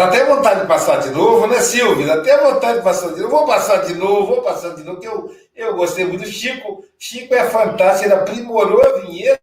Dá 0.00 0.06
até 0.06 0.24
vontade 0.24 0.62
de 0.62 0.66
passar 0.66 0.96
de 0.96 1.10
novo, 1.10 1.46
né, 1.46 1.60
Silvio? 1.60 2.06
Dá 2.06 2.14
até 2.14 2.34
vontade 2.38 2.78
de 2.78 2.84
passar 2.84 3.12
de 3.12 3.20
novo. 3.20 3.36
Vou 3.36 3.46
passar 3.46 3.84
de 3.84 3.92
novo, 3.92 4.26
vou 4.28 4.42
passar 4.42 4.74
de 4.74 4.82
novo, 4.82 4.98
que 4.98 5.06
eu, 5.06 5.30
eu 5.54 5.76
gostei 5.76 6.06
muito 6.06 6.24
Chico. 6.24 6.82
Chico 6.98 7.34
é 7.34 7.44
fantástico, 7.44 8.06
ele 8.06 8.14
aprimorou 8.14 8.82
a 8.82 9.00
vinheta. 9.00 9.39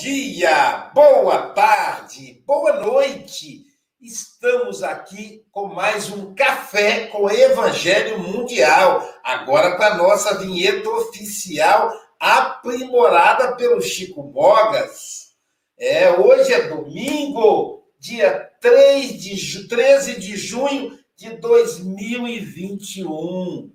Dia, 0.00 0.92
boa 0.94 1.48
tarde, 1.48 2.40
boa 2.46 2.74
noite. 2.74 3.64
Estamos 4.00 4.84
aqui 4.84 5.44
com 5.50 5.66
mais 5.66 6.08
um 6.08 6.36
café 6.36 7.08
com 7.08 7.28
Evangelho 7.28 8.20
Mundial. 8.20 9.04
Agora 9.24 9.76
com 9.76 9.82
a 9.82 9.96
nossa 9.96 10.38
vinheta 10.38 10.88
oficial 10.88 11.92
aprimorada 12.20 13.56
pelo 13.56 13.80
Chico 13.80 14.22
Bogas. 14.22 15.30
É, 15.76 16.12
hoje 16.12 16.52
é 16.52 16.68
domingo, 16.68 17.82
dia 17.98 18.48
3 18.60 19.20
de, 19.20 19.66
13 19.66 20.20
de 20.20 20.36
junho 20.36 20.96
de 21.16 21.30
2021, 21.38 23.72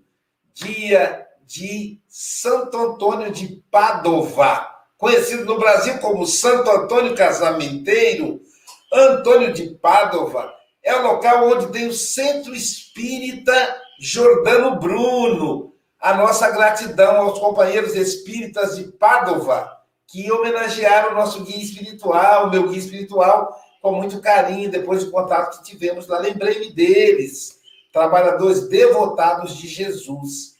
dia 0.53 1.27
de 1.45 1.99
Santo 2.07 2.77
Antônio 2.77 3.29
de 3.29 3.61
Padova 3.69 4.72
conhecido 5.03 5.43
no 5.43 5.59
Brasil 5.59 5.97
como 5.97 6.25
Santo 6.25 6.71
Antônio 6.71 7.13
Casamenteiro, 7.13 8.39
Antônio 8.89 9.51
de 9.51 9.71
Pádua, 9.71 10.53
é 10.81 10.95
o 10.95 11.01
local 11.01 11.49
onde 11.49 11.73
tem 11.73 11.87
o 11.87 11.93
Centro 11.93 12.55
Espírita 12.55 13.81
Jordano 13.99 14.79
Bruno. 14.79 15.73
A 15.99 16.13
nossa 16.13 16.49
gratidão 16.51 17.17
aos 17.17 17.37
companheiros 17.37 17.95
espíritas 17.95 18.77
de 18.77 18.93
Pádua, 18.93 19.77
que 20.07 20.31
homenagearam 20.31 21.11
o 21.11 21.15
nosso 21.15 21.43
guia 21.43 21.61
espiritual, 21.61 22.47
o 22.47 22.49
meu 22.49 22.69
guia 22.69 22.79
espiritual, 22.79 23.53
com 23.81 23.91
muito 23.91 24.21
carinho, 24.21 24.71
depois 24.71 25.03
do 25.03 25.11
contato 25.11 25.57
que 25.57 25.65
tivemos 25.65 26.07
lá. 26.07 26.17
Lembrei-me 26.19 26.71
deles, 26.71 27.59
trabalhadores 27.91 28.69
devotados 28.69 29.57
de 29.57 29.67
Jesus. 29.67 30.53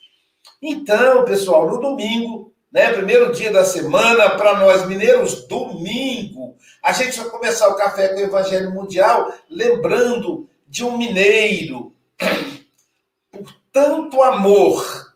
Então, 0.62 1.24
pessoal, 1.24 1.70
no 1.70 1.80
domingo, 1.80 2.53
né? 2.74 2.92
Primeiro 2.92 3.32
dia 3.32 3.52
da 3.52 3.64
semana, 3.64 4.32
para 4.32 4.60
nós 4.60 4.88
mineiros, 4.88 5.48
domingo. 5.48 6.58
A 6.82 6.92
gente 6.92 7.20
vai 7.20 7.30
começar 7.30 7.70
o 7.70 7.76
café 7.76 8.10
com 8.10 8.16
o 8.16 8.24
Evangelho 8.24 8.72
Mundial, 8.72 9.32
lembrando 9.48 10.50
de 10.68 10.84
um 10.84 10.98
mineiro. 10.98 11.94
Por 13.32 13.56
tanto 13.72 14.22
amor, 14.22 15.16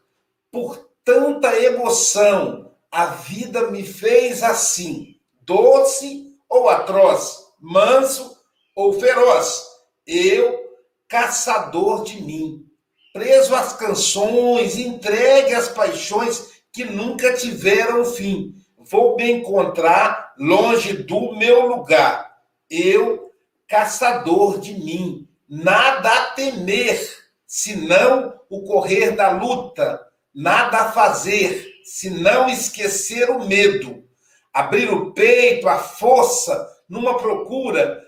por 0.51 0.89
tanta 1.05 1.55
emoção, 1.61 2.71
a 2.91 3.05
vida 3.05 3.69
me 3.69 3.83
fez 3.83 4.41
assim, 4.41 5.15
doce 5.41 6.35
ou 6.49 6.67
atroz, 6.67 7.45
manso 7.59 8.35
ou 8.75 8.99
feroz. 8.99 9.63
Eu, 10.07 10.73
caçador 11.07 12.03
de 12.03 12.19
mim, 12.23 12.65
preso 13.13 13.53
às 13.53 13.73
canções, 13.73 14.79
entregue 14.79 15.53
às 15.53 15.67
paixões 15.67 16.56
que 16.77 16.85
nunca 16.85 17.33
tiveram 17.33 18.05
fim. 18.05 18.53
Vou 18.77 19.15
me 19.15 19.31
encontrar 19.31 20.35
longe 20.37 20.93
do 20.93 21.35
meu 21.35 21.65
lugar. 21.65 22.31
Eu, 22.69 23.31
caçador 23.67 24.59
de 24.59 24.75
mim, 24.75 25.27
nada 25.49 26.07
a 26.07 26.25
temer, 26.33 27.01
senão 27.47 28.39
o 28.47 28.61
correr 28.61 29.15
da 29.15 29.31
luta, 29.31 29.99
nada 30.31 30.81
a 30.81 30.91
fazer, 30.91 31.67
senão 31.83 32.47
esquecer 32.47 33.31
o 33.31 33.43
medo, 33.47 34.03
abrir 34.53 34.93
o 34.93 35.13
peito, 35.13 35.67
a 35.67 35.79
força, 35.79 36.69
numa 36.87 37.17
procura, 37.17 38.03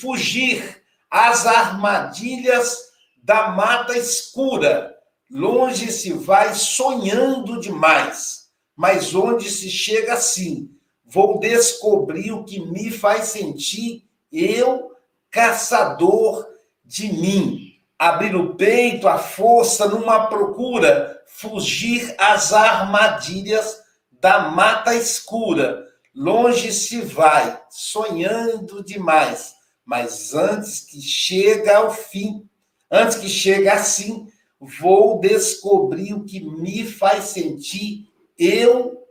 fugir 0.00 0.80
às 1.10 1.44
armadilhas 1.44 2.78
da 3.20 3.48
mata 3.48 3.98
escura, 3.98 4.94
Longe 5.30 5.92
se 5.92 6.12
vai 6.12 6.54
sonhando 6.56 7.60
demais, 7.60 8.48
mas 8.74 9.14
onde 9.14 9.48
se 9.48 9.70
chega 9.70 10.14
assim, 10.14 10.70
vou 11.04 11.38
descobrir 11.38 12.32
o 12.32 12.42
que 12.42 12.58
me 12.58 12.90
faz 12.90 13.28
sentir 13.28 14.04
eu, 14.32 14.90
caçador 15.30 16.46
de 16.84 17.12
mim. 17.12 17.66
Abrir 17.96 18.34
o 18.34 18.54
peito, 18.56 19.06
a 19.06 19.18
força 19.18 19.86
numa 19.86 20.26
procura, 20.26 21.22
fugir 21.26 22.12
às 22.18 22.52
armadilhas 22.52 23.78
da 24.10 24.48
mata 24.48 24.94
escura. 24.94 25.86
Longe 26.12 26.72
se 26.72 27.02
vai, 27.02 27.60
sonhando 27.70 28.82
demais, 28.82 29.54
mas 29.84 30.34
antes 30.34 30.80
que 30.80 31.00
chega 31.00 31.76
ao 31.76 31.92
fim, 31.92 32.48
antes 32.90 33.16
que 33.16 33.28
chegue 33.28 33.68
assim, 33.68 34.26
vou 34.60 35.18
descobrir 35.18 36.12
o 36.12 36.24
que 36.24 36.38
me 36.38 36.84
faz 36.84 37.24
sentir 37.24 38.06
eu, 38.38 39.02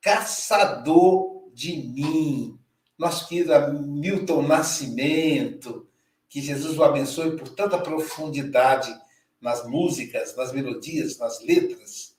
caçador 0.00 1.50
de 1.52 1.76
mim. 1.76 2.58
Nosso 2.98 3.28
querido 3.28 3.52
Milton 3.74 4.42
Nascimento, 4.42 5.86
que 6.28 6.40
Jesus 6.40 6.78
o 6.78 6.82
abençoe 6.82 7.36
por 7.36 7.50
tanta 7.50 7.78
profundidade 7.78 8.92
nas 9.40 9.64
músicas, 9.68 10.34
nas 10.34 10.52
melodias, 10.52 11.18
nas 11.18 11.40
letras. 11.42 12.14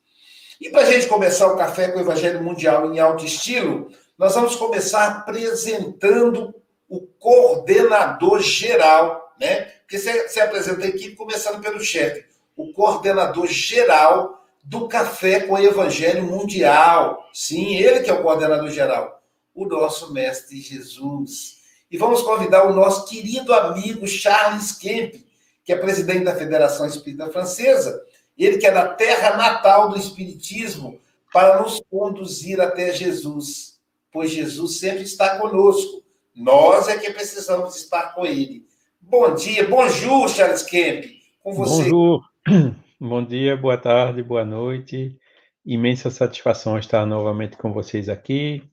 E 0.61 0.69
para 0.69 0.81
a 0.83 0.91
gente 0.91 1.07
começar 1.07 1.51
o 1.51 1.57
Café 1.57 1.89
com 1.89 1.97
o 1.97 2.01
Evangelho 2.01 2.43
Mundial 2.43 2.93
em 2.93 2.99
alto 2.99 3.25
estilo, 3.25 3.91
nós 4.17 4.35
vamos 4.35 4.55
começar 4.55 5.07
apresentando 5.07 6.53
o 6.87 7.01
coordenador 7.01 8.41
geral, 8.41 9.35
né? 9.39 9.61
Porque 9.81 9.97
você, 9.97 10.27
você 10.27 10.39
apresenta 10.39 10.85
a 10.85 10.89
equipe 10.89 11.15
começando 11.15 11.61
pelo 11.61 11.79
chefe 11.79 12.28
o 12.59 12.73
coordenador 12.73 13.47
geral 13.47 14.43
do 14.61 14.89
Café 14.89 15.39
com 15.39 15.53
o 15.53 15.57
Evangelho 15.57 16.25
Mundial. 16.25 17.25
Sim, 17.33 17.77
ele 17.77 18.01
que 18.01 18.09
é 18.09 18.13
o 18.13 18.21
coordenador 18.21 18.69
geral, 18.69 19.23
o 19.55 19.65
nosso 19.65 20.11
Mestre 20.11 20.59
Jesus. 20.59 21.59
E 21.89 21.97
vamos 21.97 22.21
convidar 22.21 22.67
o 22.67 22.73
nosso 22.73 23.05
querido 23.05 23.53
amigo 23.53 24.05
Charles 24.05 24.73
Kemp, 24.73 25.23
que 25.63 25.71
é 25.71 25.77
presidente 25.77 26.25
da 26.25 26.35
Federação 26.35 26.85
Espírita 26.85 27.31
Francesa, 27.31 28.03
ele 28.37 28.57
que 28.57 28.67
é 28.67 28.71
da 28.71 28.89
terra 28.89 29.37
natal 29.37 29.87
do 29.87 29.97
Espiritismo, 29.97 30.99
para 31.31 31.61
nos 31.61 31.81
conduzir 31.89 32.59
até 32.59 32.91
Jesus, 32.91 33.79
pois 34.11 34.31
Jesus 34.31 34.79
sempre 34.79 35.03
está 35.03 35.37
conosco. 35.37 36.03
Nós 36.35 36.89
é 36.89 36.97
que 36.97 37.13
precisamos 37.13 37.77
estar 37.77 38.13
com 38.13 38.25
ele. 38.25 38.67
Bom 38.99 39.33
dia, 39.33 39.65
bonjour, 39.65 40.27
Charles 40.27 40.63
Kemp, 40.63 41.05
com 41.41 41.53
você. 41.53 41.83
Bonjour. 41.83 42.28
Bom 42.99 43.25
dia, 43.25 43.57
boa 43.57 43.77
tarde, 43.77 44.23
boa 44.23 44.45
noite. 44.45 45.19
Imensa 45.65 46.09
satisfação 46.09 46.77
estar 46.77 47.05
novamente 47.05 47.57
com 47.57 47.73
vocês 47.73 48.07
aqui 48.07 48.63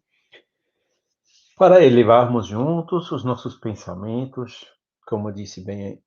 para 1.56 1.84
elevarmos 1.84 2.46
juntos 2.46 3.10
os 3.10 3.24
nossos 3.24 3.56
pensamentos, 3.56 4.64
como 5.04 5.32
disse 5.32 5.64
bem 5.64 6.00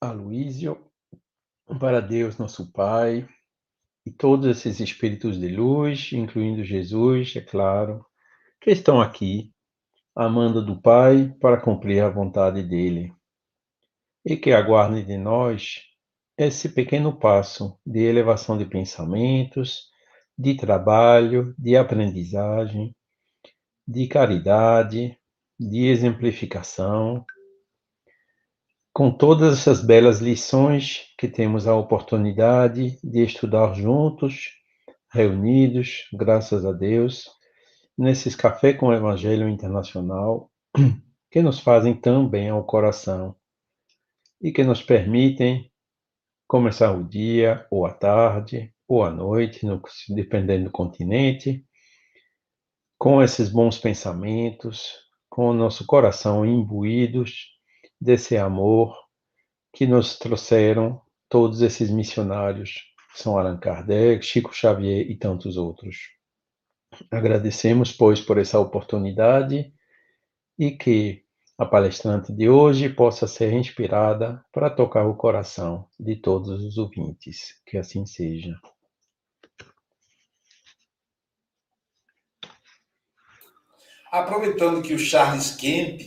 a 0.00 0.10
Luísio, 0.10 0.76
para 1.78 2.00
Deus, 2.00 2.36
nosso 2.36 2.72
Pai, 2.72 3.28
e 4.04 4.10
todos 4.10 4.48
esses 4.48 4.80
espíritos 4.80 5.38
de 5.38 5.48
luz, 5.48 6.10
incluindo 6.12 6.64
Jesus, 6.64 7.36
é 7.36 7.40
claro, 7.40 8.04
que 8.60 8.72
estão 8.72 9.00
aqui, 9.00 9.52
amando 10.16 10.64
do 10.64 10.80
Pai 10.82 11.32
para 11.40 11.60
cumprir 11.60 12.02
a 12.02 12.10
vontade 12.10 12.62
dele, 12.64 13.14
e 14.24 14.36
que 14.36 14.50
aguardem 14.50 15.04
de 15.04 15.16
nós 15.16 15.87
esse 16.38 16.68
pequeno 16.68 17.18
passo 17.18 17.76
de 17.84 17.98
elevação 17.98 18.56
de 18.56 18.64
pensamentos, 18.64 19.88
de 20.38 20.54
trabalho, 20.54 21.52
de 21.58 21.76
aprendizagem, 21.76 22.94
de 23.86 24.06
caridade, 24.06 25.18
de 25.58 25.86
exemplificação, 25.86 27.26
com 28.92 29.10
todas 29.10 29.58
essas 29.58 29.84
belas 29.84 30.20
lições 30.20 31.12
que 31.18 31.26
temos 31.26 31.66
a 31.66 31.74
oportunidade 31.74 33.00
de 33.02 33.24
estudar 33.24 33.74
juntos, 33.74 34.50
reunidos, 35.12 36.08
graças 36.12 36.64
a 36.64 36.70
Deus, 36.70 37.28
nesses 37.96 38.36
Café 38.36 38.72
com 38.72 38.86
o 38.86 38.94
Evangelho 38.94 39.48
Internacional 39.48 40.50
que 41.30 41.42
nos 41.42 41.58
fazem 41.58 41.94
tão 41.94 42.28
bem 42.28 42.48
ao 42.48 42.64
coração 42.64 43.34
e 44.40 44.52
que 44.52 44.62
nos 44.62 44.82
permitem 44.82 45.68
começar 46.48 46.92
o 46.92 47.04
dia, 47.04 47.66
ou 47.70 47.84
à 47.84 47.92
tarde, 47.92 48.72
ou 48.88 49.04
à 49.04 49.10
noite, 49.10 49.66
no, 49.66 49.82
dependendo 50.08 50.64
do 50.64 50.70
continente, 50.70 51.64
com 52.98 53.22
esses 53.22 53.50
bons 53.50 53.78
pensamentos, 53.78 54.94
com 55.28 55.50
o 55.50 55.52
nosso 55.52 55.86
coração 55.86 56.46
imbuídos 56.46 57.48
desse 58.00 58.38
amor 58.38 58.96
que 59.74 59.86
nos 59.86 60.18
trouxeram 60.18 61.00
todos 61.28 61.60
esses 61.60 61.90
missionários, 61.90 62.82
São 63.14 63.38
Allan 63.38 63.58
Kardec, 63.58 64.24
Chico 64.24 64.54
Xavier 64.54 65.08
e 65.08 65.16
tantos 65.16 65.58
outros. 65.58 65.98
Agradecemos, 67.10 67.92
pois, 67.92 68.22
por 68.22 68.38
essa 68.38 68.58
oportunidade 68.58 69.70
e 70.58 70.70
que 70.70 71.27
a 71.58 71.66
palestrante 71.66 72.32
de 72.32 72.48
hoje 72.48 72.88
possa 72.88 73.26
ser 73.26 73.52
inspirada 73.52 74.44
para 74.52 74.70
tocar 74.70 75.04
o 75.08 75.16
coração 75.16 75.88
de 75.98 76.14
todos 76.14 76.62
os 76.62 76.78
ouvintes. 76.78 77.60
Que 77.66 77.76
assim 77.76 78.06
seja. 78.06 78.54
Aproveitando 84.12 84.82
que 84.82 84.94
o 84.94 84.98
Charles 84.98 85.50
Kemp 85.56 86.00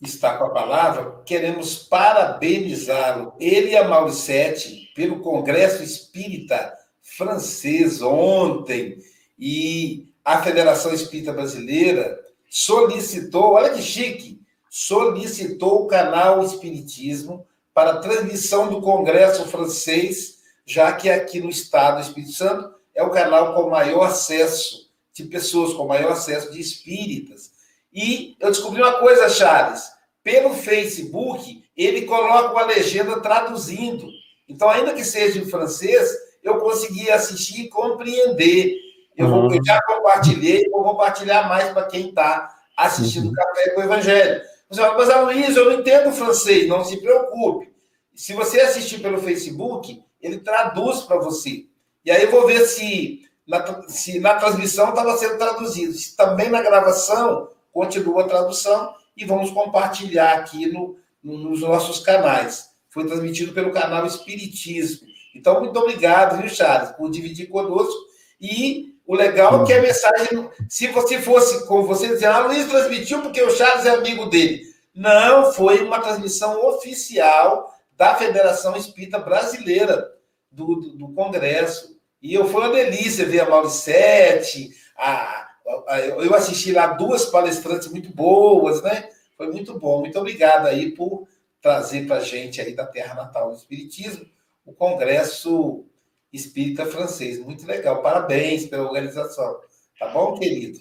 está 0.00 0.38
com 0.38 0.44
a 0.46 0.50
palavra, 0.50 1.22
queremos 1.26 1.76
parabenizá-lo, 1.76 3.34
ele 3.38 3.72
e 3.72 3.76
a 3.76 3.86
Mauricete, 3.86 4.90
pelo 4.96 5.20
Congresso 5.20 5.82
Espírita 5.82 6.74
francês 7.02 8.00
ontem, 8.00 8.96
e 9.38 10.12
a 10.24 10.42
Federação 10.42 10.92
Espírita 10.94 11.32
Brasileira 11.32 12.21
solicitou, 12.52 13.52
olha 13.52 13.70
que 13.70 13.80
chique, 13.80 14.38
solicitou 14.68 15.84
o 15.84 15.86
canal 15.86 16.44
Espiritismo 16.44 17.46
para 17.72 17.96
transmissão 17.96 18.68
do 18.68 18.82
Congresso 18.82 19.48
francês, 19.48 20.40
já 20.66 20.92
que 20.92 21.08
aqui 21.08 21.40
no 21.40 21.48
Estado 21.48 21.96
do 21.96 22.02
Espírito 22.02 22.32
Santo 22.32 22.74
é 22.94 23.02
o 23.02 23.08
canal 23.08 23.54
com 23.54 23.70
maior 23.70 24.02
acesso 24.02 24.90
de 25.14 25.24
pessoas, 25.24 25.72
com 25.72 25.86
maior 25.86 26.12
acesso 26.12 26.52
de 26.52 26.60
espíritas. 26.60 27.52
E 27.90 28.36
eu 28.38 28.50
descobri 28.50 28.82
uma 28.82 28.98
coisa, 28.98 29.30
Charles, 29.30 29.90
pelo 30.22 30.52
Facebook, 30.52 31.64
ele 31.74 32.02
coloca 32.02 32.52
uma 32.52 32.66
legenda 32.66 33.18
traduzindo. 33.20 34.06
Então, 34.46 34.68
ainda 34.68 34.92
que 34.92 35.04
seja 35.04 35.38
em 35.38 35.48
francês, 35.48 36.10
eu 36.42 36.58
consegui 36.58 37.10
assistir 37.10 37.62
e 37.62 37.68
compreender. 37.70 38.76
Eu, 39.16 39.28
vou, 39.28 39.54
eu 39.54 39.64
já 39.64 39.80
compartilhei, 39.82 40.68
vou 40.70 40.82
compartilhar 40.82 41.48
mais 41.48 41.70
para 41.70 41.86
quem 41.86 42.08
está 42.08 42.54
assistindo 42.76 43.26
uhum. 43.26 43.32
Café 43.32 43.70
com 43.70 43.80
o 43.80 43.84
Evangelho. 43.84 44.42
Mas, 44.70 44.78
mas 44.78 45.24
Luiz, 45.24 45.56
eu 45.56 45.66
não 45.66 45.80
entendo 45.80 46.12
francês, 46.12 46.68
não 46.68 46.84
se 46.84 47.00
preocupe. 47.00 47.72
Se 48.14 48.32
você 48.32 48.60
assistir 48.60 49.00
pelo 49.00 49.18
Facebook, 49.18 50.02
ele 50.20 50.38
traduz 50.38 51.00
para 51.00 51.18
você. 51.18 51.66
E 52.04 52.10
aí 52.10 52.24
eu 52.24 52.30
vou 52.30 52.46
ver 52.46 52.64
se 52.66 53.22
na, 53.46 53.82
se 53.88 54.18
na 54.18 54.34
transmissão 54.34 54.90
estava 54.90 55.16
sendo 55.16 55.38
traduzido. 55.38 55.92
Se 55.92 56.16
também 56.16 56.48
na 56.48 56.62
gravação 56.62 57.48
continua 57.72 58.22
a 58.22 58.28
tradução 58.28 58.94
e 59.16 59.24
vamos 59.24 59.50
compartilhar 59.50 60.38
aqui 60.38 60.66
no, 60.66 60.96
no, 61.22 61.38
nos 61.38 61.60
nossos 61.60 62.00
canais. 62.00 62.70
Foi 62.88 63.06
transmitido 63.06 63.52
pelo 63.52 63.72
canal 63.72 64.06
Espiritismo. 64.06 65.06
Então, 65.34 65.60
muito 65.60 65.78
obrigado, 65.78 66.40
viu, 66.40 66.48
Charles, 66.48 66.90
por 66.92 67.10
dividir 67.10 67.48
conosco. 67.48 67.98
E 68.40 68.91
o 69.12 69.14
legal 69.14 69.62
é 69.62 69.66
que 69.66 69.72
a 69.74 69.82
mensagem, 69.82 70.48
se 70.70 70.88
você 70.88 71.20
fosse 71.20 71.66
com 71.66 71.82
você 71.82 72.08
dizer, 72.08 72.24
ah, 72.24 72.46
Luiz 72.46 72.66
transmitiu 72.66 73.20
porque 73.20 73.42
o 73.42 73.50
Charles 73.50 73.84
é 73.84 73.90
amigo 73.90 74.24
dele. 74.30 74.62
Não, 74.94 75.52
foi 75.52 75.84
uma 75.84 76.00
transmissão 76.00 76.66
oficial 76.66 77.70
da 77.94 78.14
Federação 78.14 78.74
Espírita 78.74 79.18
Brasileira, 79.18 80.10
do, 80.50 80.76
do, 80.76 80.96
do 80.96 81.08
Congresso. 81.12 81.94
E 82.22 82.32
eu, 82.32 82.48
foi 82.48 82.62
uma 82.62 82.74
delícia 82.74 83.26
ver 83.26 83.40
a 83.40 83.50
Mauricete, 83.50 84.70
a, 84.96 85.46
a, 85.88 86.00
eu 86.00 86.34
assisti 86.34 86.72
lá 86.72 86.86
duas 86.86 87.26
palestrantes 87.26 87.88
muito 87.88 88.10
boas, 88.14 88.80
né? 88.80 89.10
Foi 89.36 89.52
muito 89.52 89.78
bom. 89.78 90.00
Muito 90.00 90.18
obrigado 90.18 90.68
aí 90.68 90.90
por 90.90 91.28
trazer 91.60 92.06
para 92.06 92.16
a 92.16 92.20
gente 92.20 92.62
aí 92.62 92.74
da 92.74 92.86
Terra 92.86 93.14
Natal 93.14 93.50
do 93.50 93.56
Espiritismo 93.56 94.24
o 94.64 94.72
Congresso 94.72 95.84
Espírita 96.32 96.86
Francês. 96.86 97.38
Muito 97.38 97.66
legal. 97.66 98.02
Parabéns 98.02 98.66
pela 98.66 98.84
organização. 98.84 99.56
Tá 99.98 100.08
bom, 100.08 100.34
querido? 100.34 100.78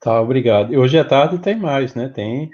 Tá, 0.00 0.20
obrigado. 0.20 0.72
E 0.72 0.78
hoje 0.78 0.98
à 0.98 1.04
tarde 1.04 1.38
tem 1.38 1.56
mais, 1.56 1.94
né? 1.94 2.10
Tem 2.14 2.50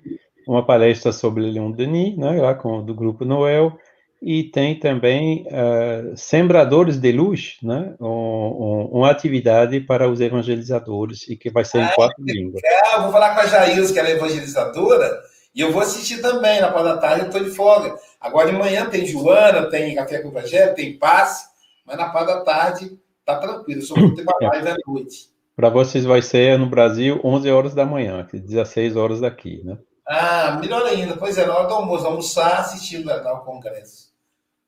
uma 0.47 0.65
palestra 0.65 1.13
sobre 1.13 1.43
Leon 1.43 1.71
Denis, 1.71 2.17
né? 2.17 2.41
Lá 2.41 2.55
com 2.55 2.85
do 2.85 2.95
grupo 2.95 3.25
Noel. 3.25 3.77
E 4.23 4.45
tem 4.45 4.79
também 4.79 5.47
uh, 5.49 6.17
Sembradores 6.17 6.99
de 6.99 7.13
Luz, 7.13 7.59
né? 7.63 7.95
Um, 8.01 8.07
um, 8.09 8.89
uma 8.93 9.11
atividade 9.11 9.79
para 9.81 10.09
os 10.09 10.21
evangelizadores 10.21 11.29
e 11.29 11.37
que 11.37 11.51
vai 11.51 11.65
ser 11.65 11.83
em 11.83 11.89
quatro 11.89 12.25
línguas. 12.25 12.63
Legal, 12.63 13.03
vou 13.03 13.13
falar 13.13 13.35
com 13.35 13.41
a 13.41 13.47
Jails, 13.47 13.91
que 13.91 13.99
ela 13.99 14.09
é 14.09 14.13
evangelizadora, 14.13 15.21
e 15.55 15.61
eu 15.61 15.73
vou 15.73 15.83
assistir 15.83 16.21
também, 16.21 16.61
na 16.61 16.71
parte 16.71 16.85
da 16.85 16.97
tarde 16.99 17.21
eu 17.21 17.27
estou 17.27 17.43
de 17.43 17.51
folga. 17.51 17.95
Agora 18.21 18.51
de 18.51 18.57
manhã 18.59 18.87
tem 18.91 19.07
Joana, 19.07 19.71
tem 19.71 19.95
Café 19.95 20.19
com 20.19 20.29
o 20.29 20.31
Evangelho, 20.31 20.75
tem 20.75 20.99
Passe, 20.99 21.47
mas 21.87 21.97
na 21.97 22.11
parte 22.11 22.27
da 22.27 22.41
tarde 22.41 22.99
tá 23.25 23.39
tranquilo, 23.39 23.83
só 23.83 23.95
vou 23.95 24.15
ter 24.15 24.23
uma 24.23 24.35
live 24.51 24.69
à 24.69 24.77
noite. 24.87 25.31
Para 25.55 25.71
vocês 25.71 26.05
vai 26.05 26.21
ser 26.21 26.59
no 26.59 26.67
Brasil 26.69 27.21
11 27.25 27.51
horas 27.51 27.75
da 27.75 27.87
manhã, 27.87 28.27
16 28.31 28.97
horas 28.97 29.21
daqui, 29.21 29.63
né? 29.65 29.79
Ah, 30.07 30.59
melhor 30.61 30.85
ainda. 30.85 31.17
Pois 31.17 31.37
é, 31.37 31.47
na 31.47 31.57
hora 31.57 31.67
do 31.67 31.75
almoço, 31.75 32.07
almoçar 32.07 32.61
assistindo 32.61 33.11
ao 33.11 33.45
congresso. 33.45 34.15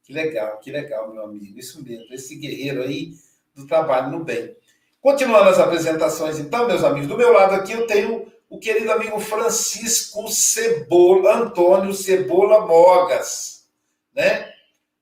Que 0.03 0.13
legal, 0.13 0.59
que 0.59 0.73
legal, 0.73 1.13
meu 1.13 1.25
amigo. 1.25 1.59
Isso 1.59 1.85
mesmo, 1.85 2.13
esse 2.13 2.35
guerreiro 2.37 2.83
aí 2.83 3.13
do 3.55 3.67
trabalho 3.67 4.11
no 4.11 4.25
bem. 4.25 4.57
Continuando 5.01 5.51
as 5.51 5.61
apresentações, 5.61 6.39
então, 6.39 6.67
meus 6.67 6.83
amigos, 6.83 7.07
do 7.07 7.17
meu 7.17 7.33
lado 7.33 7.55
aqui 7.55 7.73
eu 7.73 7.87
tenho 7.87 8.27
o 8.51 8.59
querido 8.59 8.91
amigo 8.91 9.21
Francisco 9.21 10.27
Cebola, 10.29 11.37
Antônio 11.37 11.93
Cebola 11.93 12.67
Mogas, 12.67 13.69
né? 14.15 14.53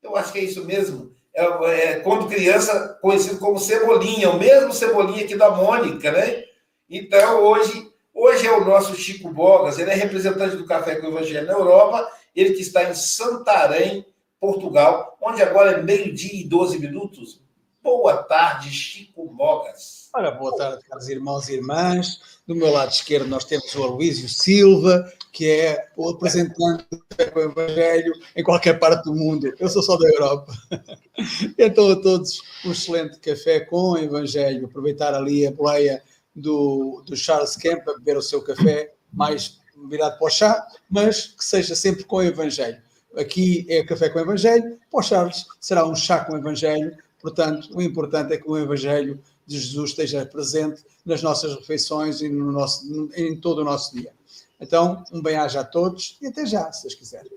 Eu 0.03 0.17
acho 0.17 0.33
que 0.33 0.41
é 0.41 0.45
isso 0.45 0.65
mesmo. 0.65 1.16
É, 1.37 1.45
é, 1.45 2.01
quando 2.01 2.29
criança, 2.29 2.99
conhecido 3.03 3.39
como 3.39 3.61
Cebolinha, 3.61 4.31
o 4.31 4.39
mesmo 4.39 4.73
Cebolinha 4.73 5.23
aqui 5.23 5.37
da 5.37 5.51
Mônica, 5.51 6.11
né? 6.11 6.45
Então, 6.89 7.43
hoje, 7.43 7.91
hoje 8.15 8.47
é 8.47 8.53
o 8.53 8.65
nosso 8.65 8.97
Chico 8.97 9.29
Bogas, 9.29 9.79
ele 9.79 9.91
é 9.91 9.95
representante 9.95 10.57
do 10.57 10.65
Café 10.65 10.97
com 10.97 11.09
o 11.09 11.11
Evangelho 11.11 11.47
na 11.47 11.53
Europa, 11.53 12.11
ele 12.35 12.55
que 12.55 12.63
está 12.63 12.89
em 12.89 12.95
Santarém, 12.95 14.07
Portugal, 14.41 15.19
onde 15.21 15.43
agora 15.43 15.73
é 15.73 15.83
meio-dia 15.83 16.41
e 16.41 16.49
12 16.49 16.79
minutos. 16.79 17.43
Boa 17.87 18.17
tarde, 18.17 18.69
Chico 18.69 19.33
Mogas. 19.33 20.11
Ora, 20.13 20.33
boa 20.33 20.57
tarde, 20.57 20.83
caros 20.89 21.09
irmãos 21.09 21.49
e 21.49 21.55
irmãs. 21.55 22.21
Do 22.45 22.53
meu 22.53 22.73
lado 22.73 22.91
esquerdo 22.91 23.29
nós 23.29 23.45
temos 23.45 23.73
o 23.77 23.83
Aloísio 23.85 24.29
Silva, 24.29 25.09
que 25.33 25.49
é 25.49 25.87
o 25.97 26.11
representante 26.11 26.85
do 26.91 27.41
Evangelho 27.41 28.13
em 28.35 28.43
qualquer 28.43 28.81
parte 28.81 29.05
do 29.05 29.15
mundo. 29.15 29.55
Eu 29.61 29.69
sou 29.69 29.85
só 29.85 29.97
da 29.97 30.09
Europa. 30.09 30.53
Então 31.57 31.89
a 31.93 31.97
todos 31.97 32.43
um 32.65 32.73
excelente 32.73 33.21
café 33.21 33.61
com 33.61 33.93
o 33.93 33.99
Evangelho. 33.99 34.67
Aproveitar 34.67 35.15
ali 35.15 35.47
a 35.47 35.53
boleia 35.53 36.03
do, 36.35 37.05
do 37.07 37.17
Charles 37.17 37.55
Kemp 37.55 37.89
a 37.89 37.95
beber 37.95 38.17
o 38.17 38.23
seu 38.23 38.43
café 38.43 38.95
mais 39.13 39.61
virado 39.89 40.19
para 40.19 40.27
o 40.27 40.31
chá, 40.31 40.67
mas 40.91 41.29
que 41.29 41.45
seja 41.45 41.77
sempre 41.77 42.03
com 42.03 42.17
o 42.17 42.23
Evangelho. 42.23 42.83
Aqui 43.17 43.65
é 43.69 43.85
café 43.85 44.11
com 44.11 44.19
o 44.19 44.23
Evangelho, 44.23 44.77
para 44.91 45.01
o 45.01 45.03
Charles 45.03 45.47
será 45.61 45.87
um 45.87 45.95
chá 45.95 46.25
com 46.25 46.33
o 46.33 46.37
Evangelho. 46.37 47.06
Portanto, 47.27 47.71
o 47.75 47.83
importante 47.83 48.33
é 48.33 48.37
que 48.37 48.49
o 48.49 48.57
Evangelho 48.57 49.21
de 49.45 49.59
Jesus 49.59 49.91
esteja 49.91 50.25
presente 50.25 50.85
nas 51.05 51.25
nossas 51.25 51.57
refeições 51.57 52.21
e 52.21 52.29
no 52.29 52.53
nosso, 52.53 53.11
em 53.17 53.35
todo 53.35 53.63
o 53.63 53.65
nosso 53.65 53.97
dia. 53.97 54.13
Então, 54.61 55.05
um 55.13 55.21
bem-aja 55.21 55.63
a 55.63 55.65
todos 55.65 56.19
e 56.23 56.29
até 56.29 56.47
já, 56.47 56.71
se 56.71 56.83
vocês 56.83 56.95
quiserem. 56.95 57.29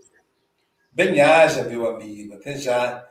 Bem-aja, 0.91 1.63
meu 1.63 1.89
amigo, 1.89 2.35
até 2.35 2.55
já. 2.55 3.03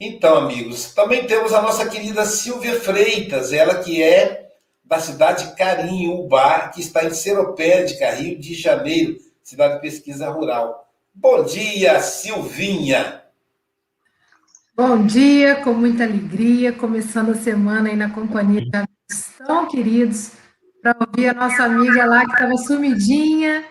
Então, 0.00 0.38
amigos, 0.38 0.94
também 0.94 1.26
temos 1.26 1.52
a 1.52 1.60
nossa 1.60 1.86
querida 1.90 2.24
Silvia 2.24 2.80
Freitas, 2.80 3.52
ela 3.52 3.82
que 3.82 4.02
é 4.02 4.50
da 4.82 4.98
cidade 4.98 5.50
de 5.50 5.56
Carinho, 5.56 6.20
Ubá, 6.20 6.68
que 6.68 6.80
está 6.80 7.04
em 7.04 7.12
Seropédica, 7.12 8.14
Rio 8.14 8.38
de 8.38 8.54
Janeiro, 8.54 9.18
cidade 9.42 9.74
de 9.74 9.80
pesquisa 9.82 10.30
rural. 10.30 10.90
Bom 11.12 11.44
dia, 11.44 12.00
Silvinha. 12.00 13.23
Bom 14.76 15.06
dia, 15.06 15.62
com 15.62 15.72
muita 15.72 16.02
alegria, 16.02 16.72
começando 16.72 17.30
a 17.30 17.36
semana 17.36 17.90
aí 17.90 17.94
na 17.94 18.10
companhia 18.10 18.60
de 18.60 18.76
amigos 18.76 19.30
tão 19.46 19.68
queridos, 19.68 20.32
para 20.82 20.96
ouvir 20.98 21.28
a 21.28 21.32
nossa 21.32 21.62
amiga 21.62 22.04
lá 22.04 22.24
que 22.24 22.32
estava 22.32 22.56
sumidinha. 22.56 23.64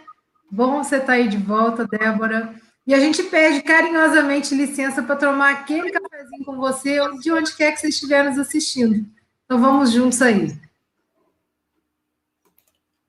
Bom 0.50 0.82
você 0.82 0.96
estar 0.96 1.08
tá 1.08 1.14
aí 1.14 1.28
de 1.28 1.36
volta, 1.36 1.86
Débora. 1.86 2.56
E 2.88 2.94
a 2.94 3.00
gente 3.02 3.22
pede 3.24 3.62
carinhosamente 3.64 4.56
licença 4.56 5.04
para 5.04 5.18
tomar 5.18 5.52
aquele 5.52 5.92
cafezinho 5.92 6.46
com 6.46 6.56
você, 6.56 6.98
de 7.20 7.34
onde 7.34 7.54
quer 7.54 7.74
que 7.74 7.82
você 7.82 7.90
estiver 7.90 8.24
nos 8.24 8.40
assistindo. 8.40 9.06
Então 9.44 9.60
vamos 9.60 9.92
juntos 9.92 10.22
aí. 10.22 10.58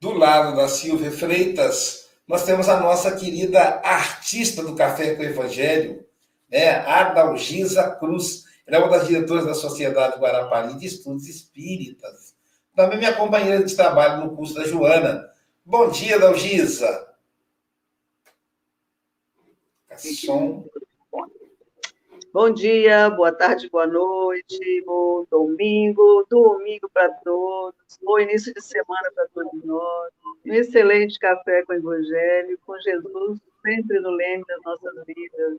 do 0.00 0.10
lado 0.10 0.56
da 0.56 0.66
Silvia 0.66 1.12
Freitas, 1.12 2.08
nós 2.26 2.44
temos 2.44 2.68
a 2.68 2.80
nossa 2.80 3.14
querida 3.14 3.80
artista 3.84 4.64
do 4.64 4.74
Café 4.74 5.14
com 5.14 5.22
o 5.22 5.26
Evangelho, 5.26 6.03
né? 6.54 6.76
Adalgisa 6.86 7.96
Cruz. 7.96 8.44
Ela 8.64 8.76
é 8.76 8.78
uma 8.78 8.96
das 8.96 9.08
diretoras 9.08 9.44
da 9.44 9.54
Sociedade 9.54 10.18
Guarapari 10.18 10.78
de 10.78 10.86
Estudos 10.86 11.28
Espíritas. 11.28 12.34
Também 12.76 12.98
minha 12.98 13.14
companheira 13.14 13.62
de 13.62 13.74
trabalho 13.74 14.24
no 14.24 14.36
curso 14.36 14.54
da 14.54 14.64
Joana. 14.64 15.28
Bom 15.64 15.90
dia, 15.90 16.16
Adalgisa. 16.16 17.08
Som. 19.96 20.64
Bom 22.32 22.50
dia, 22.50 23.10
boa 23.10 23.30
tarde, 23.30 23.70
boa 23.70 23.86
noite, 23.86 24.82
bom 24.84 25.24
domingo, 25.30 26.26
domingo 26.28 26.90
para 26.92 27.08
todos, 27.22 27.76
bom 28.02 28.18
início 28.18 28.52
de 28.52 28.60
semana 28.60 29.12
para 29.14 29.28
todos 29.32 29.62
nós, 29.62 30.10
um 30.44 30.52
excelente 30.52 31.16
café 31.20 31.64
com 31.64 31.74
o 31.74 31.76
Evangelho, 31.76 32.58
com 32.66 32.76
Jesus 32.80 33.38
sempre 33.64 34.00
no 34.00 34.10
leme 34.10 34.42
das 34.48 34.60
nossas 34.62 35.06
vidas. 35.06 35.58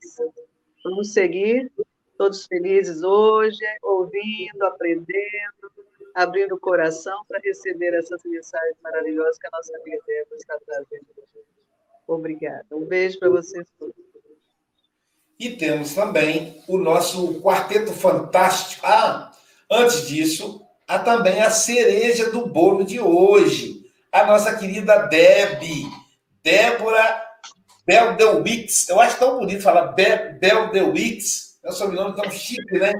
Vamos 0.86 1.14
seguir, 1.14 1.72
todos 2.16 2.46
felizes 2.46 3.02
hoje, 3.02 3.66
ouvindo, 3.82 4.64
aprendendo, 4.66 5.72
abrindo 6.14 6.54
o 6.54 6.60
coração 6.60 7.26
para 7.28 7.40
receber 7.40 7.96
essas 7.96 8.22
mensagens 8.24 8.78
maravilhosas 8.84 9.40
que 9.40 9.48
a 9.48 9.50
nossa 9.52 9.76
amiga 9.80 9.98
Débora 10.06 10.36
está 10.38 10.60
trazendo. 10.64 11.08
Obrigada. 12.08 12.68
Um 12.72 12.86
beijo 12.86 13.18
para 13.18 13.30
vocês 13.30 13.68
todos. 13.80 13.96
E 15.40 15.58
temos 15.58 15.96
também 15.96 16.62
o 16.68 16.78
nosso 16.78 17.42
quarteto 17.42 17.92
fantástico. 17.92 18.86
Ah, 18.86 19.32
antes 19.72 20.08
disso, 20.08 20.62
há 20.88 21.00
também 21.00 21.42
a 21.42 21.50
cereja 21.50 22.30
do 22.30 22.46
bolo 22.46 22.86
de 22.86 23.00
hoje. 23.00 23.92
A 24.12 24.28
nossa 24.28 24.56
querida 24.56 25.08
Deb, 25.08 25.64
Débora 26.44 27.25
Beldewix. 27.86 28.90
Eu 28.90 29.00
acho 29.00 29.20
tão 29.20 29.38
bonito 29.40 29.62
falar 29.62 29.94
Beldewix. 29.94 31.60
É 31.64 31.70
um 31.70 31.74
sobrenome 31.74 32.16
tão 32.16 32.30
chique, 32.32 32.78
né? 32.78 32.94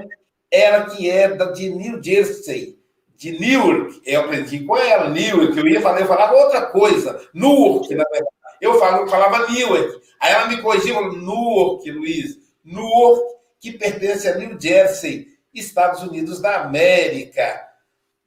Ela 0.50 0.86
que 0.86 1.10
é 1.10 1.28
de 1.52 1.70
New 1.70 2.02
Jersey, 2.02 2.78
de 3.16 3.38
Newark. 3.38 4.00
Eu 4.04 4.22
aprendi 4.22 4.60
com 4.60 4.76
ela, 4.76 5.10
Newark. 5.10 5.56
Eu 5.58 5.66
ia 5.66 5.80
falar, 5.80 6.00
eu 6.00 6.06
falava 6.06 6.34
outra 6.34 6.66
coisa. 6.66 7.28
Newark, 7.34 7.94
na 7.94 8.04
verdade. 8.04 8.30
Eu 8.60 8.78
falava, 8.78 9.02
eu 9.02 9.08
falava 9.08 9.52
Newark. 9.52 10.00
Aí 10.20 10.32
ela 10.32 10.46
me 10.46 10.62
corrigiu, 10.62 11.12
Newark, 11.12 11.90
Luiz. 11.90 12.38
Newark, 12.64 13.22
que 13.60 13.72
pertence 13.72 14.28
a 14.28 14.36
New 14.36 14.60
Jersey, 14.60 15.26
Estados 15.52 16.02
Unidos 16.02 16.40
da 16.40 16.62
América. 16.62 17.66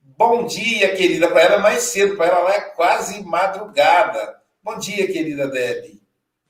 Bom 0.01 0.45
dia, 0.45 0.95
querida. 0.95 1.29
Para 1.29 1.41
ela 1.41 1.55
é 1.55 1.59
mais 1.59 1.83
cedo, 1.83 2.17
para 2.17 2.27
ela 2.27 2.39
lá 2.39 2.53
é 2.53 2.61
quase 2.61 3.23
madrugada. 3.23 4.37
Bom 4.61 4.77
dia, 4.77 5.07
querida 5.07 5.47
Debbie. 5.47 5.98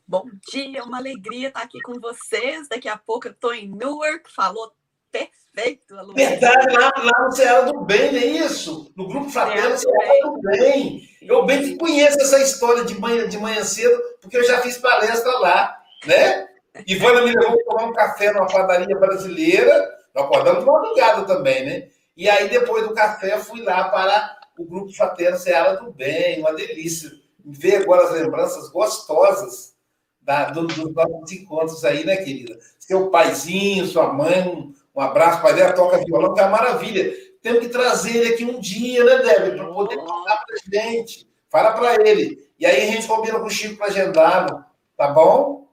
Bom 0.10 0.25
dia, 0.51 0.84
uma 0.84 0.98
alegria 0.98 1.50
estar 1.50 1.62
aqui 1.62 1.80
com 1.82 2.00
vocês. 2.00 2.68
Daqui 2.68 2.89
a 2.89 2.98
pouco 2.98 3.28
eu 3.28 3.32
estou 3.32 3.54
em 3.54 3.70
Newark, 3.70 4.24
falou 4.34 4.74
perfeito, 5.12 5.94
Luiz. 5.94 6.16
Verdade, 6.16 6.75
lá, 6.75 6.92
lá 6.98 7.25
no 7.25 7.32
Ceará 7.32 7.62
do 7.62 7.82
Bem, 7.82 8.12
não 8.12 8.18
é 8.18 8.25
isso? 8.25 8.92
No 8.98 9.08
Grupo 9.08 9.30
Fraterno 9.30 9.78
Ceará 9.78 10.13
do 10.24 10.42
Bem. 10.42 11.08
Eu 11.22 11.46
bem 11.46 11.62
que 11.62 11.78
conheço 11.78 12.20
essa 12.20 12.39
história 12.39 12.86
de 12.86 13.00
manhã, 13.00 13.30
de 13.30 13.38
manhã 13.38 13.63
cedo, 13.63 14.01
porque 14.20 14.36
eu 14.36 14.44
já 14.44 14.60
fiz 14.62 14.80
palestra 14.80 15.32
lá, 15.38 15.80
né? 16.08 16.48
Ivana 16.88 17.22
me 17.22 17.32
levou 17.32 17.56
para 17.58 17.66
tomar 17.66 17.86
um 17.92 17.94
café 17.94 18.34
numa 18.34 18.48
padaria 18.48 18.98
brasileira, 18.98 19.96
nós 20.16 20.25
acordamos 20.25 20.62
de 20.62 20.72
madrugada 20.72 21.24
também, 21.28 21.63
né? 21.63 21.88
E 22.18 22.28
aí, 22.28 22.50
depois 22.50 22.88
do 22.88 22.96
café, 22.96 23.38
fui 23.38 23.62
lá 23.62 23.88
para 23.89 24.39
o 24.58 24.66
Grupo 24.66 24.92
Fraterno 24.92 25.38
Ceará 25.38 25.74
do 25.74 25.92
Bem, 25.92 26.39
uma 26.39 26.56
delícia. 26.56 27.12
Ver 27.46 27.84
agora 27.84 28.06
as 28.06 28.12
lembranças 28.13 28.70
gostosas 28.70 29.78
da, 30.21 30.49
dos 30.49 30.77
nossos 30.93 31.31
encontros 31.31 31.83
aí, 31.85 32.05
né, 32.05 32.17
querida? 32.17 32.57
Seu 32.77 33.09
paizinho, 33.09 33.85
sua 33.85 34.13
mãe, 34.13 34.73
um 34.95 35.01
abraço, 35.01 35.41
pai 35.41 35.53
dela 35.53 35.73
toca 35.73 36.03
violão, 36.03 36.33
que 36.33 36.39
é 36.39 36.43
uma 36.43 36.57
maravilha. 36.57 37.13
Temos 37.41 37.61
que 37.61 37.69
trazer 37.69 38.17
ele 38.17 38.33
aqui 38.33 38.45
um 38.45 38.59
dia, 38.59 39.03
né, 39.03 39.17
Débora, 39.19 39.55
para 39.55 39.73
poder 39.73 39.97
contar 39.97 40.43
para 40.45 40.81
gente. 40.81 41.29
Fala 41.49 41.71
para 41.71 42.07
ele. 42.07 42.49
E 42.59 42.65
aí 42.65 42.88
a 42.88 42.91
gente 42.91 43.07
combina 43.07 43.39
com 43.39 43.45
o 43.45 43.49
Chico 43.49 43.77
para 43.77 43.88
agendá-lo, 43.88 44.63
tá 44.97 45.07
bom? 45.07 45.67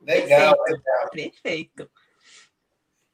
Legal, 0.00 0.56
Perfeito. 0.56 0.82
legal. 0.86 1.10
Perfeito. 1.10 1.90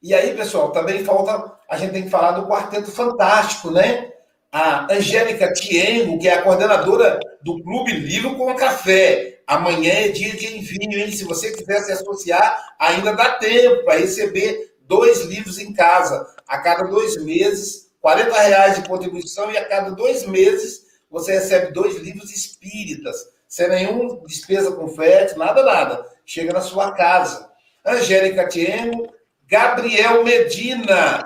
E 0.01 0.13
aí, 0.13 0.35
pessoal, 0.35 0.71
também 0.71 1.03
falta, 1.03 1.59
a 1.69 1.77
gente 1.77 1.91
tem 1.91 2.03
que 2.03 2.09
falar 2.09 2.31
do 2.31 2.47
Quarteto 2.47 2.91
Fantástico, 2.91 3.71
né? 3.71 4.13
A 4.51 4.93
Angélica 4.93 5.51
Tiengo, 5.53 6.19
que 6.19 6.27
é 6.27 6.35
a 6.35 6.41
coordenadora 6.41 7.19
do 7.41 7.61
Clube 7.61 7.91
Livro 7.91 8.35
com 8.35 8.55
Café. 8.55 9.41
Amanhã 9.45 9.91
é 9.91 10.07
dia 10.09 10.35
de 10.35 10.57
envio, 10.57 10.99
hein? 10.99 11.11
Se 11.11 11.23
você 11.23 11.51
quiser 11.51 11.81
se 11.81 11.91
associar, 11.91 12.75
ainda 12.79 13.13
dá 13.13 13.31
tempo 13.33 13.83
para 13.83 13.99
receber 13.99 14.75
dois 14.81 15.25
livros 15.25 15.59
em 15.59 15.73
casa. 15.73 16.25
A 16.47 16.59
cada 16.59 16.83
dois 16.83 17.21
meses, 17.23 17.91
40 18.01 18.41
reais 18.41 18.75
de 18.75 18.87
contribuição 18.87 19.51
e 19.51 19.57
a 19.57 19.65
cada 19.65 19.91
dois 19.91 20.25
meses 20.25 20.87
você 21.09 21.33
recebe 21.33 21.73
dois 21.73 21.97
livros 21.97 22.31
espíritas, 22.35 23.15
sem 23.47 23.69
nenhuma 23.69 24.19
despesa 24.25 24.71
com 24.71 24.87
frete, 24.87 25.37
nada, 25.37 25.63
nada. 25.63 26.05
Chega 26.25 26.53
na 26.53 26.61
sua 26.61 26.91
casa. 26.91 27.49
Angélica 27.85 28.47
Tiengo, 28.47 29.07
Gabriel 29.47 30.23
Medina, 30.23 31.23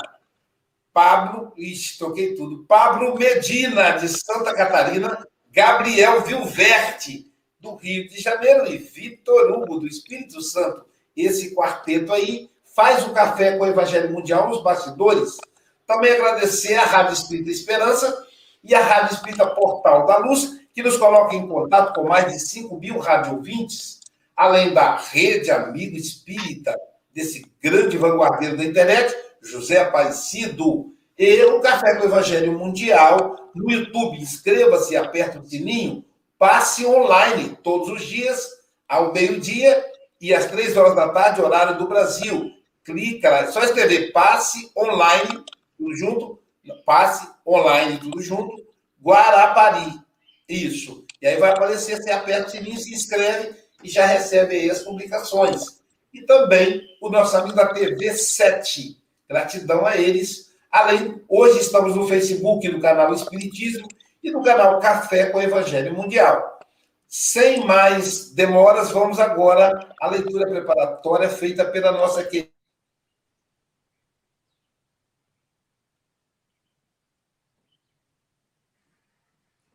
Pablo, 0.93 1.53
ixi, 1.57 1.97
toquei 1.97 2.35
tudo. 2.35 2.65
Pablo 2.65 3.17
Medina, 3.17 3.91
de 3.91 4.07
Santa 4.09 4.53
Catarina, 4.53 5.25
Gabriel 5.51 6.21
Vilverte, 6.21 7.31
do 7.59 7.75
Rio 7.75 8.07
de 8.09 8.19
Janeiro, 8.19 8.67
e 8.67 8.77
Vitor 8.77 9.51
Hugo, 9.51 9.79
do 9.79 9.87
Espírito 9.87 10.41
Santo. 10.41 10.85
Esse 11.15 11.53
quarteto 11.53 12.11
aí 12.11 12.49
faz 12.75 13.05
o 13.05 13.13
café 13.13 13.57
com 13.57 13.63
o 13.63 13.67
Evangelho 13.67 14.11
Mundial 14.11 14.49
nos 14.49 14.63
bastidores. 14.63 15.37
Também 15.85 16.13
agradecer 16.13 16.75
à 16.75 16.85
Rádio 16.85 17.13
Espírita 17.13 17.51
Esperança 17.51 18.25
e 18.63 18.73
à 18.73 18.81
Rádio 18.81 19.15
Espírita 19.15 19.47
Portal 19.47 20.05
da 20.05 20.17
Luz, 20.17 20.59
que 20.73 20.81
nos 20.81 20.97
coloca 20.97 21.35
em 21.35 21.47
contato 21.47 21.93
com 21.93 22.07
mais 22.07 22.31
de 22.31 22.39
5 22.39 22.77
mil 22.77 22.97
rádio 22.99 23.35
ouvintes, 23.35 23.99
além 24.35 24.73
da 24.73 24.95
rede 24.97 25.51
Amigo 25.51 25.97
Espírita, 25.97 26.73
desse 27.13 27.45
grande 27.61 27.97
vanguardeiro 27.97 28.55
da 28.55 28.63
internet, 28.63 29.13
José 29.41 29.79
Aparecido, 29.79 30.93
e 31.17 31.43
o 31.45 31.59
Café 31.59 31.95
com 31.95 32.03
o 32.03 32.07
Evangelho 32.07 32.57
Mundial 32.57 33.51
no 33.53 33.71
YouTube. 33.71 34.17
Inscreva-se, 34.17 34.95
aperte 34.95 35.37
o 35.37 35.45
sininho, 35.45 36.03
passe 36.37 36.85
online 36.85 37.57
todos 37.63 37.89
os 37.89 38.03
dias, 38.03 38.47
ao 38.87 39.13
meio-dia 39.13 39.85
e 40.19 40.33
às 40.33 40.45
três 40.47 40.75
horas 40.75 40.95
da 40.95 41.09
tarde, 41.09 41.41
horário 41.41 41.77
do 41.77 41.87
Brasil 41.87 42.51
clica 42.83 43.29
lá, 43.29 43.39
é 43.39 43.51
só 43.51 43.63
escrever 43.63 44.11
passe 44.11 44.71
online, 44.77 45.43
tudo 45.77 45.95
junto, 45.95 46.39
passe 46.85 47.27
online, 47.45 47.97
tudo 47.99 48.21
junto, 48.21 48.55
Guarapari. 49.01 49.99
Isso. 50.47 51.05
E 51.21 51.27
aí 51.27 51.37
vai 51.37 51.51
aparecer, 51.51 51.97
você 51.97 52.11
aperta 52.11 52.47
o 52.47 52.51
sininho, 52.51 52.79
se 52.79 52.93
inscreve 52.93 53.55
e 53.83 53.89
já 53.89 54.05
recebe 54.05 54.55
aí 54.55 54.69
as 54.69 54.83
publicações. 54.83 55.81
E 56.13 56.25
também 56.25 56.81
o 57.01 57.09
nosso 57.09 57.37
amigo 57.37 57.55
da 57.55 57.67
TV 57.67 58.13
7. 58.13 59.00
Gratidão 59.31 59.85
a 59.85 59.95
eles. 59.95 60.51
Além, 60.69 61.23
hoje 61.29 61.59
estamos 61.59 61.95
no 61.95 62.05
Facebook 62.05 62.67
do 62.69 62.81
canal 62.81 63.13
Espiritismo 63.13 63.87
e 64.21 64.29
no 64.29 64.43
canal 64.43 64.77
Café 64.81 65.29
com 65.29 65.41
Evangelho 65.41 65.95
Mundial. 65.95 66.59
Sem 67.07 67.65
mais 67.65 68.29
demoras, 68.31 68.91
vamos 68.91 69.21
agora 69.21 69.87
à 70.01 70.09
leitura 70.09 70.49
preparatória 70.49 71.29
feita 71.29 71.63
pela 71.63 71.93
nossa 71.93 72.23
querida 72.23 72.51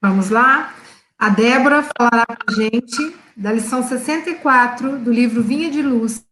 Vamos 0.02 0.28
lá? 0.28 0.74
A 1.18 1.30
Débora 1.30 1.82
falará 1.82 2.26
para 2.26 2.44
a 2.46 2.52
gente 2.52 3.16
da 3.34 3.50
lição 3.52 3.82
64 3.82 4.98
do 4.98 5.10
livro 5.10 5.42
Vinha 5.42 5.70
de 5.70 5.82
Luz, 5.82 6.24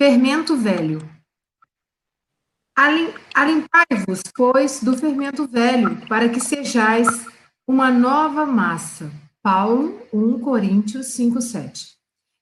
Fermento 0.00 0.56
Velho. 0.56 1.17
Alimpai-vos, 3.34 4.22
pois, 4.36 4.80
do 4.80 4.96
fermento 4.96 5.48
velho, 5.48 6.06
para 6.06 6.28
que 6.28 6.38
sejais 6.38 7.08
uma 7.66 7.90
nova 7.90 8.46
massa. 8.46 9.10
Paulo 9.42 10.00
1 10.12 10.38
Coríntios 10.38 11.08
5, 11.08 11.40
7. 11.40 11.96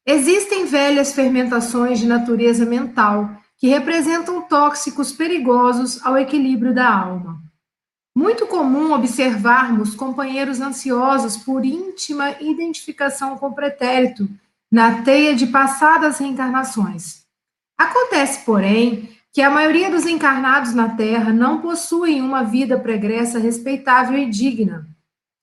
Existem 0.06 0.66
velhas 0.66 1.14
fermentações 1.14 1.98
de 1.98 2.06
natureza 2.06 2.66
mental 2.66 3.30
que 3.56 3.68
representam 3.68 4.42
tóxicos 4.42 5.10
perigosos 5.10 6.04
ao 6.04 6.18
equilíbrio 6.18 6.74
da 6.74 6.86
alma. 6.86 7.42
Muito 8.14 8.46
comum 8.46 8.92
observarmos 8.92 9.94
companheiros 9.94 10.60
ansiosos 10.60 11.38
por 11.38 11.64
íntima 11.64 12.32
identificação 12.42 13.38
com 13.38 13.48
o 13.48 13.54
pretérito 13.54 14.28
na 14.70 15.02
teia 15.02 15.34
de 15.34 15.46
passadas 15.46 16.18
reencarnações. 16.18 17.24
Acontece, 17.78 18.44
porém, 18.44 19.15
que 19.36 19.42
a 19.42 19.50
maioria 19.50 19.90
dos 19.90 20.06
encarnados 20.06 20.72
na 20.72 20.96
Terra 20.96 21.30
não 21.30 21.60
possuem 21.60 22.22
uma 22.22 22.42
vida 22.42 22.80
pregressa 22.80 23.38
respeitável 23.38 24.16
e 24.16 24.30
digna. 24.30 24.88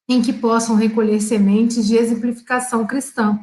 em 0.10 0.20
que 0.20 0.34
possam 0.34 0.76
recolher 0.76 1.22
sementes 1.22 1.86
de 1.86 1.96
exemplificação 1.96 2.88
cristã. 2.88 3.40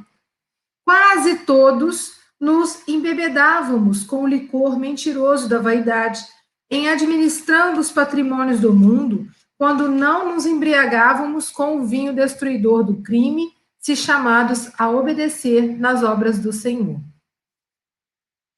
Quase 0.84 1.36
todos 1.46 2.14
nos 2.38 2.82
embebedávamos 2.88 4.02
com 4.02 4.24
o 4.24 4.26
licor 4.26 4.76
mentiroso 4.76 5.48
da 5.48 5.60
vaidade, 5.60 6.20
em 6.68 6.88
administrando 6.88 7.80
os 7.80 7.92
patrimônios 7.92 8.58
do 8.58 8.74
mundo, 8.74 9.28
quando 9.56 9.88
não 9.88 10.34
nos 10.34 10.46
embriagávamos 10.46 11.48
com 11.48 11.78
o 11.78 11.86
vinho 11.86 12.12
destruidor 12.12 12.82
do 12.82 12.96
crime, 12.96 13.52
se 13.78 13.94
chamados 13.94 14.68
a 14.76 14.90
obedecer 14.90 15.78
nas 15.78 16.02
obras 16.02 16.40
do 16.40 16.52
Senhor. 16.52 17.00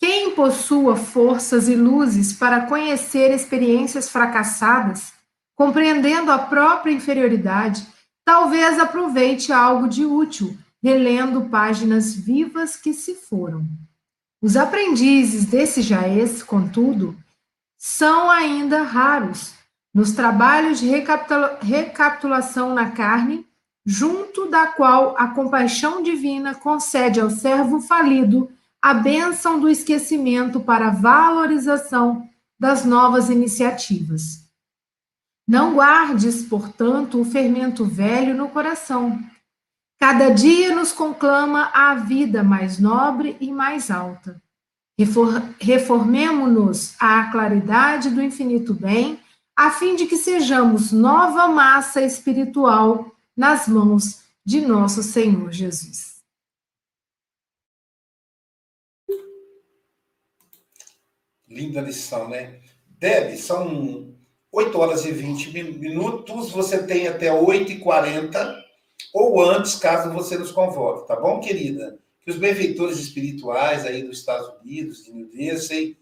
Quem 0.02 0.32
possua 0.32 0.96
forças 0.96 1.68
e 1.68 1.76
luzes 1.76 2.32
para 2.32 2.66
conhecer 2.66 3.32
experiências 3.32 4.08
fracassadas, 4.08 5.12
compreendendo 5.54 6.32
a 6.32 6.40
própria 6.40 6.90
inferioridade, 6.90 7.86
talvez 8.24 8.80
aproveite 8.80 9.52
algo 9.52 9.86
de 9.86 10.04
útil, 10.04 10.58
relendo 10.82 11.48
páginas 11.48 12.12
vivas 12.12 12.76
que 12.76 12.92
se 12.92 13.14
foram. 13.14 13.64
Os 14.42 14.56
aprendizes 14.56 15.44
desse 15.44 15.80
Jaez, 15.82 16.42
contudo, 16.42 17.16
são 17.78 18.28
ainda 18.28 18.82
raros. 18.82 19.54
Nos 19.94 20.10
trabalhos 20.10 20.80
de 20.80 20.88
recapitulação 21.62 22.74
na 22.74 22.90
carne, 22.90 23.46
junto 23.86 24.50
da 24.50 24.66
qual 24.66 25.14
a 25.16 25.28
compaixão 25.28 26.02
divina 26.02 26.56
concede 26.56 27.20
ao 27.20 27.30
servo 27.30 27.80
falido 27.80 28.50
a 28.82 28.92
bênção 28.92 29.60
do 29.60 29.68
esquecimento 29.68 30.58
para 30.58 30.90
valorização 30.90 32.28
das 32.58 32.84
novas 32.84 33.30
iniciativas. 33.30 34.42
Não 35.46 35.74
guardes, 35.74 36.42
portanto, 36.42 37.20
o 37.20 37.24
fermento 37.24 37.84
velho 37.84 38.34
no 38.34 38.48
coração. 38.48 39.20
Cada 40.00 40.30
dia 40.30 40.74
nos 40.74 40.90
conclama 40.92 41.70
a 41.72 41.94
vida 41.94 42.42
mais 42.42 42.80
nobre 42.80 43.36
e 43.40 43.52
mais 43.52 43.88
alta. 43.88 44.42
Reformemo-nos 45.60 46.94
à 46.98 47.30
claridade 47.30 48.10
do 48.10 48.20
infinito 48.20 48.74
bem, 48.74 49.20
a 49.56 49.70
fim 49.70 49.94
de 49.94 50.06
que 50.06 50.16
sejamos 50.16 50.90
nova 50.90 51.46
massa 51.46 52.02
espiritual 52.02 53.14
nas 53.36 53.68
mãos 53.68 54.22
de 54.44 54.60
nosso 54.60 55.02
Senhor 55.02 55.52
Jesus. 55.52 56.11
Linda 61.52 61.80
lição, 61.80 62.28
né? 62.28 62.60
Deb, 62.98 63.36
são 63.36 64.14
8 64.50 64.78
horas 64.78 65.04
e 65.04 65.12
20 65.12 65.50
minutos, 65.78 66.50
você 66.50 66.86
tem 66.86 67.08
até 67.08 67.30
8h40 67.30 68.62
ou 69.12 69.42
antes, 69.42 69.74
caso 69.74 70.12
você 70.12 70.38
nos 70.38 70.52
convoque, 70.52 71.06
tá 71.06 71.16
bom, 71.16 71.40
querida? 71.40 71.98
Que 72.20 72.30
os 72.30 72.38
benfeitores 72.38 72.98
espirituais 72.98 73.84
aí 73.84 74.02
dos 74.02 74.18
Estados 74.18 74.48
Unidos, 74.60 75.04
de 75.04 75.12
New 75.12 75.30
Jersey, 75.32 75.98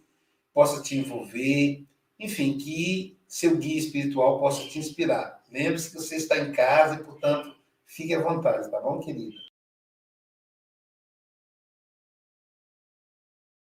possa 0.52 0.82
te 0.82 0.96
envolver, 0.96 1.84
enfim, 2.18 2.58
que 2.58 3.18
seu 3.26 3.56
guia 3.56 3.78
espiritual 3.78 4.38
possa 4.38 4.68
te 4.68 4.78
inspirar. 4.78 5.42
Lembre-se 5.50 5.90
que 5.90 5.96
você 5.96 6.16
está 6.16 6.38
em 6.38 6.52
casa 6.52 6.96
e, 6.96 7.04
portanto, 7.04 7.54
fique 7.86 8.14
à 8.14 8.20
vontade, 8.20 8.70
tá 8.70 8.80
bom, 8.80 8.98
querida? 9.00 9.34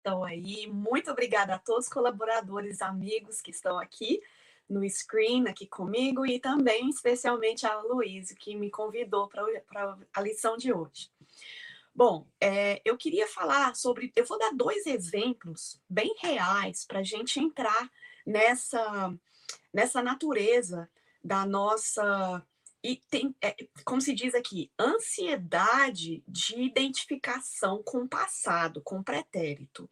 Estão 0.07 0.23
aí. 0.23 0.69
Muito 0.69 1.11
obrigada 1.11 1.55
a 1.57 1.59
todos 1.59 1.87
os 1.87 1.93
colaboradores, 1.93 2.81
amigos 2.81 3.41
que 3.41 3.51
estão 3.51 3.77
aqui 3.77 4.23
no 4.69 4.89
screen, 4.89 5.49
aqui 5.49 5.67
comigo, 5.67 6.25
e 6.25 6.39
também 6.39 6.89
especialmente 6.89 7.67
a 7.67 7.81
Luísa, 7.83 8.35
que 8.37 8.55
me 8.55 8.71
convidou 8.71 9.29
para 9.29 9.99
a 10.15 10.21
lição 10.21 10.57
de 10.57 10.73
hoje. 10.73 11.11
Bom, 11.93 12.27
é, 12.41 12.81
eu 12.85 12.97
queria 12.97 13.27
falar 13.27 13.75
sobre. 13.75 14.13
Eu 14.15 14.25
vou 14.25 14.39
dar 14.39 14.53
dois 14.53 14.87
exemplos 14.87 15.81
bem 15.89 16.15
reais 16.21 16.85
para 16.85 17.01
a 17.01 17.03
gente 17.03 17.41
entrar 17.41 17.91
nessa, 18.25 19.13
nessa 19.73 20.03
natureza 20.03 20.89
da 21.25 21.45
nossa 21.45 22.45
e 22.83 22.97
tem, 23.11 23.35
é, 23.43 23.57
como 23.85 24.01
se 24.01 24.15
diz 24.15 24.35
aqui, 24.35 24.71
ansiedade 24.79 26.23
de 26.27 26.61
identificação 26.61 27.83
com 27.83 28.03
o 28.03 28.09
passado, 28.09 28.81
com 28.83 28.99
o 28.99 29.05
pretérito. 29.05 29.91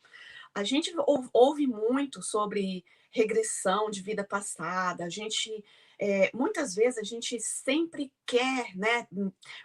A 0.54 0.62
gente 0.62 0.94
ouve 1.32 1.66
muito 1.66 2.22
sobre 2.22 2.84
regressão 3.10 3.90
de 3.90 4.02
vida 4.02 4.24
passada, 4.24 5.04
a 5.04 5.08
gente. 5.08 5.64
É, 5.96 6.28
muitas 6.34 6.74
vezes 6.74 6.98
a 6.98 7.04
gente 7.04 7.38
sempre 7.40 8.12
quer, 8.26 8.76
né, 8.76 9.06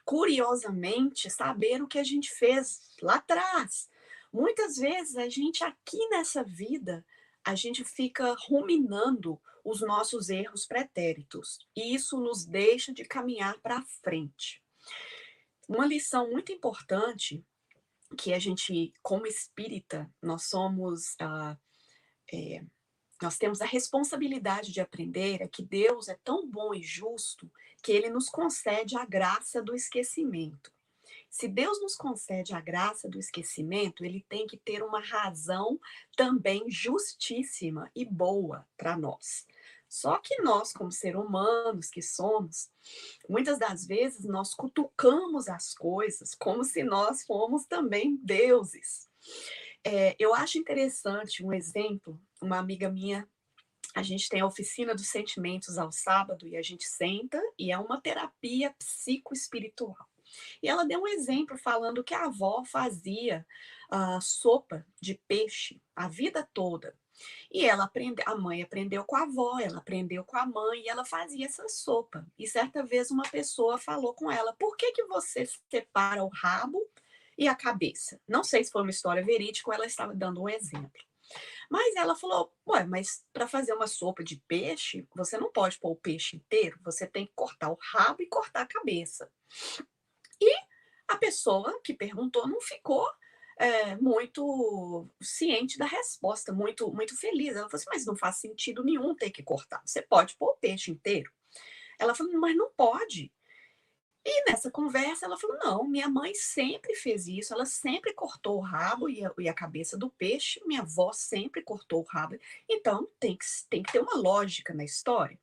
curiosamente, 0.05 1.27
saber 1.27 1.81
o 1.81 1.87
que 1.87 1.97
a 1.97 2.03
gente 2.03 2.29
fez 2.29 2.95
lá 3.01 3.15
atrás. 3.15 3.89
Muitas 4.31 4.77
vezes 4.77 5.17
a 5.17 5.27
gente 5.27 5.63
aqui 5.63 5.97
nessa 6.09 6.43
vida, 6.43 7.03
a 7.43 7.55
gente 7.55 7.83
fica 7.83 8.35
ruminando 8.47 9.41
os 9.63 9.81
nossos 9.81 10.29
erros 10.29 10.65
pretéritos. 10.65 11.59
E 11.75 11.93
isso 11.93 12.19
nos 12.19 12.45
deixa 12.45 12.93
de 12.93 13.03
caminhar 13.05 13.59
para 13.59 13.81
frente. 14.03 14.61
Uma 15.67 15.85
lição 15.85 16.29
muito 16.29 16.51
importante 16.51 17.43
que 18.17 18.33
a 18.33 18.39
gente, 18.39 18.93
como 19.01 19.27
espírita, 19.27 20.09
nós 20.21 20.43
somos. 20.43 21.15
Ah, 21.19 21.57
é, 22.31 22.63
nós 23.21 23.37
temos 23.37 23.59
a 23.61 23.65
responsabilidade 23.65 24.71
de 24.71 24.79
aprender 24.79 25.41
é 25.41 25.47
que 25.47 25.61
Deus 25.61 26.07
é 26.07 26.17
tão 26.23 26.49
bom 26.49 26.73
e 26.73 26.81
justo 26.81 27.51
que 27.83 27.91
ele 27.91 28.09
nos 28.09 28.29
concede 28.29 28.97
a 28.97 29.05
graça 29.05 29.61
do 29.61 29.75
esquecimento. 29.75 30.71
Se 31.29 31.47
Deus 31.47 31.79
nos 31.81 31.95
concede 31.95 32.53
a 32.53 32.59
graça 32.59 33.07
do 33.07 33.19
esquecimento, 33.19 34.03
ele 34.03 34.25
tem 34.27 34.47
que 34.47 34.57
ter 34.57 34.81
uma 34.81 34.99
razão 34.99 35.79
também 36.15 36.69
justíssima 36.69 37.89
e 37.95 38.03
boa 38.03 38.67
para 38.75 38.97
nós. 38.97 39.45
Só 39.87 40.17
que 40.17 40.41
nós, 40.41 40.71
como 40.71 40.91
seres 40.91 41.19
humanos 41.19 41.89
que 41.89 42.01
somos, 42.01 42.69
muitas 43.27 43.57
das 43.57 43.85
vezes 43.85 44.25
nós 44.25 44.53
cutucamos 44.53 45.47
as 45.47 45.73
coisas 45.73 46.35
como 46.35 46.63
se 46.63 46.83
nós 46.83 47.23
fôssemos 47.23 47.65
também 47.65 48.15
deuses. 48.17 49.09
É, 49.83 50.15
eu 50.19 50.33
acho 50.35 50.57
interessante 50.57 51.43
um 51.43 51.53
exemplo, 51.53 52.21
uma 52.41 52.57
amiga 52.57 52.89
minha, 52.89 53.27
a 53.95 54.03
gente 54.03 54.29
tem 54.29 54.41
a 54.41 54.45
oficina 54.45 54.93
dos 54.93 55.07
sentimentos 55.07 55.77
ao 55.77 55.91
sábado 55.91 56.47
e 56.47 56.55
a 56.55 56.61
gente 56.61 56.85
senta 56.85 57.41
e 57.57 57.71
é 57.71 57.77
uma 57.77 57.99
terapia 57.99 58.73
psicoespiritual. 58.77 60.08
E 60.61 60.67
ela 60.67 60.85
deu 60.85 61.01
um 61.01 61.07
exemplo 61.07 61.57
falando 61.57 62.03
que 62.03 62.13
a 62.13 62.25
avó 62.25 62.63
fazia 62.65 63.45
uh, 63.91 64.21
sopa 64.21 64.85
de 65.01 65.19
peixe 65.27 65.81
a 65.95 66.07
vida 66.07 66.47
toda. 66.53 66.95
E 67.51 67.65
ela 67.65 67.85
aprendeu, 67.85 68.23
a 68.27 68.35
mãe 68.35 68.61
aprendeu 68.61 69.03
com 69.03 69.15
a 69.15 69.23
avó, 69.23 69.59
ela 69.59 69.79
aprendeu 69.79 70.23
com 70.23 70.37
a 70.37 70.45
mãe 70.45 70.83
e 70.83 70.89
ela 70.89 71.03
fazia 71.03 71.45
essa 71.45 71.67
sopa. 71.67 72.25
E 72.37 72.47
certa 72.47 72.83
vez 72.83 73.11
uma 73.11 73.23
pessoa 73.23 73.77
falou 73.77 74.13
com 74.13 74.31
ela: 74.31 74.53
"Por 74.53 74.77
que 74.77 74.91
que 74.91 75.03
você 75.05 75.47
separa 75.69 76.23
o 76.23 76.29
rabo 76.29 76.81
e 77.37 77.47
a 77.47 77.55
cabeça?" 77.55 78.19
Não 78.27 78.43
sei 78.43 78.63
se 78.63 78.71
foi 78.71 78.83
uma 78.83 78.91
história 78.91 79.23
verídica 79.23 79.73
ela 79.73 79.85
estava 79.85 80.15
dando 80.15 80.41
um 80.41 80.49
exemplo. 80.49 81.03
Mas 81.69 81.95
ela 81.95 82.15
falou: 82.15 82.53
"Ué, 82.67 82.85
mas 82.85 83.23
para 83.33 83.47
fazer 83.47 83.73
uma 83.73 83.87
sopa 83.87 84.23
de 84.23 84.41
peixe, 84.47 85.07
você 85.15 85.37
não 85.37 85.51
pode 85.51 85.77
pôr 85.79 85.91
o 85.91 85.95
peixe 85.95 86.37
inteiro, 86.37 86.79
você 86.83 87.05
tem 87.05 87.25
que 87.25 87.33
cortar 87.35 87.69
o 87.71 87.77
rabo 87.79 88.21
e 88.21 88.27
cortar 88.27 88.61
a 88.61 88.67
cabeça." 88.67 89.29
E 90.41 90.55
a 91.07 91.17
pessoa 91.17 91.79
que 91.83 91.93
perguntou 91.93 92.47
não 92.47 92.61
ficou 92.61 93.07
é, 93.57 93.97
muito 93.97 95.09
ciente 95.21 95.77
da 95.77 95.85
resposta, 95.85 96.53
muito, 96.53 96.91
muito 96.93 97.17
feliz. 97.17 97.55
Ela 97.55 97.69
falou 97.69 97.75
assim: 97.75 97.89
mas 97.91 98.05
não 98.05 98.15
faz 98.15 98.37
sentido 98.37 98.83
nenhum 98.83 99.13
ter 99.13 99.29
que 99.31 99.43
cortar. 99.43 99.81
Você 99.85 100.01
pode 100.01 100.35
pôr 100.37 100.51
o 100.51 100.57
peixe 100.57 100.91
inteiro. 100.91 101.31
Ela 101.99 102.15
falou: 102.15 102.31
mas 102.39 102.55
não 102.55 102.71
pode. 102.71 103.31
E 104.25 104.49
nessa 104.49 104.69
conversa 104.69 105.25
ela 105.25 105.37
falou: 105.37 105.57
não, 105.57 105.83
minha 105.87 106.07
mãe 106.07 106.33
sempre 106.33 106.95
fez 106.95 107.27
isso, 107.27 107.53
ela 107.53 107.65
sempre 107.65 108.13
cortou 108.13 108.57
o 108.57 108.61
rabo 108.61 109.09
e 109.09 109.25
a, 109.25 109.31
e 109.39 109.49
a, 109.49 109.53
cabeça 109.53 109.97
do 109.97 110.09
peixe, 110.09 110.61
minha 110.65 110.81
avó 110.81 111.11
sempre 111.11 111.61
cortou 111.61 112.01
o 112.01 112.07
rabo. 112.07 112.37
Então 112.67 113.09
tem 113.19 113.35
que, 113.35 113.45
tem 113.69 113.83
que 113.83 113.91
ter 113.91 113.99
uma 113.99 114.15
lógica 114.15 114.73
na 114.73 114.83
história. 114.83 115.39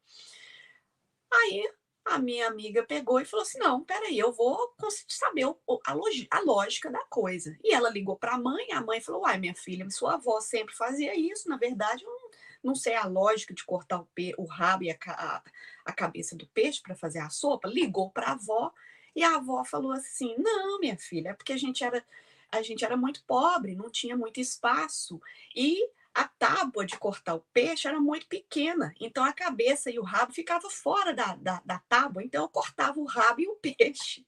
Aí 1.32 1.70
a 2.06 2.18
minha 2.18 2.46
amiga 2.46 2.84
pegou 2.84 3.20
e 3.20 3.24
falou 3.24 3.42
assim: 3.42 3.58
não, 3.58 3.82
peraí, 3.82 4.18
eu 4.18 4.32
vou 4.32 4.74
saber 5.08 5.44
a, 5.44 5.92
a 6.30 6.40
lógica 6.40 6.90
da 6.90 7.04
coisa. 7.06 7.58
E 7.62 7.74
ela 7.74 7.90
ligou 7.90 8.16
para 8.16 8.34
a 8.34 8.38
mãe, 8.38 8.70
a 8.72 8.80
mãe 8.80 9.00
falou: 9.00 9.22
uai, 9.22 9.38
minha 9.38 9.54
filha, 9.54 9.88
sua 9.90 10.14
avó 10.14 10.40
sempre 10.40 10.74
fazia 10.74 11.14
isso, 11.18 11.48
na 11.48 11.56
verdade, 11.56 12.04
eu 12.04 12.10
não, 12.10 12.30
não 12.62 12.74
sei 12.74 12.94
a 12.94 13.06
lógica 13.06 13.52
de 13.52 13.64
cortar 13.64 14.00
o, 14.00 14.06
pe, 14.14 14.34
o 14.38 14.44
rabo 14.44 14.84
e 14.84 14.90
a, 14.90 14.96
a, 15.06 15.42
a 15.84 15.92
cabeça 15.92 16.36
do 16.36 16.46
peixe 16.48 16.80
para 16.80 16.94
fazer 16.94 17.18
a 17.18 17.28
sopa. 17.28 17.68
Ligou 17.68 18.10
para 18.10 18.28
a 18.28 18.32
avó 18.32 18.72
e 19.14 19.24
a 19.24 19.36
avó 19.36 19.64
falou 19.64 19.92
assim: 19.92 20.36
não, 20.38 20.78
minha 20.78 20.96
filha, 20.96 21.30
é 21.30 21.34
porque 21.34 21.52
a 21.52 21.58
gente 21.58 21.82
era. 21.82 22.04
A 22.52 22.62
gente 22.62 22.84
era 22.84 22.96
muito 22.96 23.24
pobre, 23.24 23.74
não 23.74 23.90
tinha 23.90 24.16
muito 24.16 24.38
espaço. 24.38 25.20
E 25.54 25.90
a 26.16 26.26
tábua 26.26 26.86
de 26.86 26.98
cortar 26.98 27.34
o 27.34 27.44
peixe 27.52 27.86
era 27.86 28.00
muito 28.00 28.26
pequena, 28.26 28.94
então 28.98 29.22
a 29.22 29.34
cabeça 29.34 29.90
e 29.90 29.98
o 29.98 30.02
rabo 30.02 30.32
ficavam 30.32 30.70
fora 30.70 31.12
da, 31.12 31.36
da, 31.36 31.60
da 31.62 31.78
tábua, 31.80 32.24
então 32.24 32.42
eu 32.42 32.48
cortava 32.48 32.98
o 32.98 33.04
rabo 33.04 33.42
e 33.42 33.48
o 33.48 33.56
peixe. 33.56 34.26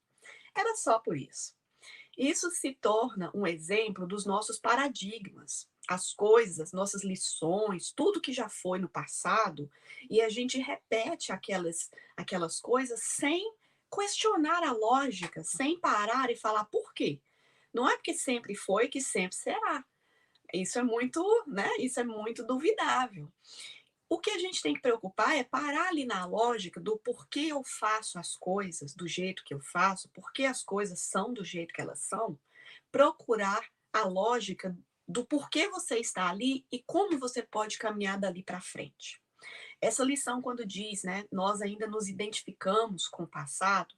Era 0.54 0.76
só 0.76 0.98
por 0.98 1.16
isso. 1.16 1.56
Isso 2.14 2.50
se 2.50 2.74
torna 2.74 3.30
um 3.34 3.46
exemplo 3.46 4.06
dos 4.06 4.26
nossos 4.26 4.58
paradigmas, 4.58 5.66
as 5.88 6.12
coisas, 6.12 6.72
nossas 6.72 7.02
lições, 7.02 7.90
tudo 7.90 8.20
que 8.20 8.34
já 8.34 8.50
foi 8.50 8.78
no 8.78 8.88
passado, 8.88 9.70
e 10.10 10.20
a 10.20 10.28
gente 10.28 10.58
repete 10.58 11.32
aquelas, 11.32 11.90
aquelas 12.14 12.60
coisas 12.60 13.00
sem 13.02 13.50
questionar 13.90 14.62
a 14.62 14.72
lógica, 14.72 15.42
sem 15.42 15.80
parar 15.80 16.30
e 16.30 16.36
falar 16.36 16.66
por 16.66 16.92
quê. 16.92 17.18
Não 17.72 17.88
é 17.88 17.96
porque 17.96 18.12
sempre 18.12 18.54
foi 18.54 18.88
que 18.88 19.00
sempre 19.00 19.38
será. 19.38 19.82
Isso 20.52 20.78
é 20.78 20.82
muito, 20.82 21.22
né? 21.46 21.68
Isso 21.78 22.00
é 22.00 22.04
muito 22.04 22.44
duvidável. 22.44 23.30
O 24.08 24.18
que 24.18 24.30
a 24.30 24.38
gente 24.38 24.62
tem 24.62 24.72
que 24.72 24.80
preocupar 24.80 25.36
é 25.36 25.44
parar 25.44 25.88
ali 25.88 26.06
na 26.06 26.24
lógica 26.24 26.80
do 26.80 26.96
porquê 26.98 27.48
eu 27.50 27.62
faço 27.62 28.18
as 28.18 28.34
coisas 28.34 28.94
do 28.94 29.06
jeito 29.06 29.44
que 29.44 29.52
eu 29.52 29.60
faço, 29.60 30.08
porquê 30.14 30.46
as 30.46 30.62
coisas 30.62 31.00
são 31.00 31.32
do 31.32 31.44
jeito 31.44 31.74
que 31.74 31.80
elas 31.80 32.00
são, 32.00 32.38
procurar 32.90 33.68
a 33.92 34.06
lógica 34.06 34.76
do 35.06 35.26
porquê 35.26 35.68
você 35.68 35.98
está 35.98 36.28
ali 36.28 36.66
e 36.72 36.82
como 36.86 37.18
você 37.18 37.42
pode 37.42 37.76
caminhar 37.76 38.18
dali 38.18 38.42
para 38.42 38.60
frente. 38.60 39.20
Essa 39.80 40.02
lição, 40.02 40.40
quando 40.40 40.66
diz, 40.66 41.02
né, 41.02 41.24
nós 41.30 41.60
ainda 41.60 41.86
nos 41.86 42.08
identificamos 42.08 43.06
com 43.06 43.24
o 43.24 43.28
passado, 43.28 43.94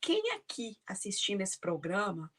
quem 0.00 0.32
aqui 0.32 0.76
assistindo 0.86 1.40
esse 1.40 1.58
programa 1.58 2.32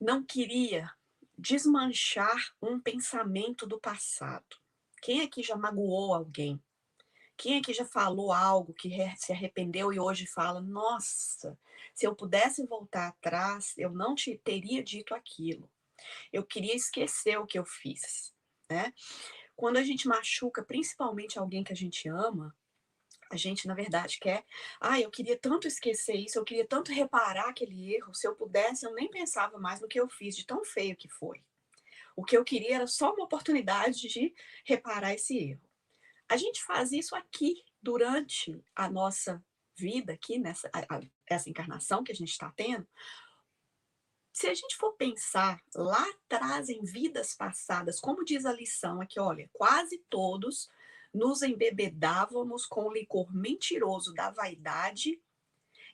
não 0.00 0.22
queria 0.24 0.90
desmanchar 1.36 2.54
um 2.60 2.80
pensamento 2.80 3.66
do 3.66 3.80
passado? 3.80 4.56
Quem 5.02 5.20
aqui 5.20 5.42
já 5.42 5.56
magoou 5.56 6.14
alguém? 6.14 6.62
Quem 7.36 7.58
aqui 7.58 7.74
já 7.74 7.84
falou 7.84 8.32
algo 8.32 8.72
que 8.72 8.90
se 9.16 9.32
arrependeu 9.32 9.92
e 9.92 10.00
hoje 10.00 10.26
fala: 10.26 10.60
Nossa, 10.60 11.58
se 11.94 12.06
eu 12.06 12.14
pudesse 12.14 12.66
voltar 12.66 13.08
atrás, 13.08 13.74
eu 13.76 13.90
não 13.90 14.14
te 14.14 14.38
teria 14.38 14.82
dito 14.82 15.14
aquilo. 15.14 15.70
Eu 16.32 16.44
queria 16.44 16.74
esquecer 16.74 17.38
o 17.38 17.46
que 17.46 17.58
eu 17.58 17.64
fiz, 17.64 18.34
né? 18.70 18.92
Quando 19.54 19.76
a 19.76 19.82
gente 19.82 20.08
machuca, 20.08 20.62
principalmente 20.62 21.38
alguém 21.38 21.64
que 21.64 21.72
a 21.72 21.76
gente 21.76 22.08
ama, 22.08 22.54
a 23.30 23.36
gente, 23.36 23.66
na 23.66 23.74
verdade, 23.74 24.18
quer. 24.20 24.44
Ah, 24.80 25.00
eu 25.00 25.10
queria 25.10 25.36
tanto 25.36 25.66
esquecer 25.66 26.14
isso, 26.14 26.38
eu 26.38 26.44
queria 26.44 26.66
tanto 26.66 26.92
reparar 26.92 27.48
aquele 27.48 27.94
erro. 27.94 28.14
Se 28.14 28.26
eu 28.26 28.34
pudesse, 28.34 28.86
eu 28.86 28.94
nem 28.94 29.08
pensava 29.08 29.58
mais 29.58 29.80
no 29.80 29.88
que 29.88 29.98
eu 29.98 30.08
fiz, 30.08 30.36
de 30.36 30.46
tão 30.46 30.64
feio 30.64 30.96
que 30.96 31.08
foi. 31.08 31.42
O 32.14 32.24
que 32.24 32.36
eu 32.36 32.44
queria 32.44 32.76
era 32.76 32.86
só 32.86 33.12
uma 33.12 33.24
oportunidade 33.24 34.08
de 34.08 34.34
reparar 34.64 35.14
esse 35.14 35.36
erro. 35.36 35.68
A 36.28 36.36
gente 36.36 36.62
faz 36.62 36.92
isso 36.92 37.14
aqui, 37.14 37.64
durante 37.82 38.62
a 38.74 38.88
nossa 38.88 39.44
vida, 39.76 40.12
aqui, 40.12 40.38
nessa 40.38 40.70
a, 40.72 40.96
a, 40.96 41.00
essa 41.26 41.50
encarnação 41.50 42.02
que 42.02 42.12
a 42.12 42.14
gente 42.14 42.30
está 42.30 42.50
tendo, 42.56 42.86
se 44.32 44.46
a 44.48 44.54
gente 44.54 44.76
for 44.76 44.92
pensar 44.92 45.62
lá 45.74 46.04
atrás 46.10 46.68
em 46.68 46.84
vidas 46.84 47.34
passadas, 47.34 47.98
como 47.98 48.24
diz 48.24 48.44
a 48.44 48.52
lição 48.52 49.00
aqui, 49.00 49.18
olha, 49.18 49.48
quase 49.52 49.98
todos 50.10 50.68
nos 51.12 51.42
embebedávamos 51.42 52.66
com 52.66 52.84
o 52.84 52.92
licor 52.92 53.34
mentiroso 53.34 54.12
da 54.14 54.30
vaidade 54.30 55.20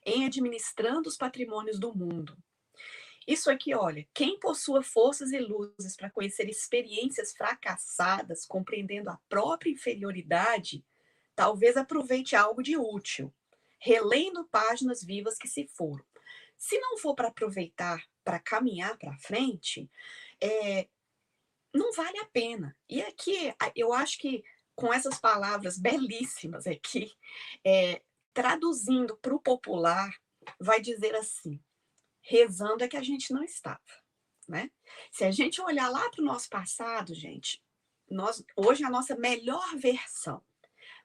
em 0.05 0.25
administrando 0.25 1.07
os 1.07 1.17
patrimônios 1.17 1.79
do 1.79 1.95
mundo. 1.95 2.37
Isso 3.25 3.49
aqui, 3.49 3.73
olha, 3.73 4.05
quem 4.13 4.37
possua 4.37 4.83
forças 4.83 5.31
e 5.31 5.39
luzes 5.39 5.95
para 5.95 6.09
conhecer 6.09 6.49
experiências 6.49 7.33
fracassadas, 7.33 8.45
compreendendo 8.45 9.09
a 9.09 9.19
própria 9.29 9.71
inferioridade, 9.71 10.83
talvez 11.33 11.77
aproveite 11.77 12.35
algo 12.35 12.61
de 12.61 12.75
útil, 12.75 13.33
relendo 13.79 14.47
páginas 14.49 15.01
vivas 15.01 15.37
que 15.37 15.47
se 15.47 15.67
foram. 15.67 16.03
Se 16.57 16.77
não 16.79 16.97
for 16.97 17.15
para 17.15 17.29
aproveitar 17.29 18.03
para 18.23 18.39
caminhar 18.39 18.97
para 18.97 19.17
frente, 19.17 19.89
é, 20.41 20.87
não 21.73 21.91
vale 21.93 22.19
a 22.19 22.25
pena. 22.25 22.75
E 22.89 23.01
aqui, 23.01 23.53
eu 23.75 23.93
acho 23.93 24.17
que 24.17 24.43
com 24.75 24.93
essas 24.93 25.19
palavras 25.19 25.77
belíssimas 25.77 26.65
aqui, 26.67 27.11
é, 27.65 28.01
traduzindo 28.33 29.17
para 29.17 29.35
o 29.35 29.39
popular, 29.39 30.13
vai 30.59 30.81
dizer 30.81 31.15
assim: 31.15 31.59
rezando 32.21 32.83
é 32.83 32.87
que 32.87 32.97
a 32.97 33.03
gente 33.03 33.33
não 33.33 33.43
estava, 33.43 33.79
né? 34.47 34.71
Se 35.11 35.23
a 35.23 35.31
gente 35.31 35.61
olhar 35.61 35.89
lá 35.89 36.09
para 36.09 36.21
o 36.21 36.25
nosso 36.25 36.49
passado, 36.49 37.13
gente, 37.13 37.61
nós, 38.09 38.43
hoje 38.55 38.83
é 38.83 38.87
a 38.87 38.91
nossa 38.91 39.15
melhor 39.15 39.75
versão. 39.77 40.43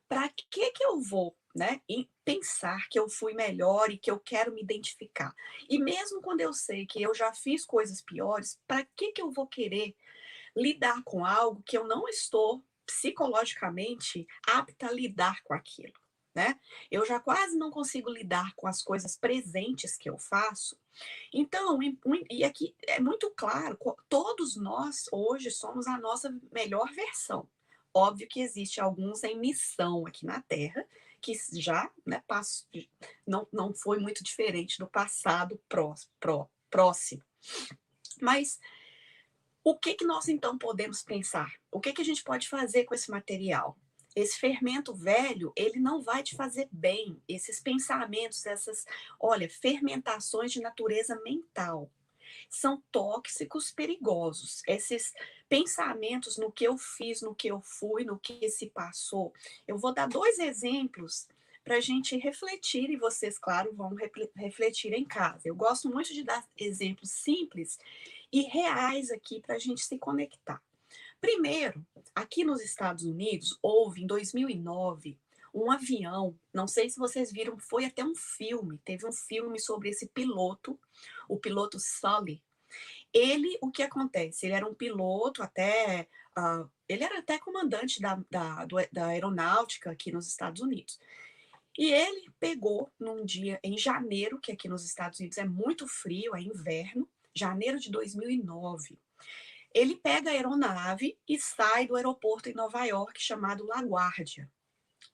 Para 0.08 0.28
que 0.30 0.70
que 0.70 0.82
eu 0.82 1.00
vou 1.02 1.36
né? 1.58 1.80
Pensar 2.24 2.88
que 2.88 2.98
eu 2.98 3.08
fui 3.08 3.34
melhor 3.34 3.90
e 3.90 3.98
que 3.98 4.10
eu 4.10 4.18
quero 4.18 4.52
me 4.52 4.62
identificar. 4.62 5.34
E 5.68 5.78
mesmo 5.78 6.22
quando 6.22 6.40
eu 6.40 6.52
sei 6.52 6.86
que 6.86 7.02
eu 7.02 7.12
já 7.14 7.32
fiz 7.34 7.66
coisas 7.66 8.00
piores, 8.00 8.60
para 8.66 8.86
que 8.96 9.12
que 9.12 9.20
eu 9.20 9.30
vou 9.30 9.46
querer 9.46 9.94
lidar 10.56 11.02
com 11.04 11.24
algo 11.24 11.62
que 11.64 11.76
eu 11.76 11.84
não 11.84 12.08
estou 12.08 12.64
psicologicamente 12.88 14.26
apta 14.46 14.88
a 14.88 14.92
lidar 14.92 15.42
com 15.44 15.52
aquilo? 15.52 15.92
Né? 16.34 16.58
Eu 16.90 17.04
já 17.04 17.18
quase 17.18 17.56
não 17.56 17.70
consigo 17.70 18.10
lidar 18.10 18.54
com 18.54 18.66
as 18.66 18.82
coisas 18.82 19.16
presentes 19.16 19.96
que 19.96 20.08
eu 20.08 20.18
faço. 20.18 20.78
Então, 21.32 21.78
e 22.30 22.44
aqui 22.44 22.74
é 22.86 23.00
muito 23.00 23.30
claro, 23.36 23.76
todos 24.08 24.56
nós 24.56 25.06
hoje 25.12 25.50
somos 25.50 25.86
a 25.86 25.98
nossa 25.98 26.34
melhor 26.52 26.90
versão. 26.92 27.48
Óbvio 27.92 28.28
que 28.28 28.40
existe 28.40 28.80
alguns 28.80 29.24
em 29.24 29.38
missão 29.38 30.06
aqui 30.06 30.24
na 30.24 30.40
Terra 30.42 30.86
que 31.20 31.32
já 31.54 31.90
né, 32.06 32.22
não, 33.26 33.46
não 33.52 33.74
foi 33.74 33.98
muito 33.98 34.22
diferente 34.22 34.78
do 34.78 34.86
passado 34.86 35.60
pró, 35.68 35.94
pró, 36.20 36.48
próximo. 36.70 37.22
Mas 38.20 38.60
o 39.64 39.76
que, 39.76 39.94
que 39.94 40.04
nós 40.04 40.28
então 40.28 40.56
podemos 40.56 41.02
pensar? 41.02 41.52
O 41.70 41.80
que, 41.80 41.92
que 41.92 42.02
a 42.02 42.04
gente 42.04 42.22
pode 42.22 42.48
fazer 42.48 42.84
com 42.84 42.94
esse 42.94 43.10
material? 43.10 43.76
Esse 44.16 44.38
fermento 44.38 44.94
velho, 44.94 45.52
ele 45.54 45.78
não 45.78 46.02
vai 46.02 46.22
te 46.22 46.34
fazer 46.34 46.68
bem. 46.72 47.22
Esses 47.28 47.60
pensamentos, 47.60 48.44
essas, 48.46 48.84
olha, 49.20 49.48
fermentações 49.48 50.52
de 50.52 50.60
natureza 50.60 51.20
mental 51.22 51.90
são 52.48 52.82
tóxicos, 52.90 53.70
perigosos. 53.70 54.62
Esses 54.66 55.12
pensamentos 55.48 56.36
no 56.36 56.50
que 56.50 56.64
eu 56.64 56.76
fiz, 56.76 57.22
no 57.22 57.34
que 57.34 57.48
eu 57.48 57.60
fui, 57.60 58.04
no 58.04 58.18
que 58.18 58.48
se 58.48 58.70
passou. 58.70 59.32
Eu 59.66 59.78
vou 59.78 59.92
dar 59.92 60.08
dois 60.08 60.38
exemplos 60.38 61.28
para 61.62 61.76
a 61.76 61.80
gente 61.80 62.16
refletir, 62.16 62.88
e 62.88 62.96
vocês, 62.96 63.38
claro, 63.38 63.74
vão 63.74 63.94
refletir 64.34 64.94
em 64.94 65.04
casa. 65.04 65.42
Eu 65.44 65.54
gosto 65.54 65.90
muito 65.90 66.14
de 66.14 66.24
dar 66.24 66.42
exemplos 66.56 67.10
simples 67.10 67.78
e 68.32 68.42
reais 68.42 69.10
aqui 69.10 69.40
para 69.40 69.56
a 69.56 69.58
gente 69.58 69.82
se 69.82 69.98
conectar. 69.98 70.62
Primeiro, 71.20 71.84
aqui 72.14 72.44
nos 72.44 72.62
Estados 72.62 73.04
Unidos, 73.04 73.58
houve 73.60 74.02
em 74.02 74.06
2009 74.06 75.18
um 75.52 75.70
avião, 75.70 76.38
não 76.52 76.68
sei 76.68 76.88
se 76.88 76.98
vocês 76.98 77.32
viram, 77.32 77.58
foi 77.58 77.84
até 77.84 78.04
um 78.04 78.14
filme, 78.14 78.78
teve 78.84 79.06
um 79.06 79.12
filme 79.12 79.58
sobre 79.58 79.88
esse 79.88 80.06
piloto, 80.06 80.78
o 81.28 81.38
piloto 81.38 81.78
Sully. 81.80 82.42
Ele, 83.12 83.58
o 83.60 83.70
que 83.70 83.82
acontece? 83.82 84.46
Ele 84.46 84.54
era 84.54 84.66
um 84.66 84.74
piloto 84.74 85.42
até, 85.42 86.06
uh, 86.38 86.70
ele 86.88 87.02
era 87.02 87.18
até 87.18 87.38
comandante 87.38 88.00
da, 88.00 88.22
da, 88.30 88.64
do, 88.66 88.76
da 88.92 89.06
aeronáutica 89.06 89.90
aqui 89.90 90.12
nos 90.12 90.28
Estados 90.28 90.60
Unidos. 90.60 90.98
E 91.76 91.92
ele 91.92 92.28
pegou 92.38 92.90
num 92.98 93.24
dia 93.24 93.58
em 93.62 93.78
janeiro, 93.78 94.40
que 94.40 94.52
aqui 94.52 94.68
nos 94.68 94.84
Estados 94.84 95.18
Unidos 95.20 95.38
é 95.38 95.44
muito 95.44 95.86
frio, 95.86 96.36
é 96.36 96.42
inverno, 96.42 97.08
janeiro 97.34 97.78
de 97.78 97.90
2009. 97.90 98.98
Ele 99.74 99.96
pega 99.96 100.30
a 100.30 100.32
aeronave 100.32 101.18
e 101.28 101.38
sai 101.38 101.86
do 101.86 101.96
aeroporto 101.96 102.48
em 102.48 102.54
Nova 102.54 102.84
York 102.84 103.20
chamado 103.22 103.66
LaGuardia. 103.66 104.50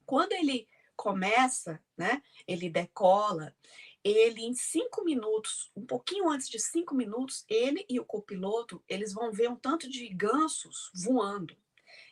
Quando 0.06 0.32
ele 0.32 0.68
começa, 0.96 1.82
né, 1.96 2.22
ele 2.46 2.70
decola, 2.70 3.54
ele 4.02 4.42
em 4.42 4.54
cinco 4.54 5.02
minutos, 5.02 5.70
um 5.74 5.84
pouquinho 5.84 6.28
antes 6.28 6.48
de 6.48 6.58
cinco 6.58 6.94
minutos, 6.94 7.44
ele 7.48 7.84
e 7.88 7.98
o 7.98 8.04
copiloto, 8.04 8.82
eles 8.88 9.12
vão 9.12 9.32
ver 9.32 9.48
um 9.48 9.56
tanto 9.56 9.88
de 9.88 10.08
gansos 10.08 10.90
voando. 10.94 11.56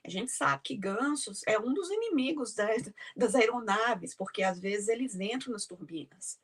A 0.04 0.10
gente 0.10 0.32
sabe 0.32 0.62
que 0.64 0.76
gansos 0.76 1.42
é 1.46 1.58
um 1.58 1.72
dos 1.72 1.90
inimigos 1.90 2.54
das, 2.54 2.90
das 3.16 3.34
aeronaves, 3.34 4.14
porque 4.14 4.42
às 4.42 4.58
vezes 4.58 4.88
eles 4.88 5.14
entram 5.14 5.52
nas 5.52 5.66
turbinas. 5.66 6.40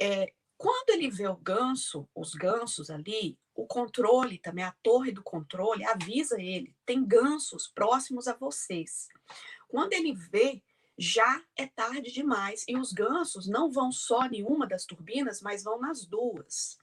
É, 0.00 0.32
quando 0.64 0.88
ele 0.88 1.10
vê 1.10 1.28
o 1.28 1.36
ganso, 1.36 2.08
os 2.14 2.32
gansos 2.32 2.88
ali, 2.88 3.38
o 3.54 3.66
controle 3.66 4.38
também, 4.38 4.64
a 4.64 4.74
torre 4.82 5.12
do 5.12 5.22
controle, 5.22 5.84
avisa 5.84 6.40
ele: 6.40 6.74
tem 6.86 7.04
gansos 7.04 7.68
próximos 7.68 8.26
a 8.26 8.32
vocês. 8.32 9.08
Quando 9.68 9.92
ele 9.92 10.14
vê, 10.14 10.62
já 10.96 11.44
é 11.54 11.66
tarde 11.66 12.10
demais 12.10 12.64
e 12.66 12.78
os 12.78 12.94
gansos 12.94 13.46
não 13.46 13.70
vão 13.70 13.92
só 13.92 14.24
em 14.24 14.42
uma 14.42 14.66
das 14.66 14.86
turbinas, 14.86 15.42
mas 15.42 15.62
vão 15.62 15.78
nas 15.78 16.06
duas. 16.06 16.78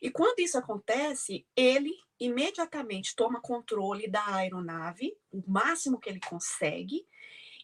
E 0.00 0.10
quando 0.10 0.38
isso 0.38 0.56
acontece, 0.56 1.46
ele 1.54 1.94
imediatamente 2.18 3.14
toma 3.14 3.42
controle 3.42 4.08
da 4.08 4.36
aeronave, 4.36 5.14
o 5.30 5.42
máximo 5.46 6.00
que 6.00 6.08
ele 6.08 6.20
consegue, 6.20 7.06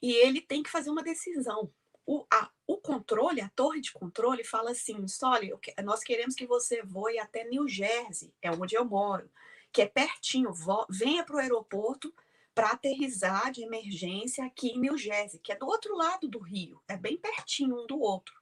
e 0.03 0.13
ele 0.13 0.43
tem 0.43 0.63
que 0.63 0.69
fazer 0.69 0.91
uma 0.91 1.03
decisão. 1.03 1.73
O, 2.07 2.25
a, 2.33 2.51
o 2.67 2.79
controle, 2.79 3.41
a 3.41 3.49
torre 3.49 3.81
de 3.81 3.93
controle, 3.93 4.45
fala 4.45 4.71
assim: 4.71 5.05
olha, 5.25 5.59
nós 5.85 6.05
queremos 6.05 6.35
que 6.35 6.47
você 6.47 6.83
voe 6.83 7.19
até 7.19 7.45
New 7.45 7.69
Jersey, 7.69 8.33
é 8.41 8.51
onde 8.51 8.77
eu 8.77 8.85
moro, 8.85 9.29
que 9.73 9.83
é 9.83 9.87
pertinho, 9.87 10.53
venha 10.89 11.25
para 11.25 11.37
o 11.37 11.39
aeroporto 11.41 12.15
para 12.55 12.71
aterrizar 12.71 13.53
de 13.53 13.63
emergência 13.63 14.43
aqui 14.47 14.69
em 14.69 14.79
New 14.79 14.97
Jersey, 14.97 15.39
que 15.41 15.53
é 15.53 15.57
do 15.57 15.67
outro 15.67 15.95
lado 15.95 16.27
do 16.27 16.39
rio, 16.39 16.81
é 16.89 16.97
bem 16.97 17.19
pertinho 17.19 17.83
um 17.83 17.87
do 17.87 18.01
outro. 18.01 18.35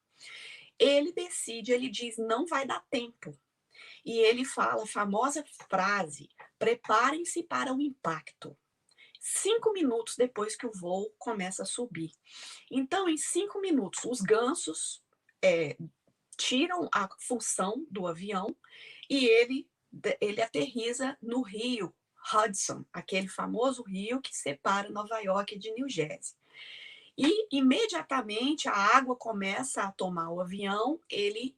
Ele 0.78 1.12
decide, 1.12 1.72
ele 1.72 1.88
diz: 1.88 2.16
não 2.18 2.46
vai 2.46 2.66
dar 2.66 2.84
tempo. 2.90 3.36
E 4.04 4.18
ele 4.18 4.44
fala 4.44 4.84
a 4.84 4.86
famosa 4.86 5.44
frase: 5.68 6.28
preparem-se 6.58 7.42
para 7.42 7.72
o 7.72 7.80
impacto. 7.80 8.56
Cinco 9.26 9.72
minutos 9.72 10.16
depois 10.18 10.54
que 10.54 10.66
o 10.66 10.70
voo 10.70 11.10
começa 11.18 11.62
a 11.62 11.66
subir. 11.66 12.12
Então, 12.70 13.08
em 13.08 13.16
cinco 13.16 13.58
minutos, 13.58 14.04
os 14.04 14.20
gansos 14.20 15.02
é, 15.40 15.78
tiram 16.36 16.90
a 16.92 17.08
função 17.18 17.86
do 17.90 18.06
avião 18.06 18.54
e 19.08 19.24
ele, 19.24 19.66
ele 20.20 20.42
aterriza 20.42 21.16
no 21.22 21.40
rio 21.40 21.94
Hudson, 22.34 22.84
aquele 22.92 23.26
famoso 23.26 23.82
rio 23.82 24.20
que 24.20 24.36
separa 24.36 24.90
Nova 24.90 25.18
York 25.20 25.58
de 25.58 25.72
New 25.72 25.88
Jersey. 25.88 26.36
E 27.16 27.48
imediatamente 27.50 28.68
a 28.68 28.74
água 28.74 29.16
começa 29.16 29.84
a 29.84 29.92
tomar 29.92 30.28
o 30.28 30.40
avião, 30.42 31.00
ele 31.08 31.56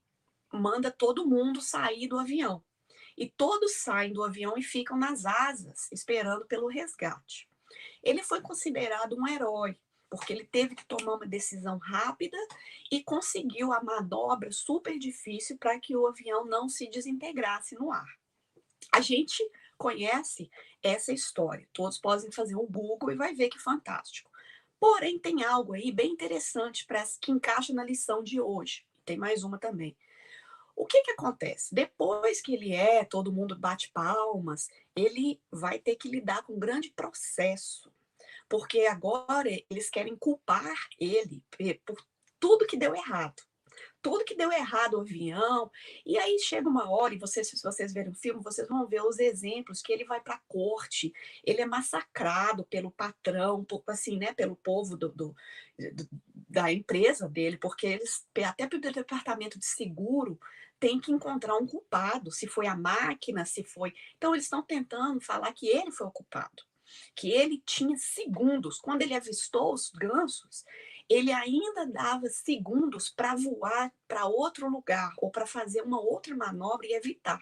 manda 0.52 0.88
todo 0.92 1.26
mundo 1.26 1.60
sair 1.60 2.06
do 2.06 2.16
avião. 2.16 2.62
E 3.16 3.28
todos 3.28 3.78
saem 3.78 4.12
do 4.12 4.22
avião 4.22 4.56
e 4.56 4.62
ficam 4.62 4.96
nas 4.96 5.26
asas, 5.26 5.90
esperando 5.90 6.46
pelo 6.46 6.68
resgate. 6.68 7.48
Ele 8.02 8.22
foi 8.22 8.40
considerado 8.40 9.16
um 9.16 9.26
herói, 9.26 9.78
porque 10.10 10.32
ele 10.32 10.44
teve 10.44 10.74
que 10.74 10.86
tomar 10.86 11.14
uma 11.14 11.26
decisão 11.26 11.78
rápida 11.78 12.36
e 12.90 13.02
conseguiu 13.02 13.72
a 13.72 13.82
manobra 13.82 14.50
super 14.52 14.98
difícil 14.98 15.58
para 15.58 15.78
que 15.78 15.96
o 15.96 16.06
avião 16.06 16.44
não 16.44 16.68
se 16.68 16.88
desintegrasse 16.88 17.74
no 17.74 17.92
ar. 17.92 18.06
A 18.92 19.00
gente 19.00 19.42
conhece 19.76 20.50
essa 20.82 21.12
história. 21.12 21.68
Todos 21.72 21.98
podem 21.98 22.30
fazer 22.30 22.56
um 22.56 22.66
Google 22.66 23.10
e 23.10 23.16
vai 23.16 23.34
ver 23.34 23.48
que 23.48 23.58
fantástico. 23.58 24.30
Porém, 24.78 25.18
tem 25.18 25.42
algo 25.44 25.72
aí 25.72 25.90
bem 25.90 26.12
interessante 26.12 26.84
para 26.86 27.02
que 27.20 27.32
encaixa 27.32 27.72
na 27.72 27.84
lição 27.84 28.22
de 28.22 28.40
hoje. 28.40 28.86
Tem 29.04 29.16
mais 29.16 29.42
uma 29.42 29.58
também. 29.58 29.96
O 30.76 30.86
que, 30.86 31.02
que 31.02 31.12
acontece? 31.12 31.74
Depois 31.74 32.42
que 32.42 32.54
ele 32.54 32.74
é, 32.74 33.02
todo 33.02 33.32
mundo 33.32 33.58
bate 33.58 33.90
palmas, 33.92 34.68
ele 34.94 35.40
vai 35.50 35.78
ter 35.78 35.96
que 35.96 36.08
lidar 36.08 36.42
com 36.42 36.52
um 36.52 36.58
grande 36.58 36.90
processo. 36.90 37.90
Porque 38.48 38.82
agora 38.82 39.48
eles 39.70 39.88
querem 39.88 40.14
culpar 40.14 40.76
ele 41.00 41.42
por 41.84 42.06
tudo 42.38 42.66
que 42.66 42.76
deu 42.76 42.94
errado 42.94 43.42
tudo 44.06 44.24
que 44.24 44.36
deu 44.36 44.52
errado 44.52 44.94
o 44.94 45.00
avião. 45.00 45.68
E 46.04 46.16
aí 46.16 46.38
chega 46.38 46.68
uma 46.68 46.88
hora, 46.88 47.12
e 47.12 47.18
vocês, 47.18 47.48
se 47.48 47.60
vocês 47.60 47.92
verem 47.92 48.12
o 48.12 48.14
filme, 48.14 48.40
vocês 48.40 48.68
vão 48.68 48.86
ver 48.86 49.02
os 49.02 49.18
exemplos 49.18 49.82
que 49.82 49.92
ele 49.92 50.04
vai 50.04 50.20
para 50.20 50.34
a 50.34 50.40
corte, 50.46 51.12
ele 51.42 51.60
é 51.60 51.66
massacrado 51.66 52.64
pelo 52.66 52.92
patrão, 52.92 53.64
por, 53.64 53.82
assim, 53.88 54.16
né, 54.16 54.32
pelo 54.32 54.54
povo 54.54 54.96
do, 54.96 55.08
do, 55.08 55.34
da 56.48 56.72
empresa 56.72 57.28
dele, 57.28 57.58
porque 57.58 57.84
eles, 57.84 58.24
até 58.44 58.68
pelo 58.68 58.80
departamento 58.80 59.58
de 59.58 59.66
seguro, 59.66 60.38
tem 60.78 61.00
que 61.00 61.12
encontrar 61.12 61.56
um 61.56 61.66
culpado, 61.66 62.30
se 62.30 62.46
foi 62.46 62.66
a 62.66 62.76
máquina, 62.76 63.44
se 63.44 63.64
foi. 63.64 63.92
Então, 64.16 64.34
eles 64.34 64.44
estão 64.44 64.62
tentando 64.62 65.20
falar 65.20 65.52
que 65.52 65.66
ele 65.66 65.90
foi 65.90 66.06
o 66.06 66.12
culpado, 66.12 66.62
que 67.14 67.30
ele 67.30 67.62
tinha 67.64 67.96
segundos. 67.96 68.78
Quando 68.78 69.02
ele 69.02 69.14
avistou 69.14 69.72
os 69.72 69.90
gansos, 69.90 70.64
ele 71.08 71.32
ainda 71.32 71.86
dava 71.86 72.28
segundos 72.28 73.08
para 73.08 73.34
voar 73.34 73.92
para 74.08 74.26
outro 74.26 74.68
lugar 74.68 75.12
ou 75.18 75.30
para 75.30 75.46
fazer 75.46 75.82
uma 75.82 76.00
outra 76.00 76.34
manobra 76.36 76.86
e 76.86 76.94
evitar. 76.94 77.40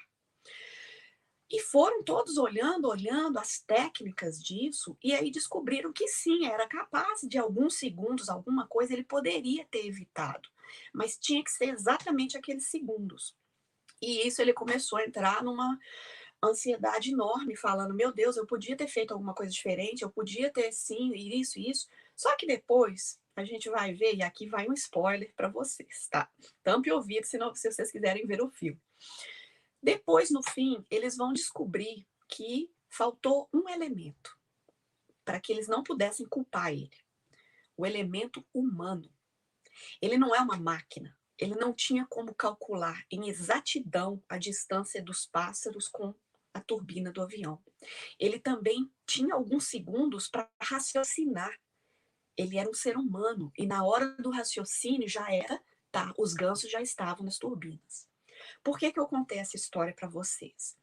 E 1.51 1.61
foram 1.61 2.03
todos 2.03 2.37
olhando, 2.37 2.89
olhando 2.89 3.39
as 3.39 3.61
técnicas 3.61 4.43
disso, 4.43 4.97
e 5.03 5.15
aí 5.15 5.31
descobriram 5.31 5.93
que 5.93 6.09
sim, 6.09 6.47
era 6.47 6.67
capaz 6.67 7.21
de 7.23 7.39
alguns 7.39 7.77
segundos, 7.77 8.29
alguma 8.29 8.67
coisa 8.67 8.93
ele 8.93 9.05
poderia 9.05 9.65
ter 9.67 9.87
evitado, 9.87 10.49
mas 10.93 11.19
tinha 11.19 11.43
que 11.43 11.51
ser 11.51 11.69
exatamente 11.71 12.37
aqueles 12.37 12.69
segundos. 12.69 13.35
E 14.01 14.27
isso 14.27 14.43
ele 14.43 14.53
começou 14.53 14.99
a 14.99 15.05
entrar 15.05 15.43
numa 15.43 15.79
ansiedade 16.43 17.13
enorme, 17.13 17.57
falando: 17.57 17.95
Meu 17.95 18.13
Deus, 18.13 18.37
eu 18.37 18.47
podia 18.47 18.77
ter 18.77 18.89
feito 18.89 19.13
alguma 19.13 19.35
coisa 19.35 19.53
diferente, 19.53 20.03
eu 20.03 20.11
podia 20.11 20.53
ter 20.53 20.73
sim, 20.73 21.13
isso, 21.15 21.59
isso. 21.59 21.89
Só 22.15 22.37
que 22.37 22.47
depois 22.47 23.19
a 23.37 23.45
gente 23.45 23.69
vai 23.69 23.93
ver, 23.93 24.15
e 24.15 24.23
aqui 24.23 24.47
vai 24.49 24.69
um 24.69 24.73
spoiler 24.75 25.33
para 25.35 25.49
vocês, 25.49 26.07
tá? 26.09 26.31
Tampe 26.63 26.91
o 26.93 26.97
ouvido 26.97 27.25
se, 27.25 27.37
não, 27.37 27.55
se 27.55 27.71
vocês 27.71 27.91
quiserem 27.91 28.27
ver 28.27 28.41
o 28.41 28.51
filme. 28.51 28.81
Depois, 29.83 30.31
no 30.31 30.43
fim, 30.43 30.85
eles 30.91 31.17
vão 31.17 31.33
descobrir 31.33 32.07
que 32.29 32.71
faltou 32.89 33.49
um 33.53 33.69
elemento 33.69 34.37
para 35.25 35.41
que 35.41 35.53
eles 35.53 35.67
não 35.67 35.83
pudessem 35.83 36.27
culpar 36.27 36.73
ele: 36.73 36.97
o 37.77 37.85
elemento 37.85 38.45
humano. 38.53 39.13
Ele 40.01 40.17
não 40.17 40.35
é 40.35 40.41
uma 40.41 40.59
máquina. 40.59 41.17
Ele 41.39 41.55
não 41.55 41.73
tinha 41.73 42.07
como 42.07 42.35
calcular 42.35 43.05
em 43.11 43.29
exatidão 43.29 44.23
a 44.29 44.39
distância 44.39 45.03
dos 45.03 45.27
pássaros 45.27 45.89
com 45.89 46.15
a 46.53 46.61
turbina 46.61 47.11
do 47.11 47.23
avião. 47.23 47.63
Ele 48.19 48.39
também 48.39 48.91
tinha 49.07 49.35
alguns 49.35 49.67
segundos 49.67 50.29
para 50.29 50.49
raciocinar 50.63 51.59
ele 52.37 52.59
era 52.59 52.69
um 52.69 52.75
ser 52.75 52.97
humano 52.97 53.53
e 53.57 53.67
na 53.67 53.85
hora 53.85 54.17
do 54.17 54.31
raciocínio 54.31 55.09
já 55.09 55.33
era, 55.33 55.61
tá, 55.91 56.13
os 56.19 56.35
gansos 56.35 56.71
já 56.71 56.81
estavam 56.81 57.25
nas 57.25 57.39
turbinas. 57.39 58.09
Por 58.63 58.79
que 58.79 58.93
que 58.93 58.99
eu 58.99 59.07
contei 59.07 59.39
essa 59.39 59.57
história 59.57 59.95
para 59.95 60.09
vocês? 60.09 60.77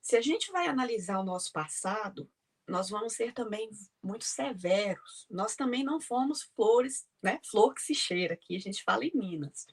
Se 0.00 0.16
a 0.16 0.20
gente 0.20 0.50
vai 0.52 0.68
analisar 0.68 1.18
o 1.18 1.24
nosso 1.24 1.52
passado, 1.52 2.30
nós 2.68 2.90
vamos 2.90 3.14
ser 3.14 3.32
também 3.32 3.70
muito 4.02 4.24
severos. 4.24 5.26
Nós 5.30 5.56
também 5.56 5.82
não 5.82 6.00
fomos 6.00 6.42
flores, 6.54 7.06
né? 7.22 7.40
Flor 7.50 7.74
que 7.74 7.80
se 7.80 7.94
cheira, 7.94 8.34
aqui 8.34 8.56
a 8.56 8.60
gente 8.60 8.84
fala 8.84 9.04
em 9.04 9.12
Minas. 9.14 9.66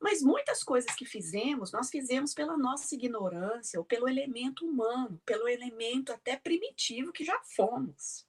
Mas 0.00 0.22
muitas 0.22 0.62
coisas 0.62 0.94
que 0.94 1.04
fizemos, 1.04 1.72
nós 1.72 1.90
fizemos 1.90 2.32
pela 2.32 2.56
nossa 2.56 2.94
ignorância 2.94 3.78
ou 3.78 3.84
pelo 3.84 4.08
elemento 4.08 4.66
humano, 4.66 5.20
pelo 5.24 5.48
elemento 5.48 6.12
até 6.12 6.36
primitivo 6.36 7.12
que 7.12 7.24
já 7.24 7.40
fomos. 7.56 8.26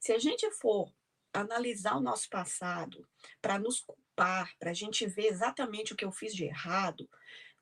Se 0.00 0.12
a 0.12 0.18
gente 0.18 0.50
for 0.52 0.92
analisar 1.32 1.96
o 1.96 2.00
nosso 2.00 2.28
passado, 2.30 3.06
para 3.42 3.58
nos 3.58 3.80
culpar, 3.80 4.56
para 4.58 4.70
a 4.70 4.74
gente 4.74 5.06
ver 5.06 5.26
exatamente 5.26 5.92
o 5.92 5.96
que 5.96 6.04
eu 6.04 6.12
fiz 6.12 6.34
de 6.34 6.44
errado, 6.44 7.08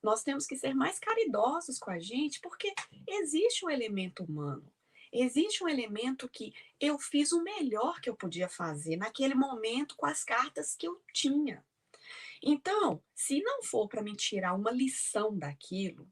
nós 0.03 0.23
temos 0.23 0.47
que 0.47 0.57
ser 0.57 0.75
mais 0.75 0.99
caridosos 0.99 1.79
com 1.79 1.91
a 1.91 1.99
gente, 1.99 2.41
porque 2.41 2.73
existe 3.09 3.65
um 3.65 3.71
elemento 3.71 4.23
humano. 4.23 4.71
Existe 5.19 5.65
um 5.65 5.69
elemento 5.69 6.29
que 6.29 6.53
eu 6.79 6.99
fiz 6.99 7.33
o 7.33 7.43
melhor 7.43 8.01
que 8.03 8.11
eu 8.11 8.15
podia 8.15 8.51
fazer 8.51 8.97
naquele 8.97 9.35
momento 9.35 9.97
com 9.97 10.05
as 10.05 10.23
cartas 10.23 10.77
que 10.77 10.87
eu 10.87 11.03
tinha. 11.11 11.65
Então, 12.43 13.03
se 13.15 13.41
não 13.43 13.63
for 13.63 13.89
para 13.89 14.03
me 14.03 14.15
tirar 14.15 14.53
uma 14.53 14.71
lição 14.71 15.37
daquilo 15.37 16.07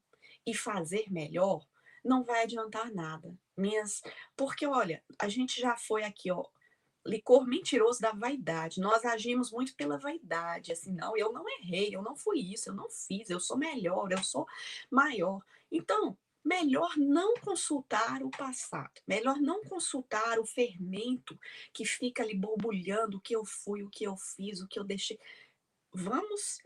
e 0.47 0.55
fazer 0.55 1.05
melhor, 1.11 1.67
não 2.03 2.25
vai 2.25 2.45
adiantar 2.45 2.91
nada. 2.95 3.37
Minhas, 3.55 4.03
porque 4.35 4.67
olha, 4.67 5.05
a 5.19 5.29
gente 5.29 5.61
já 5.61 5.77
foi 5.77 6.03
aqui, 6.03 6.31
ó, 6.31 6.43
licor 7.07 7.47
mentiroso 7.47 8.01
da 8.01 8.13
vaidade. 8.13 8.81
Nós 8.81 9.05
agimos 9.05 9.53
muito 9.53 9.77
pela 9.77 9.99
vaidade, 9.99 10.73
assim, 10.73 10.95
não, 10.95 11.15
eu 11.15 11.31
não 11.31 11.47
errei, 11.61 11.95
eu 11.95 12.01
não 12.01 12.17
fui 12.17 12.39
isso, 12.41 12.71
eu 12.71 12.75
não 12.75 12.89
fiz, 12.89 13.29
eu 13.29 13.39
sou 13.39 13.59
melhor, 13.59 14.11
eu 14.11 14.25
sou 14.25 14.47
maior. 14.91 15.43
Então, 15.71 16.17
melhor 16.45 16.97
não 16.97 17.35
consultar 17.35 18.23
o 18.23 18.31
passado, 18.31 19.01
melhor 19.07 19.41
não 19.41 19.63
consultar 19.63 20.39
o 20.39 20.47
fermento 20.47 21.39
que 21.73 21.85
fica 21.85 22.23
ali 22.23 22.35
borbulhando 22.37 23.17
o 23.17 23.21
que 23.21 23.35
eu 23.35 23.45
fui, 23.45 23.83
o 23.83 23.91
que 23.91 24.05
eu 24.05 24.17
fiz, 24.17 24.61
o 24.61 24.69
que 24.69 24.79
eu 24.79 24.85
deixei. 24.85 25.19
Vamos 25.93 26.59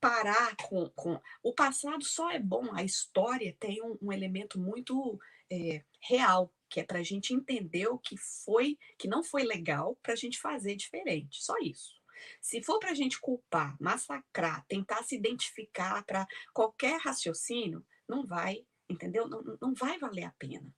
parar 0.00 0.54
com. 0.56 0.88
com... 0.90 1.20
O 1.42 1.54
passado 1.54 2.04
só 2.04 2.30
é 2.30 2.38
bom, 2.38 2.74
a 2.74 2.82
história 2.82 3.56
tem 3.58 3.82
um, 3.82 3.96
um 4.02 4.12
elemento 4.12 4.58
muito 4.58 5.18
é, 5.50 5.82
real 6.00 6.52
que 6.68 6.80
é 6.80 6.84
para 6.84 6.98
a 6.98 7.02
gente 7.02 7.32
entender 7.32 7.86
o 7.88 7.98
que 7.98 8.16
foi, 8.16 8.78
que 8.98 9.08
não 9.08 9.22
foi 9.22 9.44
legal, 9.44 9.96
para 10.02 10.12
a 10.12 10.16
gente 10.16 10.38
fazer 10.40 10.76
diferente. 10.76 11.42
Só 11.42 11.56
isso. 11.58 11.94
Se 12.40 12.62
for 12.62 12.78
para 12.78 12.90
a 12.90 12.94
gente 12.94 13.20
culpar, 13.20 13.76
massacrar, 13.80 14.64
tentar 14.66 15.02
se 15.04 15.14
identificar 15.14 16.04
para 16.04 16.26
qualquer 16.52 16.98
raciocínio, 17.00 17.84
não 18.08 18.26
vai, 18.26 18.64
entendeu? 18.88 19.28
Não, 19.28 19.42
não 19.60 19.74
vai 19.74 19.98
valer 19.98 20.24
a 20.24 20.34
pena. 20.38 20.74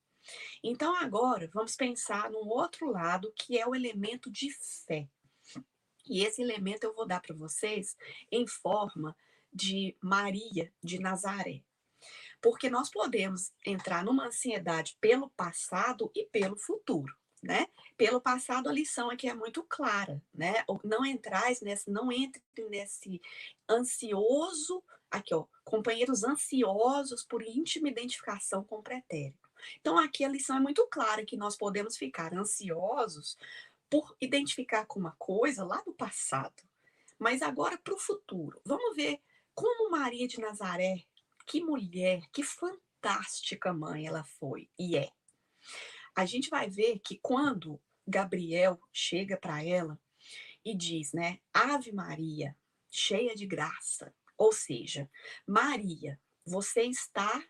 Então, 0.62 0.94
agora, 0.97 1.49
vamos 1.53 1.77
pensar 1.77 2.31
num 2.31 2.47
outro 2.49 2.90
lado, 2.90 3.33
que 3.35 3.59
é 3.59 3.66
o 3.66 3.75
elemento 3.75 4.31
de 4.31 4.51
fé. 4.87 5.09
E 6.07 6.25
esse 6.25 6.42
elemento 6.42 6.85
eu 6.85 6.94
vou 6.94 7.07
dar 7.07 7.21
para 7.21 7.37
vocês 7.37 7.97
em 8.31 8.47
forma 8.47 9.16
de 9.53 9.97
Maria 10.03 10.73
de 10.83 10.99
Nazaré. 10.99 11.62
Porque 12.40 12.71
nós 12.71 12.90
podemos 12.90 13.53
entrar 13.64 14.05
numa 14.05 14.27
ansiedade 14.27 14.97
pelo 15.01 15.31
passado 15.31 16.11
e 16.14 16.25
pelo 16.27 16.57
futuro 16.57 17.14
né? 17.42 17.66
Pelo 17.97 18.21
passado, 18.21 18.68
a 18.68 18.73
lição 18.73 19.11
aqui 19.11 19.29
é 19.29 19.35
muito 19.35 19.62
clara, 19.64 20.23
né? 20.35 20.64
Não 20.85 21.05
entrais 21.05 21.61
nesse, 21.61 21.90
não 21.90 22.11
entre 22.11 22.42
nesse 22.68 23.21
ansioso, 23.68 24.83
aqui 25.11 25.35
ó, 25.35 25.47
companheiros 25.64 26.25
ansiosos 26.25 27.25
por 27.25 27.42
íntima 27.42 27.88
identificação 27.88 28.64
com 28.64 28.77
o 28.77 28.83
pretérito. 28.83 29.49
Então 29.81 29.99
aqui 29.99 30.25
a 30.25 30.29
lição 30.29 30.57
é 30.57 30.61
muito 30.61 30.87
clara 30.87 31.25
que 31.25 31.37
nós 31.37 31.57
podemos 31.57 31.97
ficar 31.97 32.35
ansiosos 32.35 33.37
por 33.90 34.16
identificar 34.21 34.87
com 34.87 35.01
uma 35.01 35.14
coisa 35.18 35.64
lá 35.64 35.81
do 35.83 35.92
passado, 35.92 36.62
mas 37.18 37.42
agora 37.42 37.79
para 37.79 37.94
o 37.94 37.99
futuro. 37.99 38.61
Vamos 38.64 38.94
ver 38.94 39.21
como 39.55 39.90
Maria 39.90 40.29
de 40.29 40.40
Nazaré, 40.40 41.05
que 41.47 41.61
mulher, 41.61 42.23
que 42.33 42.42
fantástica 42.42 43.73
mãe 43.73 44.07
ela 44.07 44.23
foi 44.25 44.68
e 44.79 44.97
é 44.97 45.11
a 46.18 46.25
gente 46.25 46.51
vai 46.51 46.68
ver 46.68 46.99
que 46.99 47.16
quando 47.23 47.81
Gabriel 48.05 48.81
chega 48.92 49.37
para 49.37 49.64
ela 49.64 49.97
e 50.64 50.75
diz, 50.75 51.12
né, 51.12 51.38
Ave 51.55 51.92
Maria, 51.92 52.57
cheia 52.90 53.37
de 53.37 53.47
graça, 53.47 54.12
ou 54.38 54.53
seja, 54.53 55.11
Maria, 55.44 56.18
você 56.46 56.83
está 56.83 57.44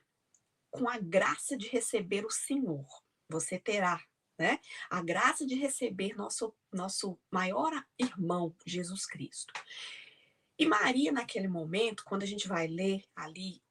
com 0.70 0.88
a 0.88 0.98
graça 0.98 1.56
de 1.56 1.68
receber 1.68 2.24
o 2.24 2.30
Senhor. 2.30 2.86
Você 3.28 3.58
terá, 3.58 4.02
né, 4.38 4.58
a 4.88 5.02
graça 5.02 5.46
de 5.46 5.54
receber 5.54 6.16
nosso 6.16 6.54
nosso 6.72 7.18
maior 7.30 7.72
irmão, 7.98 8.54
Jesus 8.66 9.06
Cristo. 9.06 9.52
E 10.58 10.66
Maria, 10.66 11.12
naquele 11.12 11.46
momento, 11.46 12.04
quando 12.04 12.24
a 12.24 12.26
gente 12.26 12.48
vai 12.48 12.66
ler 12.66 13.04
ali 13.14 13.62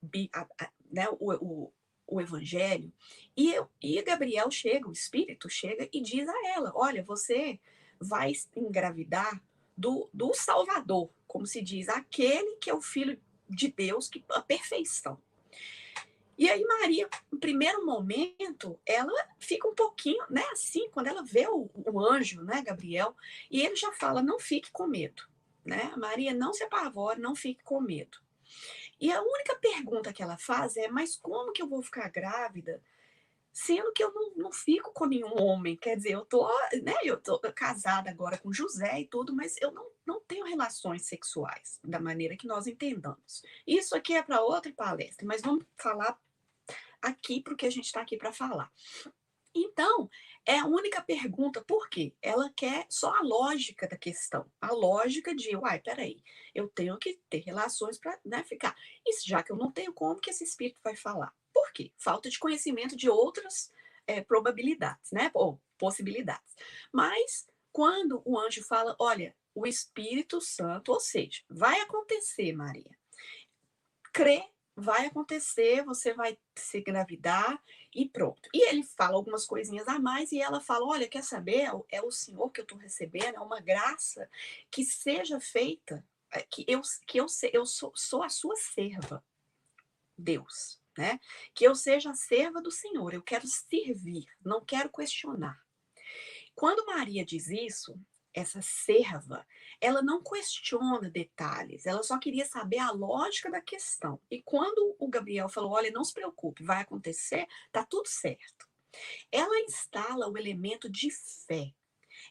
né, 0.90 1.08
o, 1.20 1.34
o, 1.34 1.74
o 2.08 2.22
evangelho, 2.22 2.94
e, 3.36 3.54
eu, 3.54 3.70
e 3.82 4.02
Gabriel 4.02 4.50
chega, 4.50 4.88
o 4.88 4.94
Espírito 4.94 5.50
chega 5.50 5.90
e 5.92 6.02
diz 6.02 6.30
a 6.30 6.48
ela: 6.50 6.72
Olha, 6.76 7.04
você 7.04 7.60
vai 8.00 8.32
engravidar 8.56 9.42
do, 9.78 10.10
do 10.14 10.34
Salvador, 10.34 11.10
como 11.28 11.46
se 11.46 11.62
diz, 11.62 11.88
aquele 11.88 12.56
que 12.56 12.70
é 12.70 12.74
o 12.74 12.82
Filho 12.82 13.20
de 13.50 13.70
Deus, 13.70 14.10
que 14.10 14.24
a 14.30 14.42
perfeição. 14.42 15.22
E 16.38 16.50
aí 16.50 16.64
Maria, 16.64 17.10
no 17.32 17.40
primeiro 17.40 17.86
momento, 17.86 18.80
ela 18.86 19.14
fica 19.40 19.68
um 19.68 19.74
pouquinho, 19.74 20.24
né, 20.30 20.44
assim, 20.52 20.90
quando 20.92 21.08
ela 21.08 21.24
vê 21.24 21.48
o, 21.48 21.70
o 21.74 22.00
anjo, 22.00 22.44
né, 22.44 22.62
Gabriel, 22.62 23.16
e 23.50 23.62
ele 23.62 23.76
já 23.76 23.92
fala, 23.94 24.22
não 24.22 24.40
fique 24.40 24.72
com 24.72 24.86
medo, 24.86 25.24
né? 25.66 25.92
Maria, 25.98 26.34
não 26.34 26.54
se 26.54 26.64
apavore, 26.64 27.20
não 27.20 27.36
fique 27.36 27.64
com 27.64 27.82
medo. 27.82 28.20
E 29.00 29.12
a 29.12 29.22
única 29.22 29.56
pergunta 29.56 30.12
que 30.12 30.24
ela 30.24 30.38
faz 30.38 30.76
é: 30.76 30.88
mas 30.88 31.16
como 31.16 31.52
que 31.52 31.62
eu 31.62 31.68
vou 31.68 31.82
ficar 31.84 32.10
grávida? 32.10 32.82
Sendo 33.60 33.92
que 33.92 34.04
eu 34.04 34.14
não, 34.14 34.32
não 34.36 34.52
fico 34.52 34.94
com 34.94 35.08
nenhum 35.08 35.36
homem, 35.42 35.76
quer 35.76 35.98
dizer, 35.98 36.12
eu 36.12 36.24
tô, 36.24 36.48
né, 36.84 36.94
eu 37.04 37.20
tô 37.20 37.40
casada 37.56 38.08
agora 38.08 38.38
com 38.38 38.54
José 38.54 39.02
e 39.02 39.08
tudo, 39.08 39.36
mas 39.36 39.56
eu 39.60 39.72
não, 39.72 39.90
não 40.06 40.22
tenho 40.22 40.46
relações 40.46 41.08
sexuais 41.08 41.80
da 41.84 42.00
maneira 42.00 42.38
que 42.38 42.46
nós 42.46 42.68
entendamos. 42.68 43.42
Isso 43.66 43.96
aqui 43.96 44.14
é 44.14 44.22
para 44.22 44.44
outra 44.44 44.72
palestra, 44.72 45.26
mas 45.26 45.42
vamos 45.42 45.66
falar 45.76 46.20
aqui 47.02 47.42
para 47.42 47.56
o 47.56 47.58
que 47.58 47.66
a 47.66 47.72
gente 47.72 47.86
está 47.86 48.00
aqui 48.00 48.16
para 48.16 48.32
falar. 48.32 48.72
Então, 49.56 50.08
é 50.46 50.60
a 50.60 50.68
única 50.68 51.02
pergunta, 51.02 51.60
por 51.60 51.90
quê? 51.90 52.14
Ela 52.22 52.52
quer 52.56 52.86
só 52.88 53.12
a 53.12 53.24
lógica 53.24 53.88
da 53.88 53.98
questão. 53.98 54.46
A 54.62 54.72
lógica 54.72 55.34
de, 55.34 55.56
uai, 55.58 55.80
peraí, 55.80 56.22
eu 56.54 56.70
tenho 56.70 56.96
que 57.00 57.20
ter 57.28 57.40
relações 57.40 57.98
para 57.98 58.20
né, 58.24 58.44
ficar. 58.44 58.76
E 59.04 59.28
já 59.28 59.42
que 59.42 59.52
eu 59.52 59.58
não 59.58 59.72
tenho, 59.72 59.92
como 59.94 60.22
que 60.22 60.30
esse 60.30 60.44
espírito 60.44 60.80
vai 60.84 60.96
falar? 60.96 61.34
Por 61.68 61.74
quê? 61.74 61.92
Falta 61.98 62.30
de 62.30 62.40
conhecimento 62.40 62.96
de 62.96 63.10
outras 63.10 63.72
é, 64.06 64.22
probabilidades, 64.22 65.12
né? 65.12 65.30
Ou 65.34 65.62
possibilidades. 65.78 66.56
Mas, 66.94 67.46
quando 67.74 68.22
o 68.24 68.40
anjo 68.40 68.64
fala, 68.64 68.96
olha, 68.98 69.36
o 69.54 69.68
Espírito 69.68 70.40
Santo, 70.40 70.94
ou 70.94 71.00
seja, 71.00 71.42
vai 71.50 71.82
acontecer, 71.82 72.54
Maria. 72.54 72.98
Crê 74.14 74.50
vai 74.80 75.08
acontecer, 75.08 75.84
você 75.84 76.14
vai 76.14 76.38
se 76.56 76.78
engravidar 76.78 77.62
e 77.94 78.08
pronto. 78.08 78.48
E 78.54 78.70
ele 78.70 78.84
fala 78.84 79.16
algumas 79.16 79.44
coisinhas 79.44 79.88
a 79.88 80.00
mais 80.00 80.32
e 80.32 80.40
ela 80.40 80.62
fala: 80.62 80.86
Olha, 80.86 81.10
quer 81.10 81.24
saber? 81.24 81.68
É 81.90 82.02
o 82.02 82.12
Senhor 82.12 82.50
que 82.52 82.62
eu 82.62 82.64
estou 82.64 82.78
recebendo, 82.78 83.36
é 83.36 83.40
uma 83.40 83.60
graça 83.60 84.30
que 84.70 84.86
seja 84.86 85.40
feita, 85.40 86.06
é, 86.32 86.44
que 86.44 86.64
eu, 86.68 86.82
que 87.08 87.20
eu, 87.20 87.26
eu 87.52 87.66
sou, 87.66 87.92
sou 87.96 88.24
a 88.24 88.30
sua 88.30 88.56
serva, 88.56 89.26
Deus, 90.16 90.80
né? 90.98 91.20
Que 91.54 91.66
eu 91.66 91.76
seja 91.76 92.12
a 92.12 92.16
serva 92.16 92.62
do 92.62 92.72
Senhor, 92.72 93.14
eu 93.14 93.22
quero 93.22 93.46
servir, 93.48 94.26
não 94.44 94.64
quero 94.64 94.90
questionar. 94.90 95.62
Quando 96.56 96.86
Maria 96.86 97.24
diz 97.24 97.48
isso, 97.50 98.00
essa 98.34 98.62
serva, 98.62 99.46
ela 99.82 100.02
não 100.02 100.22
questiona 100.22 101.10
detalhes, 101.10 101.86
ela 101.86 102.04
só 102.04 102.20
queria 102.20 102.46
saber 102.46 102.78
a 102.78 102.92
lógica 102.92 103.50
da 103.50 103.62
questão. 103.62 104.20
E 104.30 104.42
quando 104.42 104.96
o 105.00 105.08
Gabriel 105.08 105.50
falou: 105.50 105.72
olha, 105.72 105.92
não 105.92 106.04
se 106.04 106.14
preocupe, 106.14 106.64
vai 106.64 106.82
acontecer, 106.82 107.48
tá 107.72 107.84
tudo 107.84 108.08
certo. 108.08 108.68
Ela 109.32 109.60
instala 109.62 110.30
o 110.30 110.38
elemento 110.38 110.90
de 110.90 111.10
fé. 111.12 111.74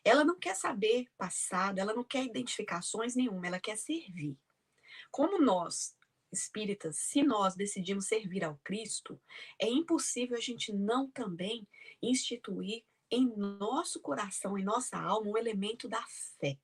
Ela 0.05 0.25
não 0.25 0.39
quer 0.39 0.55
saber 0.55 1.07
passado, 1.17 1.79
ela 1.79 1.95
não 1.95 2.05
quer 2.05 2.25
identificações 2.25 3.15
nenhuma, 3.15 3.47
ela 3.47 3.61
quer 3.61 3.77
servir. 3.77 4.39
Como 5.11 5.41
nós, 5.41 5.96
espíritas, 6.39 6.97
se 6.99 7.23
nós 7.23 7.55
decidimos 7.55 8.07
servir 8.07 8.45
ao 8.45 8.59
Cristo, 8.63 9.21
é 9.61 9.69
impossível 9.69 10.37
a 10.37 10.41
gente 10.41 10.73
não 10.73 11.11
também 11.11 11.67
instituir 12.03 12.85
em 13.11 13.35
nosso 13.37 14.01
coração, 14.01 14.59
em 14.59 14.65
nossa 14.65 14.99
alma, 14.99 15.31
um 15.31 15.37
elemento 15.37 15.89
da 15.89 16.05
fé. 16.41 16.59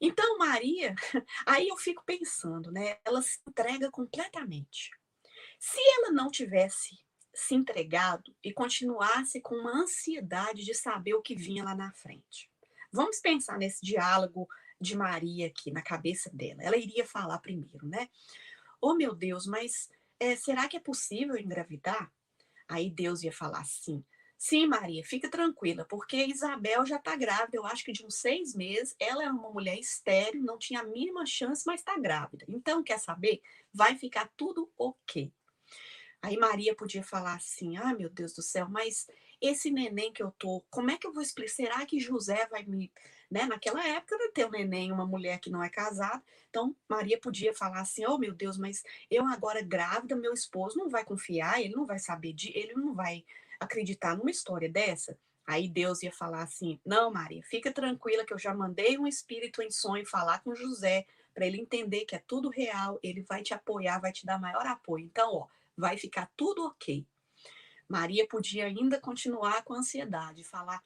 Então, 0.00 0.36
Maria, 0.36 0.94
aí 1.46 1.68
eu 1.68 1.76
fico 1.76 2.02
pensando, 2.04 2.72
né? 2.72 2.98
Ela 3.04 3.22
se 3.22 3.38
entrega 3.48 3.90
completamente. 3.90 4.90
Se 5.60 5.78
ela 5.96 6.10
não 6.10 6.28
tivesse 6.28 6.98
se 7.34 7.54
entregado 7.54 8.34
e 8.42 8.52
continuasse 8.52 9.40
com 9.40 9.54
uma 9.54 9.82
ansiedade 9.82 10.64
de 10.64 10.74
saber 10.74 11.14
o 11.14 11.22
que 11.22 11.34
vinha 11.34 11.64
lá 11.64 11.74
na 11.74 11.92
frente. 11.92 12.50
Vamos 12.92 13.20
pensar 13.20 13.58
nesse 13.58 13.84
diálogo 13.84 14.46
de 14.82 14.96
Maria 14.96 15.46
aqui 15.46 15.70
na 15.70 15.82
cabeça 15.82 16.30
dela. 16.34 16.62
Ela 16.62 16.76
iria 16.76 17.06
falar 17.06 17.38
primeiro, 17.38 17.86
né? 17.86 18.08
Oh, 18.80 18.94
meu 18.94 19.14
Deus, 19.14 19.46
mas 19.46 19.88
é, 20.18 20.36
será 20.36 20.68
que 20.68 20.76
é 20.76 20.80
possível 20.80 21.36
engravidar? 21.36 22.12
Aí 22.68 22.90
Deus 22.90 23.22
ia 23.22 23.32
falar 23.32 23.60
assim: 23.60 24.04
Sim, 24.36 24.66
Maria, 24.66 25.04
fica 25.04 25.30
tranquila, 25.30 25.84
porque 25.84 26.16
Isabel 26.26 26.84
já 26.84 26.96
está 26.96 27.14
grávida, 27.14 27.56
eu 27.56 27.64
acho 27.64 27.84
que 27.84 27.92
de 27.92 28.04
uns 28.04 28.16
seis 28.16 28.56
meses. 28.56 28.92
Ela 28.98 29.22
é 29.22 29.30
uma 29.30 29.50
mulher 29.50 29.78
estéril, 29.78 30.42
não 30.42 30.58
tinha 30.58 30.80
a 30.80 30.84
mínima 30.84 31.24
chance, 31.24 31.62
mas 31.64 31.80
está 31.80 31.96
grávida. 31.96 32.44
Então, 32.48 32.82
quer 32.82 32.98
saber? 32.98 33.40
Vai 33.72 33.96
ficar 33.96 34.28
tudo 34.36 34.68
ok. 34.76 35.32
Aí 36.20 36.36
Maria 36.36 36.74
podia 36.74 37.04
falar 37.04 37.34
assim: 37.34 37.76
ah, 37.76 37.94
meu 37.94 38.10
Deus 38.10 38.32
do 38.32 38.42
céu, 38.42 38.68
mas 38.68 39.06
esse 39.40 39.70
neném 39.70 40.12
que 40.12 40.22
eu 40.22 40.32
tô, 40.32 40.64
como 40.70 40.90
é 40.90 40.96
que 40.96 41.06
eu 41.06 41.12
vou 41.12 41.22
explicar? 41.22 41.52
Será 41.52 41.86
que 41.86 42.00
José 42.00 42.46
vai 42.46 42.64
me. 42.64 42.92
Né? 43.32 43.46
Naquela 43.46 43.82
época, 43.88 44.18
não 44.18 44.30
ter 44.30 44.44
um 44.44 44.50
neném, 44.50 44.92
uma 44.92 45.06
mulher 45.06 45.40
que 45.40 45.48
não 45.48 45.64
é 45.64 45.70
casada. 45.70 46.22
Então, 46.50 46.76
Maria 46.86 47.18
podia 47.18 47.54
falar 47.54 47.80
assim: 47.80 48.04
oh, 48.04 48.18
meu 48.18 48.34
Deus, 48.34 48.58
mas 48.58 48.82
eu 49.10 49.26
agora 49.26 49.62
grávida, 49.62 50.14
meu 50.14 50.34
esposo 50.34 50.76
não 50.78 50.90
vai 50.90 51.02
confiar, 51.02 51.58
ele 51.58 51.74
não 51.74 51.86
vai 51.86 51.98
saber 51.98 52.34
de. 52.34 52.52
Ele 52.54 52.74
não 52.74 52.92
vai 52.92 53.24
acreditar 53.58 54.14
numa 54.14 54.30
história 54.30 54.68
dessa, 54.68 55.18
aí 55.46 55.66
Deus 55.66 56.02
ia 56.02 56.12
falar 56.12 56.42
assim: 56.42 56.78
Não, 56.84 57.10
Maria, 57.10 57.42
fica 57.44 57.72
tranquila 57.72 58.22
que 58.22 58.34
eu 58.34 58.38
já 58.38 58.54
mandei 58.54 58.98
um 58.98 59.06
espírito 59.06 59.62
em 59.62 59.70
sonho 59.70 60.04
falar 60.04 60.42
com 60.42 60.54
José 60.54 61.06
para 61.32 61.46
ele 61.46 61.58
entender 61.58 62.04
que 62.04 62.14
é 62.14 62.22
tudo 62.26 62.50
real, 62.50 63.00
ele 63.02 63.22
vai 63.22 63.42
te 63.42 63.54
apoiar, 63.54 63.98
vai 63.98 64.12
te 64.12 64.26
dar 64.26 64.38
maior 64.38 64.66
apoio. 64.66 65.06
Então, 65.06 65.34
ó, 65.34 65.46
vai 65.74 65.96
ficar 65.96 66.30
tudo 66.36 66.66
ok. 66.66 67.06
Maria 67.88 68.28
podia 68.28 68.66
ainda 68.66 69.00
continuar 69.00 69.64
com 69.64 69.72
ansiedade, 69.72 70.44
falar: 70.44 70.84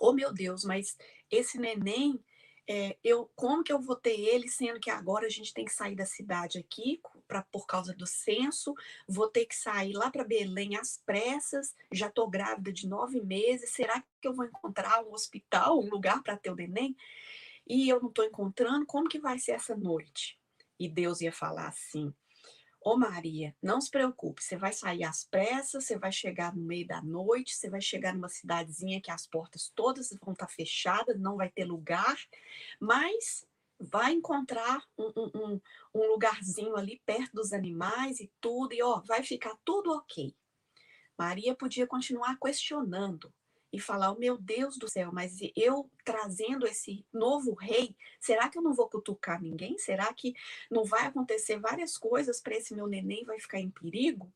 Oh 0.00 0.12
meu 0.12 0.32
Deus, 0.32 0.64
mas 0.64 0.96
esse 1.30 1.58
neném 1.58 2.22
é, 2.70 2.98
eu 3.02 3.30
como 3.34 3.64
que 3.64 3.72
eu 3.72 3.80
vou 3.80 3.96
ter 3.96 4.20
ele, 4.20 4.46
sendo 4.46 4.78
que 4.78 4.90
agora 4.90 5.26
a 5.26 5.30
gente 5.30 5.54
tem 5.54 5.64
que 5.64 5.72
sair 5.72 5.96
da 5.96 6.04
cidade 6.04 6.58
aqui 6.58 7.00
pra, 7.26 7.42
por 7.50 7.66
causa 7.66 7.94
do 7.94 8.06
censo, 8.06 8.74
vou 9.08 9.26
ter 9.26 9.46
que 9.46 9.56
sair 9.56 9.94
lá 9.94 10.10
para 10.10 10.22
Belém 10.22 10.76
às 10.76 10.98
pressas, 11.06 11.74
já 11.90 12.08
estou 12.08 12.28
grávida 12.28 12.70
de 12.70 12.86
nove 12.86 13.22
meses, 13.22 13.70
será 13.70 14.04
que 14.20 14.28
eu 14.28 14.34
vou 14.34 14.44
encontrar 14.44 15.02
um 15.02 15.14
hospital, 15.14 15.80
um 15.80 15.88
lugar 15.88 16.22
para 16.22 16.36
ter 16.36 16.50
o 16.50 16.54
neném? 16.54 16.94
E 17.66 17.88
eu 17.88 18.00
não 18.00 18.10
estou 18.10 18.24
encontrando, 18.24 18.84
como 18.84 19.08
que 19.08 19.18
vai 19.18 19.38
ser 19.38 19.52
essa 19.52 19.74
noite? 19.74 20.38
E 20.78 20.88
Deus 20.88 21.22
ia 21.22 21.32
falar 21.32 21.68
assim, 21.68 22.12
Ô 22.80 22.96
Maria, 22.96 23.54
não 23.62 23.80
se 23.80 23.90
preocupe, 23.90 24.42
você 24.42 24.56
vai 24.56 24.72
sair 24.72 25.02
às 25.02 25.24
pressas, 25.24 25.84
você 25.84 25.98
vai 25.98 26.12
chegar 26.12 26.54
no 26.54 26.62
meio 26.62 26.86
da 26.86 27.02
noite, 27.02 27.56
você 27.56 27.68
vai 27.68 27.80
chegar 27.80 28.14
numa 28.14 28.28
cidadezinha 28.28 29.00
que 29.00 29.10
as 29.10 29.26
portas 29.26 29.72
todas 29.74 30.16
vão 30.22 30.32
estar 30.32 30.48
fechadas, 30.48 31.18
não 31.18 31.36
vai 31.36 31.50
ter 31.50 31.64
lugar, 31.64 32.16
mas 32.80 33.44
vai 33.80 34.12
encontrar 34.12 34.82
um, 34.96 35.12
um, 35.34 35.60
um, 35.94 36.06
lugarzinho 36.06 36.76
ali 36.76 37.02
perto 37.04 37.32
dos 37.34 37.52
animais 37.52 38.20
e 38.20 38.30
tudo, 38.40 38.72
e 38.72 38.82
ó, 38.82 39.00
vai 39.00 39.22
ficar 39.22 39.56
tudo 39.64 39.92
ok. 39.92 40.34
Maria 41.16 41.54
podia 41.54 41.86
continuar 41.86 42.38
questionando 42.38 43.32
e 43.72 43.78
falar: 43.78 44.12
oh, 44.12 44.18
meu 44.18 44.38
Deus 44.38 44.76
do 44.76 44.88
céu, 44.88 45.10
mas 45.12 45.38
eu 45.56 45.90
trazendo 46.04 46.66
esse 46.66 47.04
novo 47.12 47.54
rei, 47.54 47.94
será 48.20 48.48
que 48.48 48.58
eu 48.58 48.62
não 48.62 48.74
vou 48.74 48.88
cutucar 48.88 49.40
ninguém? 49.42 49.78
Será 49.78 50.12
que 50.12 50.34
não 50.70 50.84
vai 50.84 51.06
acontecer 51.06 51.58
várias 51.58 51.96
coisas 51.96 52.40
para 52.40 52.56
esse 52.56 52.74
meu 52.74 52.86
neném 52.86 53.24
vai 53.24 53.38
ficar 53.38 53.60
em 53.60 53.70
perigo? 53.70 54.32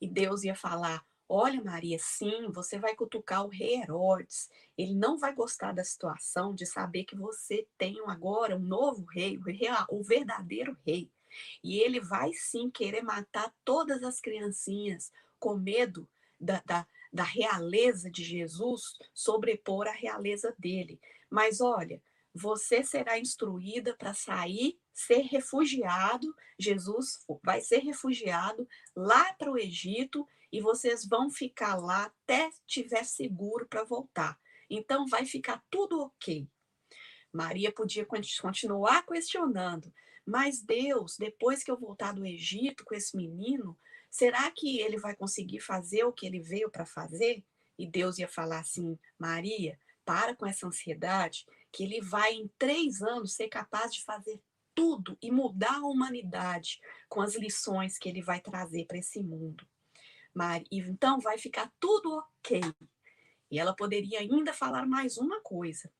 E 0.00 0.08
Deus 0.08 0.44
ia 0.44 0.54
falar: 0.54 1.04
Olha, 1.32 1.62
Maria, 1.62 1.96
sim, 2.00 2.50
você 2.50 2.76
vai 2.76 2.96
cutucar 2.96 3.44
o 3.44 3.48
rei 3.48 3.80
Herodes. 3.80 4.48
Ele 4.76 4.94
não 4.94 5.16
vai 5.16 5.32
gostar 5.32 5.72
da 5.72 5.84
situação 5.84 6.52
de 6.54 6.66
saber 6.66 7.04
que 7.04 7.14
você 7.14 7.68
tem 7.78 8.00
agora 8.06 8.56
um 8.56 8.60
novo 8.60 9.04
rei, 9.04 9.38
o, 9.88 10.02
verdadeiro 10.02 10.76
rei. 10.84 11.08
E 11.62 11.78
ele 11.78 12.00
vai 12.00 12.32
sim 12.32 12.68
querer 12.68 13.02
matar 13.02 13.54
todas 13.64 14.02
as 14.02 14.20
criancinhas 14.20 15.12
com 15.38 15.54
medo 15.54 16.08
da, 16.40 16.60
da, 16.66 16.84
da 17.12 17.24
realeza 17.24 18.10
de 18.10 18.22
Jesus 18.22 18.82
sobrepor 19.12 19.86
a 19.88 19.92
realeza 19.92 20.54
dele. 20.58 21.00
Mas 21.28 21.60
olha, 21.60 22.02
você 22.32 22.82
será 22.84 23.18
instruída 23.18 23.94
para 23.96 24.14
sair, 24.14 24.78
ser 24.92 25.22
refugiado. 25.22 26.32
Jesus 26.58 27.24
vai 27.42 27.60
ser 27.60 27.78
refugiado 27.78 28.68
lá 28.94 29.32
para 29.34 29.50
o 29.50 29.58
Egito 29.58 30.26
e 30.52 30.60
vocês 30.60 31.04
vão 31.06 31.30
ficar 31.30 31.76
lá 31.76 32.04
até 32.04 32.50
tiver 32.66 33.04
seguro 33.04 33.66
para 33.66 33.84
voltar. 33.84 34.38
Então 34.68 35.06
vai 35.06 35.26
ficar 35.26 35.62
tudo 35.68 36.00
ok. 36.00 36.48
Maria 37.32 37.72
podia 37.72 38.06
continuar 38.06 39.04
questionando, 39.06 39.92
mas 40.26 40.62
Deus, 40.62 41.16
depois 41.16 41.62
que 41.62 41.70
eu 41.70 41.78
voltar 41.78 42.12
do 42.12 42.26
Egito 42.26 42.84
com 42.84 42.94
esse 42.94 43.16
menino, 43.16 43.78
será 44.10 44.50
que 44.50 44.80
ele 44.80 44.98
vai 44.98 45.14
conseguir 45.14 45.60
fazer 45.60 46.04
o 46.04 46.12
que 46.12 46.26
ele 46.26 46.40
veio 46.40 46.70
para 46.70 46.84
fazer? 46.84 47.44
E 47.78 47.86
Deus 47.86 48.18
ia 48.18 48.28
falar 48.28 48.60
assim: 48.60 48.98
Maria, 49.18 49.78
para 50.04 50.34
com 50.34 50.46
essa 50.46 50.66
ansiedade, 50.66 51.46
que 51.72 51.84
ele 51.84 52.00
vai 52.00 52.32
em 52.32 52.50
três 52.58 53.00
anos 53.00 53.34
ser 53.34 53.48
capaz 53.48 53.94
de 53.94 54.02
fazer 54.04 54.40
tudo 54.74 55.16
e 55.22 55.30
mudar 55.30 55.76
a 55.76 55.86
humanidade 55.86 56.80
com 57.08 57.20
as 57.20 57.34
lições 57.34 57.98
que 57.98 58.08
ele 58.08 58.22
vai 58.22 58.40
trazer 58.40 58.86
para 58.86 58.98
esse 58.98 59.22
mundo. 59.22 59.66
Mari, 60.34 60.66
então 60.70 61.20
vai 61.20 61.38
ficar 61.38 61.72
tudo 61.78 62.16
ok. 62.16 62.60
E 63.50 63.58
ela 63.58 63.74
poderia 63.74 64.20
ainda 64.20 64.52
falar 64.52 64.86
mais 64.86 65.16
uma 65.18 65.40
coisa. 65.40 65.92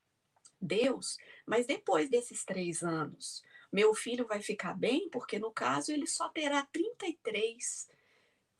Deus, 0.60 1.16
mas 1.46 1.66
depois 1.66 2.08
desses 2.08 2.44
três 2.44 2.82
anos, 2.82 3.42
meu 3.72 3.94
filho 3.94 4.26
vai 4.26 4.40
ficar 4.40 4.74
bem, 4.74 5.08
porque 5.10 5.38
no 5.38 5.50
caso 5.50 5.92
ele 5.92 6.06
só 6.06 6.28
terá 6.28 6.66
33. 6.72 7.88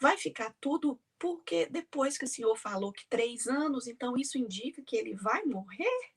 Vai 0.01 0.17
ficar 0.17 0.55
tudo, 0.61 0.99
porque 1.19 1.67
depois 1.67 2.17
que 2.17 2.25
o 2.25 2.29
Senhor 2.29 2.57
falou 2.57 2.93
que 2.93 3.07
três 3.09 3.47
anos, 3.47 3.87
então 3.87 4.17
isso 4.17 4.39
indica 4.39 4.83
que 4.83 4.97
ele 4.97 5.15
vai 5.15 5.45
morrer? 5.45 6.11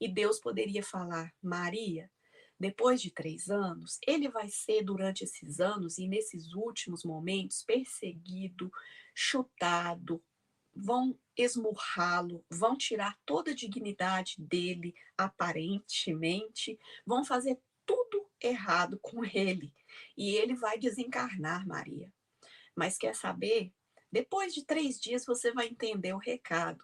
E 0.00 0.08
Deus 0.08 0.38
poderia 0.38 0.82
falar, 0.82 1.34
Maria, 1.42 2.10
depois 2.58 3.02
de 3.02 3.10
três 3.10 3.48
anos, 3.50 3.98
ele 4.06 4.28
vai 4.28 4.48
ser, 4.48 4.82
durante 4.82 5.24
esses 5.24 5.60
anos 5.60 5.98
e 5.98 6.06
nesses 6.06 6.52
últimos 6.54 7.04
momentos, 7.04 7.64
perseguido, 7.64 8.70
chutado, 9.14 10.22
vão 10.74 11.18
esmurrá-lo, 11.36 12.44
vão 12.50 12.76
tirar 12.76 13.18
toda 13.26 13.50
a 13.50 13.54
dignidade 13.54 14.36
dele, 14.38 14.94
aparentemente, 15.16 16.78
vão 17.04 17.24
fazer 17.24 17.58
tudo 17.84 18.30
errado 18.40 18.98
com 19.00 19.24
ele. 19.24 19.72
E 20.16 20.36
ele 20.36 20.54
vai 20.54 20.78
desencarnar, 20.78 21.66
Maria. 21.66 22.12
Mas 22.80 22.96
quer 22.96 23.14
saber? 23.14 23.74
Depois 24.10 24.54
de 24.54 24.64
três 24.64 24.98
dias 24.98 25.26
você 25.26 25.52
vai 25.52 25.66
entender 25.66 26.14
o 26.14 26.18
recado. 26.18 26.82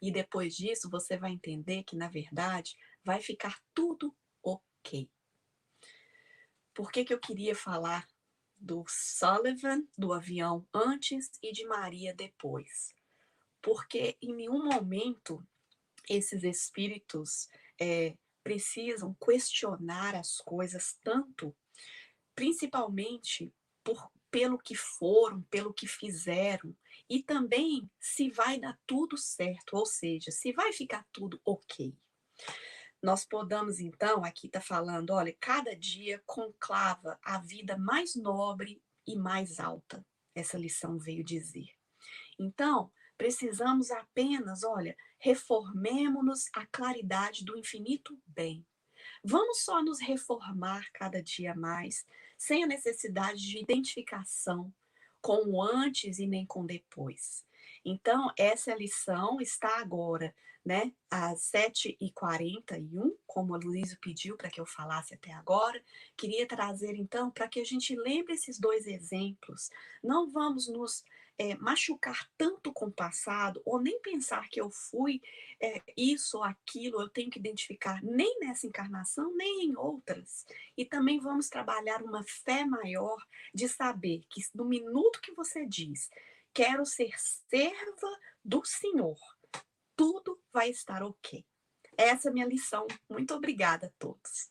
E 0.00 0.10
depois 0.10 0.56
disso 0.56 0.88
você 0.88 1.18
vai 1.18 1.30
entender 1.30 1.84
que, 1.84 1.94
na 1.94 2.08
verdade, 2.08 2.74
vai 3.04 3.20
ficar 3.20 3.60
tudo 3.74 4.16
ok. 4.42 5.10
Por 6.72 6.90
que, 6.90 7.04
que 7.04 7.12
eu 7.12 7.20
queria 7.20 7.54
falar 7.54 8.08
do 8.56 8.82
Sullivan, 8.88 9.86
do 9.98 10.14
avião 10.14 10.66
antes 10.72 11.30
e 11.42 11.52
de 11.52 11.66
Maria 11.66 12.14
depois? 12.14 12.94
Porque 13.60 14.16
em 14.22 14.34
nenhum 14.34 14.64
momento 14.64 15.46
esses 16.08 16.44
espíritos 16.44 17.46
é, 17.78 18.16
precisam 18.42 19.14
questionar 19.22 20.14
as 20.14 20.38
coisas 20.38 20.98
tanto, 21.04 21.54
principalmente 22.34 23.52
por, 23.84 24.10
pelo 24.36 24.58
que 24.58 24.74
foram, 24.74 25.40
pelo 25.44 25.72
que 25.72 25.86
fizeram, 25.86 26.76
e 27.08 27.22
também 27.22 27.90
se 27.98 28.28
vai 28.28 28.60
dar 28.60 28.78
tudo 28.86 29.16
certo, 29.16 29.76
ou 29.76 29.86
seja, 29.86 30.30
se 30.30 30.52
vai 30.52 30.74
ficar 30.74 31.06
tudo 31.10 31.40
ok 31.42 31.96
nós 33.02 33.24
podamos, 33.24 33.78
então, 33.78 34.24
aqui 34.24 34.46
está 34.48 34.60
falando, 34.60 35.10
olha, 35.10 35.32
cada 35.38 35.76
dia 35.76 36.20
conclava 36.26 37.16
a 37.22 37.38
vida 37.38 37.78
mais 37.78 38.16
nobre 38.16 38.82
e 39.06 39.14
mais 39.14 39.60
alta. 39.60 40.04
Essa 40.34 40.58
lição 40.58 40.98
veio 40.98 41.22
dizer. 41.22 41.68
Então, 42.38 42.90
precisamos 43.16 43.92
apenas, 43.92 44.64
olha, 44.64 44.96
reformemos-nos 45.20 46.46
a 46.52 46.66
claridade 46.66 47.44
do 47.44 47.56
infinito 47.56 48.20
bem. 48.26 48.66
Vamos 49.22 49.62
só 49.62 49.82
nos 49.82 50.00
reformar 50.00 50.86
cada 50.92 51.22
dia 51.22 51.54
mais, 51.54 52.04
sem 52.36 52.64
a 52.64 52.66
necessidade 52.66 53.40
de 53.40 53.58
identificação 53.58 54.72
com 55.20 55.50
o 55.50 55.62
antes 55.62 56.18
e 56.18 56.26
nem 56.26 56.46
com 56.46 56.64
depois. 56.64 57.44
Então, 57.84 58.30
essa 58.38 58.74
lição 58.74 59.40
está 59.40 59.80
agora 59.80 60.34
né, 60.66 60.92
às 61.08 61.48
7h41, 61.52 63.12
como 63.24 63.54
a 63.54 63.58
Luísa 63.58 63.96
pediu 64.02 64.36
para 64.36 64.50
que 64.50 64.60
eu 64.60 64.66
falasse 64.66 65.14
até 65.14 65.32
agora. 65.32 65.80
Queria 66.16 66.44
trazer, 66.44 66.96
então, 66.96 67.30
para 67.30 67.46
que 67.46 67.60
a 67.60 67.64
gente 67.64 67.94
lembre 67.94 68.34
esses 68.34 68.58
dois 68.58 68.84
exemplos. 68.84 69.70
Não 70.02 70.28
vamos 70.28 70.66
nos 70.66 71.04
é, 71.38 71.54
machucar 71.56 72.28
tanto 72.36 72.72
com 72.72 72.86
o 72.86 72.92
passado, 72.92 73.60
ou 73.64 73.80
nem 73.80 74.00
pensar 74.00 74.48
que 74.48 74.60
eu 74.60 74.70
fui 74.70 75.20
é, 75.60 75.82
isso 75.96 76.38
ou 76.38 76.44
aquilo, 76.44 77.00
eu 77.00 77.08
tenho 77.08 77.30
que 77.30 77.38
identificar 77.38 78.02
nem 78.02 78.38
nessa 78.40 78.66
encarnação, 78.66 79.34
nem 79.34 79.66
em 79.66 79.76
outras. 79.76 80.44
E 80.76 80.84
também 80.84 81.18
vamos 81.20 81.48
trabalhar 81.48 82.02
uma 82.02 82.24
fé 82.24 82.64
maior 82.64 83.22
de 83.54 83.68
saber 83.68 84.22
que 84.30 84.42
no 84.54 84.64
minuto 84.64 85.20
que 85.20 85.32
você 85.32 85.66
diz, 85.66 86.08
quero 86.52 86.84
ser 86.84 87.12
serva 87.18 88.18
do 88.44 88.64
Senhor 88.64 89.18
tudo 89.96 90.38
vai 90.52 90.68
estar 90.68 91.02
ok. 91.02 91.44
Essa 91.96 92.28
é 92.28 92.30
a 92.30 92.34
minha 92.34 92.46
lição. 92.46 92.86
Muito 93.08 93.34
obrigada 93.34 93.86
a 93.86 93.90
todos. 93.98 94.50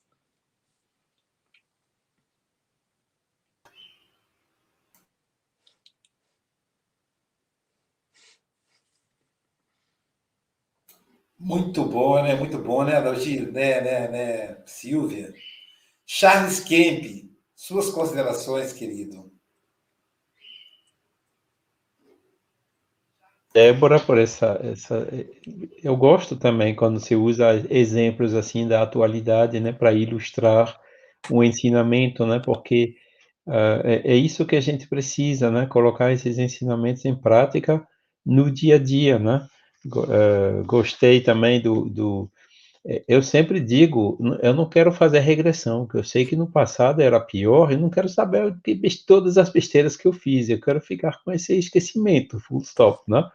Muito 11.45 11.85
bom, 11.85 12.23
né? 12.23 12.33
Muito 12.33 12.57
bom, 12.57 12.83
né, 12.83 12.95
Adalgir? 12.95 13.51
Né, 13.51 13.79
né, 13.79 14.07
né, 14.07 14.57
Silvia? 14.65 15.31
Charles 16.03 16.59
Kemp, 16.59 17.29
suas 17.55 17.91
considerações, 17.91 18.73
querido. 18.73 19.31
Débora, 23.53 23.99
por 23.99 24.17
essa, 24.17 24.59
essa. 24.63 25.07
Eu 25.83 25.95
gosto 25.95 26.35
também 26.35 26.73
quando 26.75 26.99
se 26.99 27.15
usa 27.15 27.63
exemplos 27.69 28.33
assim 28.33 28.67
da 28.67 28.81
atualidade, 28.81 29.59
né, 29.59 29.71
para 29.71 29.93
ilustrar 29.93 30.75
o 31.29 31.43
ensinamento, 31.43 32.25
né, 32.25 32.41
porque 32.43 32.95
uh, 33.45 33.85
é, 33.85 34.13
é, 34.13 34.15
isso 34.15 34.47
que 34.47 34.55
a 34.55 34.61
gente 34.61 34.87
precisa, 34.87 35.51
né, 35.51 35.67
colocar 35.67 36.11
esses 36.11 36.39
ensinamentos 36.39 37.05
em 37.05 37.15
prática 37.15 37.87
no 38.25 38.51
dia 38.51 38.75
a 38.75 38.79
dia, 38.79 39.19
né. 39.19 39.47
Uh, 39.85 40.63
gostei 40.65 41.21
também 41.21 41.61
do, 41.61 41.87
do 41.87 42.31
é, 42.87 43.03
eu 43.07 43.21
sempre 43.23 43.59
digo, 43.59 44.17
eu 44.43 44.53
não 44.53 44.69
quero 44.69 44.91
fazer 44.91 45.19
regressão, 45.19 45.87
que 45.87 45.95
eu 45.97 46.03
sei 46.03 46.23
que 46.25 46.35
no 46.35 46.47
passado 46.47 47.01
era 47.01 47.19
pior, 47.19 47.71
e 47.71 47.77
não 47.77 47.89
quero 47.89 48.07
saber 48.07 48.55
de 48.63 49.05
todas 49.05 49.37
as 49.37 49.49
besteiras 49.49 49.97
que 49.97 50.07
eu 50.07 50.13
fiz, 50.13 50.49
eu 50.49 50.61
quero 50.61 50.79
ficar 50.79 51.19
com 51.23 51.31
esse 51.31 51.57
esquecimento, 51.57 52.39
full 52.39 52.61
stop, 52.61 53.01
né? 53.07 53.27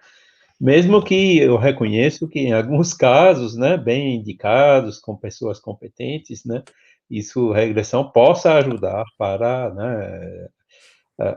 Mesmo 0.61 1.03
que 1.03 1.39
eu 1.39 1.57
reconheço 1.57 2.29
que 2.29 2.41
em 2.41 2.53
alguns 2.53 2.95
casos, 2.95 3.57
né, 3.57 3.77
bem 3.77 4.17
indicados, 4.17 4.99
com 4.99 5.17
pessoas 5.17 5.59
competentes, 5.59 6.45
né, 6.45 6.63
isso, 7.11 7.51
regressão 7.53 8.11
possa 8.11 8.55
ajudar 8.55 9.05
para, 9.19 9.75
né, 9.75 10.49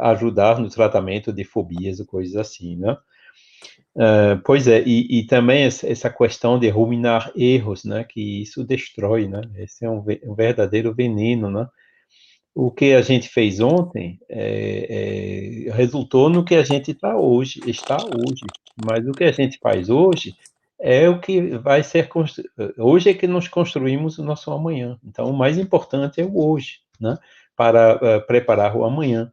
ajudar 0.02 0.60
no 0.60 0.70
tratamento 0.70 1.34
de 1.34 1.44
fobias 1.44 2.00
ou 2.00 2.06
coisas 2.06 2.36
assim, 2.36 2.76
né? 2.78 2.98
Uh, 3.96 4.42
pois 4.44 4.68
é, 4.68 4.82
e, 4.84 5.20
e, 5.20 5.28
também 5.28 5.66
essa 5.66 6.10
questão 6.10 6.58
de 6.58 6.68
ruminar 6.68 7.32
erros, 7.36 7.86
né, 7.86 8.04
que 8.04 8.42
isso 8.42 8.64
destrói, 8.64 9.28
né, 9.28 9.42
esse 9.58 9.86
é 9.86 9.90
um, 9.90 10.04
um 10.26 10.34
verdadeiro 10.34 10.92
veneno, 10.96 11.52
né, 11.52 11.68
o 12.56 12.72
que 12.72 12.94
a 12.94 13.04
gente 13.04 13.30
fez 13.30 13.60
ontem 13.60 14.20
é, 14.28 15.68
é, 15.68 15.72
resultou 15.74 16.28
no 16.28 16.44
que 16.44 16.56
a 16.56 16.64
gente 16.64 16.90
está 16.90 17.16
hoje, 17.16 17.62
está 17.68 17.98
hoje, 17.98 18.46
mas 18.84 19.08
o 19.08 19.12
que 19.12 19.24
a 19.26 19.32
gente 19.32 19.60
faz 19.60 19.90
hoje 19.92 20.36
é 20.80 21.08
o 21.08 21.20
que 21.20 21.58
vai 21.58 21.84
ser 21.84 22.10
hoje 22.78 23.10
é 23.10 23.14
que 23.14 23.28
nós 23.28 23.48
construímos 23.48 24.18
o 24.18 24.24
nosso 24.24 24.52
amanhã. 24.52 25.00
Então, 25.04 25.30
o 25.30 25.34
mais 25.34 25.58
importante 25.58 26.20
é 26.20 26.26
o 26.26 26.38
hoje, 26.38 26.80
né, 27.00 27.18
para 27.56 27.96
uh, 27.96 28.28
preparar 28.28 28.76
o 28.76 28.84
amanhã. 28.84 29.32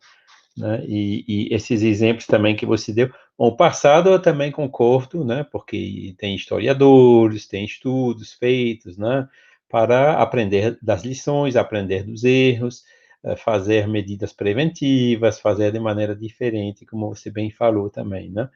Né? 0.56 0.84
E, 0.86 1.24
e, 1.26 1.54
esses 1.54 1.82
exemplos 1.82 2.26
também 2.26 2.54
que 2.54 2.66
você 2.66 2.92
deu. 2.92 3.10
Bom, 3.40 3.46
o 3.48 3.56
passado 3.56 4.10
eu 4.10 4.20
também 4.20 4.52
concordo, 4.52 5.24
né? 5.24 5.44
Porque 5.50 6.14
tem 6.18 6.34
historiadores, 6.36 7.46
tem 7.48 7.64
estudos 7.64 8.34
feitos, 8.34 8.98
né? 8.98 9.26
Para 9.66 10.20
aprender 10.20 10.76
das 10.82 11.04
lições, 11.04 11.56
aprender 11.56 12.02
dos 12.04 12.22
erros, 12.22 12.84
eh, 13.24 13.36
fazer 13.36 13.88
medidas 13.88 14.34
preventivas, 14.34 15.40
fazer 15.40 15.72
de 15.72 15.80
maneira 15.80 16.14
diferente, 16.14 16.84
como 16.84 17.08
você 17.08 17.30
bem 17.30 17.50
falou 17.50 17.88
também, 17.88 18.30
né? 18.30 18.50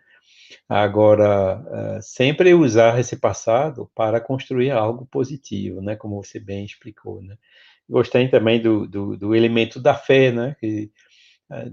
Agora, 0.69 1.63
eh, 1.99 2.01
sempre 2.03 2.55
usar 2.55 3.01
esse 3.01 3.17
passado 3.17 3.91
para 3.95 4.21
construir 4.21 4.71
algo 4.73 5.07
positivo, 5.07 5.81
né? 5.83 5.97
Como 5.97 6.23
você 6.23 6.41
bem 6.41 6.65
explicou, 6.65 7.23
né? 7.23 7.37
Gostei 7.89 8.29
também 8.29 8.61
do, 8.63 8.87
do, 8.89 9.17
do 9.17 9.35
elemento 9.35 9.81
da 9.81 9.95
fé, 9.95 10.33
né? 10.33 10.57
Que, 10.61 10.91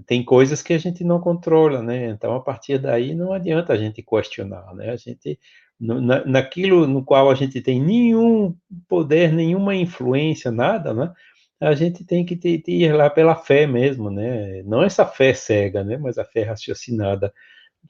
tem 0.06 0.24
coisas 0.24 0.62
que 0.62 0.72
a 0.72 0.78
gente 0.78 1.04
não 1.04 1.20
controla, 1.20 1.82
né? 1.82 2.08
Então, 2.10 2.34
a 2.34 2.40
partir 2.40 2.78
daí, 2.78 3.14
não 3.14 3.32
adianta 3.32 3.72
a 3.72 3.76
gente 3.76 4.02
questionar, 4.02 4.74
né? 4.74 4.90
A 4.90 4.96
gente, 4.96 5.38
na, 5.78 6.24
naquilo 6.24 6.86
no 6.86 7.04
qual 7.04 7.30
a 7.30 7.34
gente 7.34 7.60
tem 7.60 7.80
nenhum 7.80 8.56
poder, 8.88 9.32
nenhuma 9.32 9.74
influência, 9.74 10.50
nada, 10.50 10.92
né? 10.94 11.12
A 11.60 11.74
gente 11.74 12.04
tem 12.04 12.24
que 12.24 12.36
ter 12.36 12.62
ir 12.66 12.92
lá 12.92 13.08
pela 13.08 13.36
fé 13.36 13.66
mesmo, 13.66 14.10
né? 14.10 14.62
Não 14.64 14.82
essa 14.82 15.06
fé 15.06 15.32
cega, 15.34 15.84
né? 15.84 15.96
Mas 15.96 16.18
a 16.18 16.24
fé 16.24 16.42
raciocinada 16.42 17.32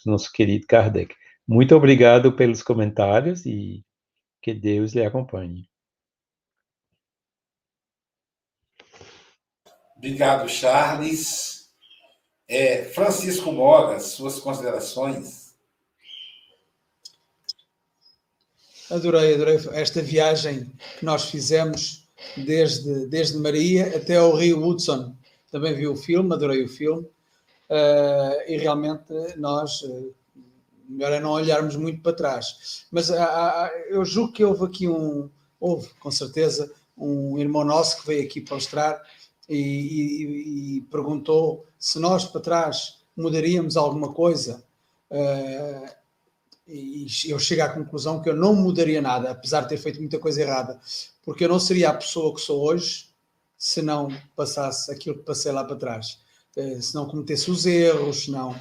do 0.04 0.10
nosso 0.10 0.32
querido 0.32 0.66
Kardec. 0.66 1.14
Muito 1.46 1.74
obrigado 1.74 2.32
pelos 2.32 2.62
comentários 2.62 3.46
e 3.46 3.84
que 4.42 4.54
Deus 4.54 4.92
lhe 4.94 5.04
acompanhe. 5.04 5.68
Obrigado, 9.96 10.48
Charles. 10.48 11.61
É, 12.48 12.84
Francisco 12.84 13.52
Mogas, 13.52 14.04
suas 14.06 14.38
considerações. 14.38 15.52
Adorei, 18.90 19.34
adorei 19.34 19.58
esta 19.72 20.02
viagem 20.02 20.70
que 20.98 21.04
nós 21.04 21.30
fizemos 21.30 22.06
desde, 22.36 23.06
desde 23.06 23.38
Maria 23.38 23.96
até 23.96 24.16
ao 24.16 24.34
Rio 24.34 24.62
Hudson. 24.62 25.16
Também 25.50 25.74
vi 25.74 25.86
o 25.86 25.96
filme, 25.96 26.34
adorei 26.34 26.62
o 26.62 26.68
filme. 26.68 27.06
Uh, 27.70 28.42
e 28.46 28.58
realmente 28.58 29.12
nós, 29.38 29.80
uh, 29.82 30.14
melhor 30.86 31.12
é 31.12 31.20
não 31.20 31.30
olharmos 31.30 31.74
muito 31.76 32.02
para 32.02 32.12
trás. 32.12 32.84
Mas 32.90 33.08
uh, 33.08 33.14
eu 33.88 34.04
julgo 34.04 34.32
que 34.32 34.44
houve 34.44 34.64
aqui 34.64 34.88
um, 34.88 35.30
houve 35.58 35.88
com 36.00 36.10
certeza, 36.10 36.70
um 36.98 37.38
irmão 37.38 37.64
nosso 37.64 38.00
que 38.00 38.06
veio 38.06 38.24
aqui 38.24 38.44
mostrar 38.50 39.00
e, 39.48 39.56
e, 39.56 40.76
e, 40.76 40.80
perguntou 40.82 41.66
se 41.82 41.98
nós 41.98 42.24
para 42.24 42.40
trás 42.40 43.00
mudaríamos 43.16 43.76
alguma 43.76 44.12
coisa. 44.12 44.62
Uh, 45.10 45.90
e 46.64 47.08
eu 47.26 47.40
chego 47.40 47.62
à 47.62 47.68
conclusão 47.68 48.22
que 48.22 48.28
eu 48.28 48.36
não 48.36 48.54
mudaria 48.54 49.02
nada, 49.02 49.32
apesar 49.32 49.62
de 49.62 49.70
ter 49.70 49.78
feito 49.78 49.98
muita 49.98 50.16
coisa 50.16 50.40
errada, 50.40 50.80
porque 51.24 51.44
eu 51.44 51.48
não 51.48 51.58
seria 51.58 51.90
a 51.90 51.94
pessoa 51.94 52.32
que 52.32 52.40
sou 52.40 52.62
hoje 52.62 53.08
se 53.58 53.82
não 53.82 54.08
passasse 54.36 54.92
aquilo 54.92 55.16
que 55.16 55.24
passei 55.24 55.50
lá 55.50 55.64
para 55.64 55.74
trás, 55.74 56.20
uh, 56.56 56.80
se 56.80 56.94
não 56.94 57.08
cometesse 57.08 57.50
os 57.50 57.66
erros, 57.66 58.28
não 58.28 58.54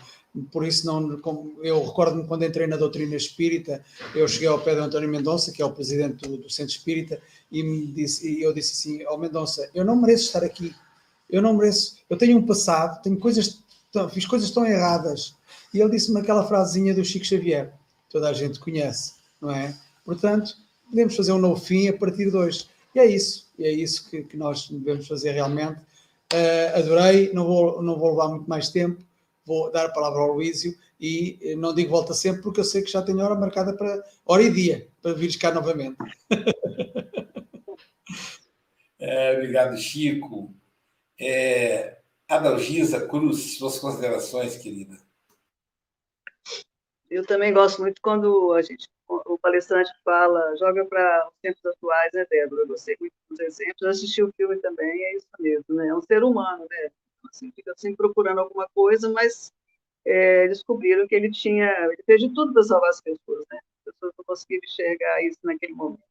por 0.49 0.65
isso 0.65 0.85
não 0.85 1.19
eu 1.61 1.85
recordo-me 1.85 2.25
quando 2.25 2.45
entrei 2.45 2.65
na 2.65 2.77
doutrina 2.77 3.17
espírita 3.17 3.83
eu 4.15 4.25
cheguei 4.29 4.47
ao 4.47 4.61
pé 4.61 4.73
de 4.73 4.79
António 4.79 5.09
Mendonça 5.09 5.51
que 5.51 5.61
é 5.61 5.65
o 5.65 5.73
presidente 5.73 6.25
do, 6.25 6.37
do 6.37 6.49
centro 6.49 6.73
espírita 6.73 7.21
e, 7.51 7.61
me 7.61 7.87
disse, 7.87 8.31
e 8.31 8.41
eu 8.41 8.53
disse 8.53 8.71
assim 8.71 9.03
ao 9.03 9.17
Mendonça 9.17 9.69
eu 9.73 9.83
não 9.83 9.97
mereço 9.97 10.27
estar 10.27 10.41
aqui 10.41 10.73
eu 11.31 11.41
não 11.41 11.55
mereço. 11.55 11.97
Eu 12.09 12.17
tenho 12.17 12.37
um 12.37 12.45
passado 12.45 13.01
tenho 13.01 13.17
coisas 13.17 13.61
fiz 14.11 14.25
coisas 14.25 14.51
tão 14.51 14.65
erradas. 14.65 15.35
E 15.73 15.79
ele 15.79 15.91
disse-me 15.91 16.19
aquela 16.19 16.47
frasezinha 16.47 16.93
do 16.93 17.03
Chico 17.03 17.25
Xavier. 17.25 17.73
Toda 18.09 18.29
a 18.29 18.33
gente 18.33 18.59
conhece 18.59 19.13
não 19.41 19.51
é? 19.51 19.75
Portanto 20.05 20.55
podemos 20.89 21.15
fazer 21.15 21.31
um 21.31 21.39
novo 21.39 21.59
fim 21.59 21.87
a 21.87 21.97
partir 21.97 22.29
de 22.29 22.37
hoje. 22.37 22.67
E 22.93 22.99
é 22.99 23.05
isso. 23.05 23.49
E 23.57 23.63
é 23.63 23.71
isso 23.71 24.09
que, 24.09 24.23
que 24.23 24.37
nós 24.37 24.69
devemos 24.69 25.07
fazer 25.07 25.31
realmente. 25.31 25.79
Uh, 26.33 26.77
adorei. 26.77 27.31
Não 27.33 27.45
vou 27.45 27.81
não 27.81 27.97
vou 27.97 28.11
levar 28.11 28.29
muito 28.29 28.49
mais 28.49 28.69
tempo. 28.69 29.01
Vou 29.45 29.71
dar 29.71 29.85
a 29.85 29.89
palavra 29.89 30.19
ao 30.19 30.33
Luísio. 30.33 30.77
E 30.99 31.39
eh, 31.41 31.55
não 31.55 31.73
digo 31.73 31.89
volta 31.89 32.13
sempre 32.13 32.43
porque 32.43 32.59
eu 32.59 32.63
sei 32.63 32.83
que 32.83 32.91
já 32.91 33.01
tenho 33.01 33.19
hora 33.19 33.33
marcada 33.33 33.73
para 33.73 34.03
hora 34.23 34.43
e 34.43 34.51
dia 34.51 34.87
para 35.01 35.13
vir 35.13 35.35
cá 35.39 35.51
novamente. 35.51 35.97
É, 38.99 39.33
obrigado, 39.33 39.75
Chico. 39.77 40.53
É, 41.21 41.99
Adalgisa 42.27 43.07
Cruz, 43.07 43.57
suas 43.57 43.77
considerações, 43.77 44.57
querida. 44.57 44.97
Eu 47.09 47.25
também 47.25 47.53
gosto 47.53 47.81
muito 47.81 48.01
quando 48.01 48.53
a 48.53 48.61
gente, 48.61 48.87
o 49.07 49.37
palestrante 49.37 49.91
fala, 50.03 50.55
joga 50.57 50.83
para 50.85 51.27
os 51.27 51.33
tempos 51.41 51.65
atuais, 51.65 52.09
né, 52.13 52.25
Débora? 52.29 52.63
Eu 52.63 52.67
gostei 52.67 52.95
muito 52.99 53.13
dos 53.29 53.39
exemplos, 53.39 53.81
eu 53.81 53.89
assisti 53.89 54.23
o 54.23 54.33
filme 54.35 54.57
também, 54.57 55.03
é 55.05 55.15
isso 55.15 55.27
mesmo, 55.39 55.75
né? 55.75 55.89
É 55.89 55.95
um 55.95 56.01
ser 56.01 56.23
humano, 56.23 56.65
né? 56.69 56.89
assim, 57.29 57.51
fica 57.51 57.71
assim 57.71 57.95
procurando 57.95 58.39
alguma 58.39 58.67
coisa, 58.73 59.09
mas 59.09 59.53
é, 60.05 60.47
descobriram 60.47 61.07
que 61.07 61.15
ele 61.15 61.31
tinha, 61.31 61.69
ele 61.85 62.03
fez 62.05 62.21
de 62.21 62.33
tudo 62.33 62.53
para 62.53 62.63
salvar 62.63 62.89
as 62.89 63.01
pessoas, 63.01 63.45
né? 63.51 63.59
As 63.79 63.93
pessoas 63.93 64.13
não 64.17 64.25
conseguiram 64.25 64.61
enxergar 64.63 65.23
isso 65.23 65.39
naquele 65.43 65.73
momento. 65.73 66.10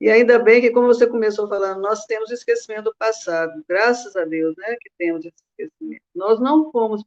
E 0.00 0.08
ainda 0.10 0.38
bem 0.38 0.60
que, 0.62 0.70
como 0.70 0.86
você 0.86 1.06
começou 1.06 1.46
falando, 1.46 1.80
nós 1.80 2.06
temos 2.06 2.30
esquecimento 2.30 2.84
do 2.84 2.96
passado, 2.96 3.62
graças 3.68 4.16
a 4.16 4.24
Deus, 4.24 4.56
né, 4.56 4.76
que 4.80 4.90
temos 4.96 5.26
esse 5.26 5.36
esquecimento. 5.50 6.02
Nós 6.14 6.40
não 6.40 6.72
fomos, 6.72 7.04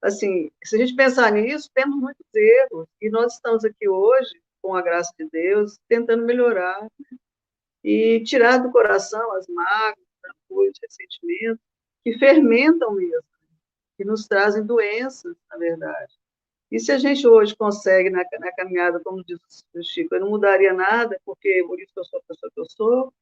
assim, 0.00 0.50
se 0.64 0.76
a 0.76 0.78
gente 0.78 0.96
pensar 0.96 1.30
nisso, 1.32 1.70
temos 1.74 1.96
muitos 1.96 2.24
erros, 2.34 2.88
e 3.00 3.10
nós 3.10 3.34
estamos 3.34 3.64
aqui 3.64 3.86
hoje, 3.88 4.30
com 4.62 4.74
a 4.74 4.80
graça 4.80 5.12
de 5.18 5.28
Deus, 5.30 5.78
tentando 5.86 6.24
melhorar, 6.24 6.82
né? 6.82 7.18
e 7.84 8.22
tirar 8.24 8.58
do 8.58 8.70
coração 8.70 9.34
as 9.34 9.46
mágoas, 9.48 10.06
os 10.48 10.72
ressentimentos, 10.82 11.62
que 12.02 12.18
fermentam 12.18 12.92
mesmo, 12.94 13.22
que 13.96 14.04
nos 14.04 14.26
trazem 14.26 14.64
doenças, 14.64 15.36
na 15.50 15.58
verdade. 15.58 16.19
E 16.70 16.78
se 16.78 16.92
a 16.92 16.98
gente 16.98 17.26
hoje 17.26 17.56
consegue, 17.56 18.10
na, 18.10 18.22
na 18.38 18.52
caminhada, 18.52 19.00
como 19.00 19.24
diz 19.24 19.38
o 19.74 19.82
Chico, 19.82 20.14
eu 20.14 20.20
não 20.20 20.30
mudaria 20.30 20.72
nada, 20.72 21.20
porque 21.24 21.64
por 21.66 21.80
isso 21.80 21.92
que 21.92 22.00
eu 22.00 22.04
sou 22.04 22.20
a 22.20 22.22
pessoa 22.28 22.50
que 22.54 22.60
eu 22.60 22.66
sou, 22.68 23.12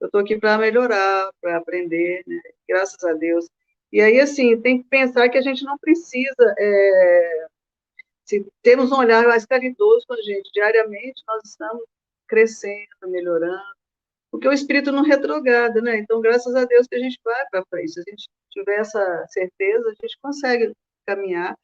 eu 0.00 0.06
estou 0.06 0.20
aqui 0.20 0.38
para 0.38 0.58
melhorar, 0.58 1.30
para 1.40 1.56
aprender, 1.56 2.22
né? 2.26 2.40
graças 2.68 3.02
a 3.04 3.14
Deus. 3.14 3.48
E 3.90 4.00
aí, 4.00 4.20
assim, 4.20 4.60
tem 4.60 4.82
que 4.82 4.88
pensar 4.88 5.28
que 5.30 5.38
a 5.38 5.42
gente 5.42 5.64
não 5.64 5.78
precisa. 5.78 6.54
É, 6.58 7.46
se 8.24 8.46
temos 8.62 8.92
um 8.92 8.98
olhar 8.98 9.26
mais 9.26 9.46
caridoso 9.46 10.06
com 10.06 10.14
a 10.14 10.22
gente, 10.22 10.50
diariamente 10.52 11.22
nós 11.26 11.42
estamos 11.44 11.82
crescendo, 12.28 12.86
melhorando, 13.06 13.62
porque 14.30 14.46
o 14.46 14.52
espírito 14.52 14.92
não 14.92 15.02
retrograda, 15.02 15.80
né? 15.80 15.98
Então, 15.98 16.20
graças 16.20 16.54
a 16.54 16.64
Deus 16.66 16.86
que 16.86 16.96
a 16.96 16.98
gente 16.98 17.18
vai 17.24 17.46
para 17.50 17.64
frente. 17.70 17.92
Se 17.92 18.00
a 18.00 18.10
gente 18.10 18.28
tiver 18.50 18.80
essa 18.80 19.26
certeza, 19.28 19.88
a 19.88 19.94
gente 20.02 20.18
consegue 20.20 20.72
caminhar 21.06 21.56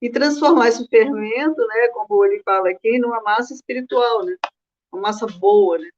e 0.00 0.10
transformar 0.10 0.68
esse 0.68 0.86
fermento, 0.88 1.66
né, 1.66 1.88
como 1.88 2.24
ele 2.24 2.40
fala 2.42 2.70
aqui, 2.70 2.98
numa 2.98 3.20
massa 3.22 3.52
espiritual, 3.54 4.24
né? 4.24 4.36
Uma 4.92 5.02
massa 5.02 5.26
boa, 5.26 5.78
né? 5.78 5.88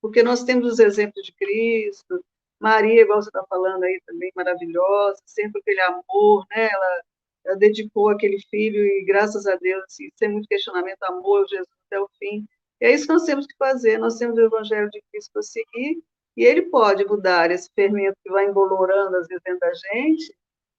Porque 0.00 0.22
nós 0.22 0.44
temos 0.44 0.72
os 0.72 0.78
exemplos 0.78 1.24
de 1.24 1.32
Cristo, 1.32 2.24
Maria, 2.60 3.02
igual 3.02 3.22
você 3.22 3.28
está 3.28 3.44
falando 3.48 3.84
aí 3.84 4.00
também, 4.06 4.32
maravilhosa, 4.34 5.20
sempre 5.26 5.60
aquele 5.60 5.80
amor, 5.82 6.44
né? 6.50 6.68
Ela, 6.70 7.02
ela 7.46 7.56
dedicou 7.56 8.08
aquele 8.10 8.40
filho 8.50 8.84
e, 8.84 9.04
graças 9.04 9.46
a 9.46 9.56
Deus, 9.56 9.84
assim, 9.84 10.08
sem 10.16 10.28
muito 10.30 10.48
questionamento, 10.48 11.02
amor 11.04 11.46
Jesus 11.48 11.68
até 11.86 12.00
o 12.00 12.08
fim. 12.18 12.46
E 12.80 12.86
é 12.86 12.92
isso 12.92 13.06
que 13.06 13.12
nós 13.12 13.24
temos 13.24 13.46
que 13.46 13.56
fazer. 13.56 13.98
Nós 13.98 14.18
temos 14.18 14.36
o 14.38 14.40
Evangelho 14.40 14.90
de 14.90 15.02
Cristo 15.10 15.32
para 15.32 15.42
seguir, 15.42 16.02
e 16.36 16.44
ele 16.44 16.62
pode 16.62 17.04
mudar 17.04 17.50
esse 17.50 17.68
fermento 17.74 18.16
que 18.24 18.30
vai 18.30 18.46
embolorando, 18.46 19.16
às 19.16 19.26
vezes, 19.26 19.42
dentro 19.44 19.60
da 19.60 19.72
gente, 19.74 20.34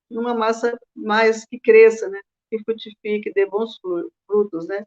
numa 0.09 0.33
massa 0.33 0.77
mais 0.95 1.45
que 1.45 1.59
cresça, 1.59 2.07
né? 2.09 2.19
Que 2.49 2.63
frutifique, 2.63 3.31
dê 3.33 3.45
bons 3.45 3.79
frutos, 4.27 4.67
né? 4.67 4.85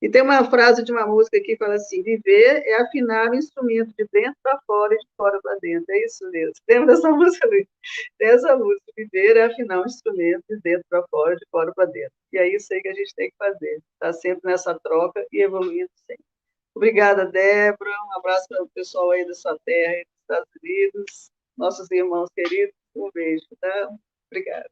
E 0.00 0.08
tem 0.08 0.22
uma 0.22 0.48
frase 0.48 0.84
de 0.84 0.92
uma 0.92 1.06
música 1.06 1.40
que 1.40 1.56
fala 1.56 1.74
assim: 1.74 2.02
viver 2.02 2.62
é 2.64 2.80
afinar 2.80 3.30
o 3.30 3.34
instrumento 3.34 3.92
de 3.98 4.06
dentro 4.12 4.36
para 4.42 4.60
fora 4.64 4.94
e 4.94 4.98
de 4.98 5.06
fora 5.16 5.40
para 5.42 5.56
dentro. 5.60 5.86
É 5.90 6.04
isso 6.04 6.30
mesmo. 6.30 6.54
Lembra 6.68 6.94
dessa 6.94 7.10
música, 7.10 7.48
Luiz? 7.48 7.66
Dessa 8.18 8.56
música: 8.56 8.92
viver 8.96 9.36
é 9.36 9.44
afinar 9.44 9.80
o 9.80 9.86
instrumento 9.86 10.44
de 10.48 10.60
dentro 10.60 10.84
para 10.88 11.04
fora 11.10 11.34
e 11.34 11.36
de 11.36 11.46
fora 11.50 11.72
para 11.74 11.86
dentro. 11.86 12.12
E 12.32 12.38
é 12.38 12.48
isso 12.54 12.72
aí 12.72 12.80
que 12.80 12.88
a 12.88 12.94
gente 12.94 13.14
tem 13.14 13.30
que 13.30 13.36
fazer. 13.36 13.74
Estar 13.74 13.82
tá 14.00 14.12
sempre 14.12 14.50
nessa 14.50 14.78
troca 14.78 15.26
e 15.32 15.42
evoluindo 15.42 15.90
sempre. 16.06 16.24
Obrigada, 16.76 17.26
Débora. 17.26 17.90
Um 17.90 18.18
abraço 18.18 18.46
para 18.48 18.62
o 18.62 18.68
pessoal 18.68 19.10
aí 19.10 19.26
da 19.26 19.34
sua 19.34 19.58
terra, 19.64 19.94
dos 20.04 20.20
Estados 20.22 20.50
Unidos, 20.62 21.30
nossos 21.56 21.90
irmãos 21.90 22.28
queridos. 22.36 22.74
Um 22.94 23.10
beijo, 23.12 23.46
tá? 23.60 23.90
Obrigada 24.30 24.68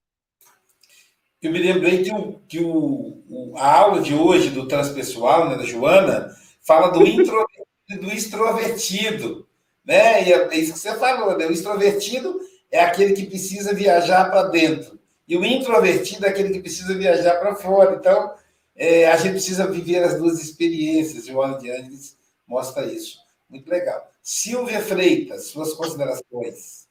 eu 1.47 1.53
me 1.53 1.59
lembrei 1.59 2.03
que, 2.03 2.12
o, 2.12 2.40
que 2.49 2.61
o, 2.61 3.22
o, 3.28 3.55
a 3.57 3.72
aula 3.72 4.01
de 4.01 4.14
hoje 4.14 4.51
do 4.51 4.66
transpessoal, 4.66 5.49
né, 5.49 5.57
da 5.57 5.64
Joana, 5.64 6.34
fala 6.62 6.88
do 6.88 7.07
introvertido 7.07 7.66
e 7.88 7.97
do 7.99 8.12
extrovertido. 8.12 9.47
Né? 9.84 10.28
E 10.28 10.32
é, 10.32 10.49
é 10.49 10.59
isso 10.59 10.72
que 10.72 10.78
você 10.78 10.94
falou, 10.97 11.38
né? 11.38 11.47
O 11.47 11.53
extrovertido 11.53 12.40
é 12.70 12.80
aquele 12.80 13.14
que 13.14 13.26
precisa 13.26 13.72
viajar 13.72 14.30
para 14.30 14.49
dentro. 14.49 14.99
E 15.28 15.36
o 15.36 15.44
introvertido 15.44 16.26
é 16.26 16.28
aquele 16.28 16.51
que 16.51 16.61
precisa 16.61 16.94
viajar 16.94 17.38
para 17.38 17.55
fora. 17.55 17.97
Então, 17.97 18.34
é, 18.74 19.07
a 19.07 19.16
gente 19.16 19.32
precisa 19.32 19.70
viver 19.70 20.03
as 20.03 20.18
duas 20.18 20.42
experiências. 20.42 21.26
Joana 21.26 21.59
de 21.59 21.70
Angeles 21.70 22.16
mostra 22.47 22.84
isso. 22.86 23.18
Muito 23.49 23.68
legal. 23.68 24.11
Silvia 24.22 24.80
Freitas, 24.80 25.47
suas 25.47 25.72
considerações. 25.72 26.86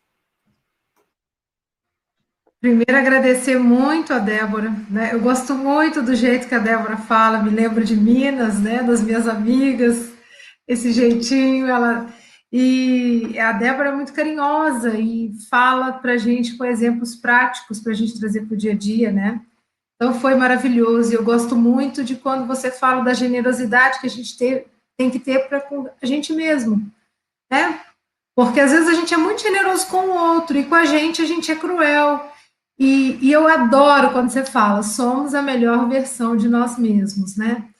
Primeiro, 2.61 2.97
agradecer 2.97 3.59
muito 3.59 4.13
a 4.13 4.19
Débora. 4.19 4.73
Né? 4.89 5.11
Eu 5.13 5.19
gosto 5.19 5.53
muito 5.53 6.01
do 6.01 6.15
jeito 6.15 6.47
que 6.47 6.55
a 6.55 6.59
Débora 6.59 6.97
fala, 6.97 7.43
me 7.43 7.49
lembro 7.49 7.83
de 7.83 7.95
Minas, 7.95 8.59
né? 8.59 8.81
das 8.81 9.01
minhas 9.01 9.27
amigas, 9.27 10.11
esse 10.67 10.91
jeitinho. 10.91 11.67
Ela 11.67 12.07
E 12.51 13.37
a 13.39 13.51
Débora 13.51 13.89
é 13.89 13.95
muito 13.95 14.13
carinhosa 14.13 14.97
e 14.97 15.31
fala 15.49 15.93
para 15.93 16.13
a 16.13 16.17
gente 16.17 16.57
com 16.57 16.65
exemplos 16.65 17.15
práticos 17.15 17.79
para 17.79 17.91
a 17.91 17.95
gente 17.95 18.19
trazer 18.19 18.45
para 18.45 18.55
o 18.55 18.57
dia 18.57 18.71
a 18.71 18.75
dia, 18.75 19.11
né? 19.11 19.41
Então 19.95 20.13
foi 20.19 20.35
maravilhoso. 20.35 21.11
E 21.11 21.15
eu 21.15 21.23
gosto 21.23 21.55
muito 21.55 22.03
de 22.03 22.15
quando 22.15 22.47
você 22.47 22.71
fala 22.71 23.03
da 23.03 23.13
generosidade 23.13 23.99
que 23.99 24.07
a 24.07 24.09
gente 24.09 24.37
ter, 24.37 24.67
tem 24.97 25.09
que 25.09 25.19
ter 25.19 25.47
para 25.47 25.63
a 26.01 26.05
gente 26.05 26.33
mesmo, 26.33 26.89
né? 27.51 27.79
Porque 28.35 28.59
às 28.59 28.71
vezes 28.71 28.89
a 28.89 28.93
gente 28.93 29.13
é 29.13 29.17
muito 29.17 29.41
generoso 29.41 29.87
com 29.87 30.07
o 30.07 30.17
outro 30.35 30.57
e 30.57 30.65
com 30.65 30.75
a 30.75 30.85
gente 30.85 31.21
a 31.21 31.25
gente 31.25 31.51
é 31.51 31.55
cruel. 31.55 32.31
E, 32.77 33.17
e, 33.21 33.31
eu 33.31 33.47
adoro 33.47 34.11
quando 34.11 34.29
você 34.29 34.43
fala, 34.43 34.83
somos 34.83 35.33
a 35.33 35.41
melhor 35.41 35.87
versão 35.87 36.35
de 36.35 36.49
nós 36.49 36.77
mesmos, 36.77 37.37
né? 37.37 37.73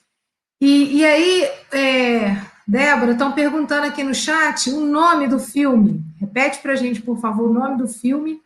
E, 0.58 0.98
e 0.98 1.04
aí, 1.04 1.44
é, 1.70 2.36
Débora, 2.66 3.12
estão 3.12 3.32
perguntando 3.32 3.86
aqui 3.86 4.02
no 4.02 4.14
chat 4.14 4.70
o 4.70 4.80
nome 4.80 5.28
do 5.28 5.38
filme. 5.38 6.02
Repete 6.18 6.60
para 6.60 6.72
a 6.72 6.76
gente, 6.76 7.02
por 7.02 7.18
favor, 7.18 7.50
o 7.50 7.52
nome 7.52 7.76
do 7.76 7.86
filme. 7.86 8.42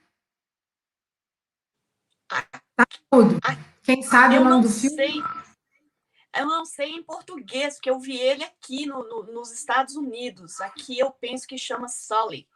Tá 2.29 2.85
tudo. 3.11 3.39
Quem 3.83 4.03
sabe 4.03 4.35
eu 4.35 4.43
o 4.43 4.45
nome 4.45 4.65
do 4.65 4.71
filme? 4.71 4.97
Sei. 4.97 5.23
Eu 6.37 6.47
não 6.47 6.65
sei 6.65 6.91
em 6.91 7.03
português, 7.03 7.75
porque 7.75 7.91
eu 7.91 7.99
vi 7.99 8.17
ele 8.17 8.45
aqui 8.45 8.87
no, 8.87 9.03
no, 9.03 9.33
nos 9.33 9.53
Estados 9.53 9.97
Unidos. 9.97 10.61
Aqui 10.61 10.99
eu 10.99 11.11
penso 11.11 11.47
que 11.47 11.59
chama 11.59 11.89
Sully. 11.89 12.47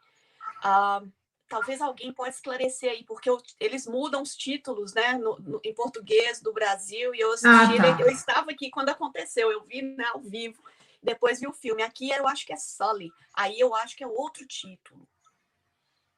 Uh, 0.63 1.11
talvez 1.47 1.81
alguém 1.81 2.11
possa 2.11 2.31
esclarecer 2.31 2.91
aí, 2.91 3.03
porque 3.03 3.29
eu, 3.29 3.41
eles 3.59 3.85
mudam 3.85 4.21
os 4.21 4.35
títulos, 4.35 4.93
né, 4.93 5.13
no, 5.13 5.37
no, 5.39 5.61
em 5.63 5.73
português 5.73 6.41
do 6.41 6.53
Brasil, 6.53 7.13
e 7.13 7.19
eu 7.19 7.31
assisti, 7.31 7.79
ah, 7.79 7.95
tá. 7.95 8.01
eu 8.01 8.09
estava 8.09 8.51
aqui 8.51 8.69
quando 8.69 8.89
aconteceu, 8.89 9.51
eu 9.51 9.63
vi 9.63 9.81
né, 9.81 10.05
ao 10.13 10.19
vivo, 10.19 10.61
depois 11.01 11.39
vi 11.39 11.47
o 11.47 11.53
filme. 11.53 11.83
Aqui 11.83 12.09
eu 12.09 12.27
acho 12.27 12.45
que 12.45 12.53
é 12.53 12.57
Sully, 12.57 13.11
aí 13.33 13.59
eu 13.59 13.75
acho 13.75 13.95
que 13.95 14.03
é 14.03 14.07
outro 14.07 14.45
título. 14.47 15.07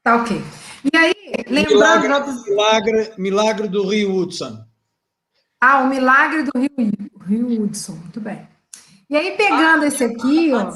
Tá 0.02 0.16
ok. 0.16 0.38
E 0.92 0.96
aí, 0.96 1.14
lembrando... 1.46 1.74
Milagre, 1.74 2.32
milagre, 2.46 3.14
milagre 3.18 3.68
do 3.68 3.86
Rio 3.86 4.16
Hudson. 4.16 4.64
Ah, 5.60 5.80
o 5.80 5.88
Milagre 5.88 6.44
do 6.44 6.52
Rio, 6.56 6.70
Rio 7.26 7.62
Hudson, 7.62 7.92
muito 7.92 8.20
bem. 8.20 8.48
E 9.10 9.16
aí, 9.16 9.36
pegando 9.36 9.84
ah, 9.84 9.86
esse 9.86 10.04
aqui, 10.04 10.52
ó... 10.54 10.72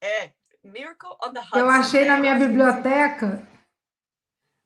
É, 0.00 0.32
Miracle 0.64 1.10
on 1.22 1.32
the 1.32 1.40
Hudson. 1.40 1.58
Eu 1.58 1.68
achei 1.68 2.04
na 2.04 2.16
minha 2.18 2.34
biblioteca 2.34 3.46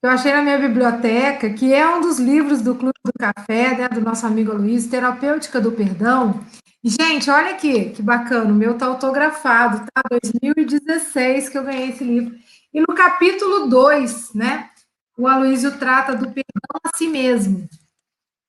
eu 0.02 0.10
achei 0.10 0.32
na 0.32 0.42
minha 0.42 0.58
biblioteca, 0.58 1.50
que 1.50 1.72
é 1.72 1.88
um 1.88 2.00
dos 2.00 2.18
livros 2.18 2.60
do 2.60 2.74
Clube 2.74 2.98
do 3.04 3.12
Café, 3.18 3.76
né, 3.76 3.88
do 3.88 4.00
nosso 4.00 4.26
amigo 4.26 4.52
Luiz, 4.52 4.86
Terapêutica 4.86 5.60
do 5.60 5.72
Perdão. 5.72 6.40
Gente, 6.84 7.28
olha 7.30 7.50
aqui, 7.50 7.90
que 7.90 8.02
bacana, 8.02 8.52
o 8.52 8.54
meu 8.54 8.78
tá 8.78 8.86
autografado, 8.86 9.84
tá? 9.92 10.02
2016 10.08 11.48
que 11.48 11.58
eu 11.58 11.64
ganhei 11.64 11.90
esse 11.90 12.04
livro. 12.04 12.36
E 12.72 12.80
no 12.80 12.94
capítulo 12.94 13.66
2, 13.66 14.34
né, 14.34 14.70
o 15.16 15.26
Aloysio 15.26 15.78
trata 15.78 16.14
do 16.14 16.26
perdão 16.26 16.80
a 16.84 16.96
si 16.96 17.08
mesmo. 17.08 17.66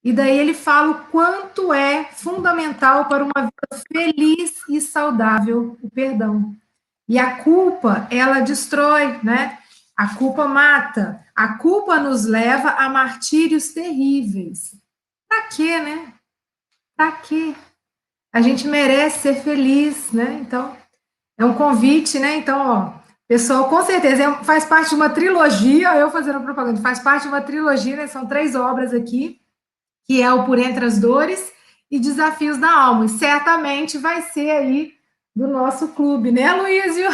E 0.04 0.14
daí 0.14 0.38
ele 0.38 0.54
fala 0.54 0.92
o 0.92 1.06
quanto 1.06 1.74
é 1.74 2.06
fundamental 2.12 3.06
para 3.06 3.24
uma 3.24 3.42
vida 3.42 3.84
feliz 3.92 4.54
e 4.70 4.80
saudável 4.80 5.78
o 5.82 5.90
perdão. 5.90 6.56
E 7.10 7.18
a 7.18 7.38
culpa, 7.38 8.08
ela 8.12 8.42
destrói, 8.42 9.20
né? 9.24 9.58
A 9.96 10.14
culpa 10.16 10.46
mata. 10.46 11.26
A 11.38 11.50
culpa 11.50 12.00
nos 12.00 12.26
leva 12.26 12.72
a 12.72 12.90
martírios 12.90 13.68
terríveis. 13.68 14.76
Para 15.30 15.44
quê, 15.44 15.80
né? 15.80 16.12
Para 16.96 17.12
quê? 17.12 17.54
A 18.34 18.42
gente 18.42 18.68
merece 18.68 19.20
ser 19.20 19.44
feliz, 19.44 20.12
né? 20.12 20.40
Então, 20.42 20.76
é 21.38 21.46
um 21.46 21.54
convite, 21.54 22.18
né? 22.18 22.38
Então, 22.38 22.60
ó, 22.60 22.94
pessoal, 23.28 23.70
com 23.70 23.84
certeza 23.84 24.24
é 24.24 24.44
faz 24.44 24.66
parte 24.66 24.90
de 24.90 24.96
uma 24.96 25.12
trilogia, 25.12 25.96
eu 25.96 26.10
fazendo 26.10 26.42
propaganda, 26.42 26.82
faz 26.82 26.98
parte 26.98 27.22
de 27.22 27.28
uma 27.28 27.42
trilogia, 27.42 27.96
né? 27.96 28.08
São 28.08 28.26
três 28.26 28.56
obras 28.56 28.92
aqui, 28.92 29.40
que 30.06 30.24
é 30.24 30.34
o 30.34 30.44
Por 30.44 30.58
Entre 30.58 30.86
as 30.86 30.98
Dores 30.98 31.54
e 31.92 32.00
Desafios 32.00 32.58
da 32.58 32.72
Alma. 32.72 33.06
E 33.06 33.10
certamente 33.10 34.00
vai 34.00 34.24
ser 34.24 34.50
aí 34.50 34.96
do 35.36 35.48
nosso 35.48 35.90
clube, 35.90 36.32
né, 36.32 36.52
Luísio? 36.54 37.08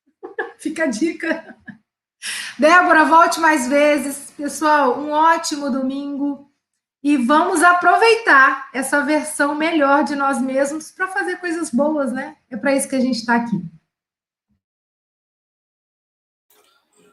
Fica 0.56 0.84
a 0.84 0.86
dica. 0.86 1.54
Débora, 2.58 3.04
volte 3.04 3.38
mais 3.38 3.68
vezes. 3.68 4.32
Pessoal, 4.36 4.98
um 4.98 5.10
ótimo 5.10 5.70
domingo. 5.70 6.50
E 7.00 7.16
vamos 7.16 7.62
aproveitar 7.62 8.68
essa 8.74 9.00
versão 9.02 9.54
melhor 9.54 10.02
de 10.02 10.16
nós 10.16 10.42
mesmos 10.42 10.90
para 10.90 11.06
fazer 11.06 11.36
coisas 11.36 11.70
boas, 11.70 12.12
né? 12.12 12.36
É 12.50 12.56
para 12.56 12.74
isso 12.74 12.88
que 12.88 12.96
a 12.96 13.00
gente 13.00 13.18
está 13.18 13.36
aqui. 13.36 13.62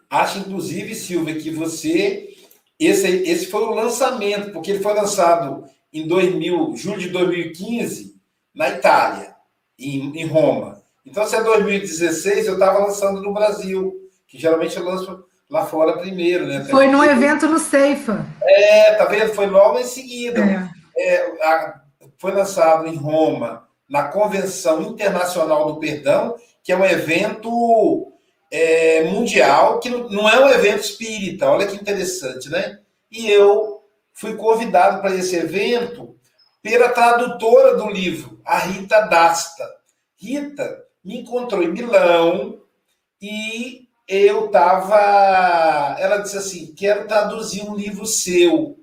Acho, 0.09 0.39
inclusive, 0.39 0.95
Silvia, 0.95 1.39
que 1.39 1.51
você. 1.51 2.35
Esse, 2.79 3.07
esse 3.07 3.45
foi 3.45 3.61
o 3.61 3.75
lançamento, 3.75 4.51
porque 4.51 4.71
ele 4.71 4.83
foi 4.83 4.93
lançado 4.93 5.69
em 5.93 6.07
2000, 6.07 6.75
julho 6.75 6.99
de 6.99 7.09
2015, 7.09 8.19
na 8.53 8.69
Itália, 8.69 9.35
em, 9.77 10.17
em 10.17 10.25
Roma. 10.25 10.83
Então, 11.05 11.25
se 11.25 11.35
é 11.35 11.43
2016, 11.43 12.47
eu 12.47 12.53
estava 12.53 12.79
lançando 12.79 13.21
no 13.21 13.31
Brasil 13.31 14.05
que 14.27 14.37
geralmente 14.37 14.75
eu 14.75 14.83
lanço 14.83 15.25
lá 15.49 15.65
fora 15.65 15.97
primeiro, 15.97 16.47
né? 16.47 16.65
Foi 16.65 16.87
num 16.87 17.03
evento 17.03 17.47
no 17.47 17.59
Ceifa. 17.59 18.25
É, 18.41 18.93
tá 18.95 19.05
vendo? 19.05 19.33
Foi 19.33 19.47
logo 19.47 19.79
em 19.79 19.83
seguida. 19.83 20.41
É. 20.41 20.69
É, 20.97 21.43
a, 21.43 21.81
foi 22.17 22.31
lançado 22.31 22.87
em 22.87 22.95
Roma, 22.95 23.67
na 23.89 24.05
Convenção 24.05 24.81
Internacional 24.81 25.65
do 25.65 25.79
Perdão, 25.79 26.35
que 26.63 26.71
é 26.71 26.77
um 26.77 26.85
evento 26.85 28.11
é, 28.51 29.03
mundial, 29.03 29.79
que 29.79 29.89
não, 29.89 30.09
não 30.09 30.29
é 30.29 30.39
um 30.43 30.49
evento 30.49 30.81
espírita, 30.81 31.49
olha 31.49 31.67
que 31.67 31.75
interessante, 31.75 32.49
né? 32.49 32.79
E 33.11 33.29
eu 33.29 33.81
fui 34.13 34.35
convidado 34.35 35.01
para 35.01 35.13
esse 35.13 35.35
evento 35.35 36.15
pela 36.61 36.89
tradutora 36.89 37.75
do 37.75 37.89
livro, 37.89 38.41
a 38.43 38.57
Rita 38.57 39.01
Dasta. 39.01 39.63
Rita 40.17 40.83
me 41.03 41.21
encontrou 41.21 41.61
em 41.61 41.71
Milão 41.71 42.59
e 43.21 43.84
eu 44.07 44.45
estava. 44.45 45.95
Ela 45.99 46.17
disse 46.17 46.37
assim: 46.37 46.73
quero 46.75 47.07
traduzir 47.07 47.63
um 47.63 47.75
livro 47.75 48.05
seu. 48.05 48.77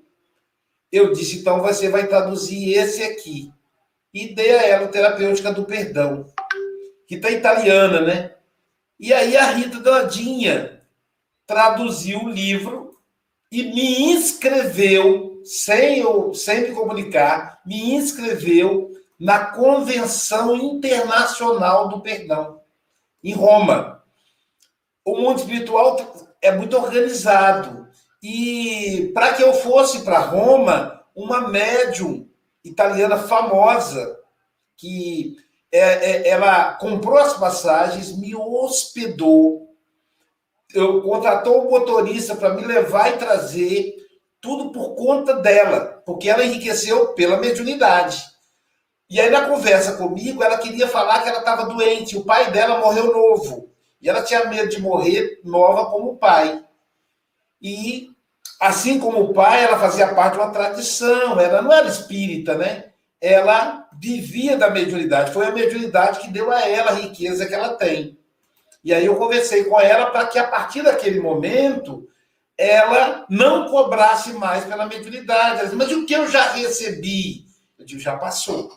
Eu 0.91 1.13
disse: 1.13 1.39
então 1.39 1.61
você 1.61 1.89
vai 1.89 2.07
traduzir 2.07 2.73
esse 2.73 3.03
aqui. 3.03 3.51
E 4.13 4.33
dei 4.33 4.55
a 4.55 4.63
ela 4.63 4.87
Terapêutica 4.87 5.51
do 5.51 5.65
Perdão, 5.65 6.27
que 7.07 7.15
está 7.15 7.31
italiana, 7.31 8.01
né? 8.01 8.35
E 8.99 9.11
aí 9.11 9.35
a 9.35 9.51
Rita 9.51 9.79
Dandinha 9.79 10.81
traduziu 11.47 12.19
o 12.19 12.29
livro 12.29 12.99
e 13.51 13.63
me 13.63 14.11
inscreveu, 14.11 15.41
sem, 15.43 15.99
eu, 15.99 16.33
sem 16.33 16.61
me 16.61 16.75
comunicar, 16.75 17.59
me 17.65 17.95
inscreveu 17.95 18.91
na 19.19 19.45
Convenção 19.47 20.55
Internacional 20.55 21.89
do 21.89 22.01
Perdão, 22.01 22.61
em 23.23 23.33
Roma 23.33 23.92
o 25.05 25.17
mundo 25.17 25.39
espiritual 25.39 25.97
é 26.41 26.51
muito 26.51 26.77
organizado. 26.77 27.87
E 28.21 29.11
para 29.13 29.33
que 29.33 29.43
eu 29.43 29.53
fosse 29.53 30.03
para 30.03 30.19
Roma, 30.19 31.03
uma 31.15 31.47
médium 31.49 32.27
italiana 32.63 33.17
famosa 33.17 34.17
que 34.77 35.37
é, 35.71 35.79
é, 35.79 36.29
ela 36.29 36.73
comprou 36.73 37.17
as 37.17 37.33
passagens, 37.33 38.15
me 38.17 38.35
hospedou, 38.35 39.75
eu 40.73 41.01
contratou 41.01 41.65
um 41.65 41.69
motorista 41.69 42.35
para 42.35 42.53
me 42.53 42.65
levar 42.65 43.13
e 43.13 43.17
trazer, 43.17 43.95
tudo 44.41 44.71
por 44.71 44.95
conta 44.95 45.35
dela, 45.35 46.01
porque 46.05 46.29
ela 46.29 46.43
enriqueceu 46.43 47.13
pela 47.13 47.37
mediunidade. 47.37 48.23
E 49.09 49.19
aí, 49.19 49.29
na 49.29 49.47
conversa 49.47 49.93
comigo, 49.97 50.43
ela 50.43 50.57
queria 50.57 50.87
falar 50.87 51.21
que 51.21 51.29
ela 51.29 51.39
estava 51.39 51.65
doente, 51.65 52.17
o 52.17 52.25
pai 52.25 52.51
dela 52.51 52.79
morreu 52.79 53.13
novo, 53.13 53.72
e 54.03 54.09
ela 54.09 54.21
tinha 54.21 54.45
medo 54.45 54.67
de 54.67 54.81
morrer 54.81 55.39
nova 55.45 55.89
como 55.89 56.11
o 56.11 56.17
pai. 56.17 56.61
E, 57.61 58.09
assim 58.59 58.99
como 58.99 59.21
o 59.21 59.33
pai, 59.33 59.63
ela 59.63 59.79
fazia 59.79 60.13
parte 60.13 60.33
de 60.33 60.39
uma 60.39 60.51
tradição, 60.51 61.39
ela 61.39 61.61
não 61.61 61.71
era 61.71 61.87
espírita, 61.87 62.55
né? 62.55 62.91
Ela 63.21 63.87
vivia 63.97 64.57
da 64.57 64.69
mediunidade, 64.69 65.31
foi 65.31 65.47
a 65.47 65.51
mediunidade 65.51 66.19
que 66.19 66.29
deu 66.29 66.51
a 66.51 66.67
ela 66.67 66.91
a 66.91 66.95
riqueza 66.95 67.45
que 67.45 67.53
ela 67.53 67.75
tem. 67.75 68.19
E 68.83 68.93
aí 68.93 69.05
eu 69.05 69.15
conversei 69.15 69.63
com 69.63 69.79
ela 69.79 70.07
para 70.07 70.27
que 70.27 70.37
a 70.37 70.49
partir 70.49 70.81
daquele 70.81 71.21
momento 71.21 72.05
ela 72.57 73.25
não 73.29 73.69
cobrasse 73.69 74.33
mais 74.33 74.65
pela 74.65 74.85
mediunidade. 74.85 75.59
Ela 75.59 75.63
disse, 75.63 75.75
mas 75.77 75.91
o 75.93 76.05
que 76.05 76.13
eu 76.13 76.27
já 76.27 76.51
recebi? 76.51 77.45
Eu 77.79 77.85
digo, 77.85 78.01
já 78.01 78.17
passou. 78.17 78.69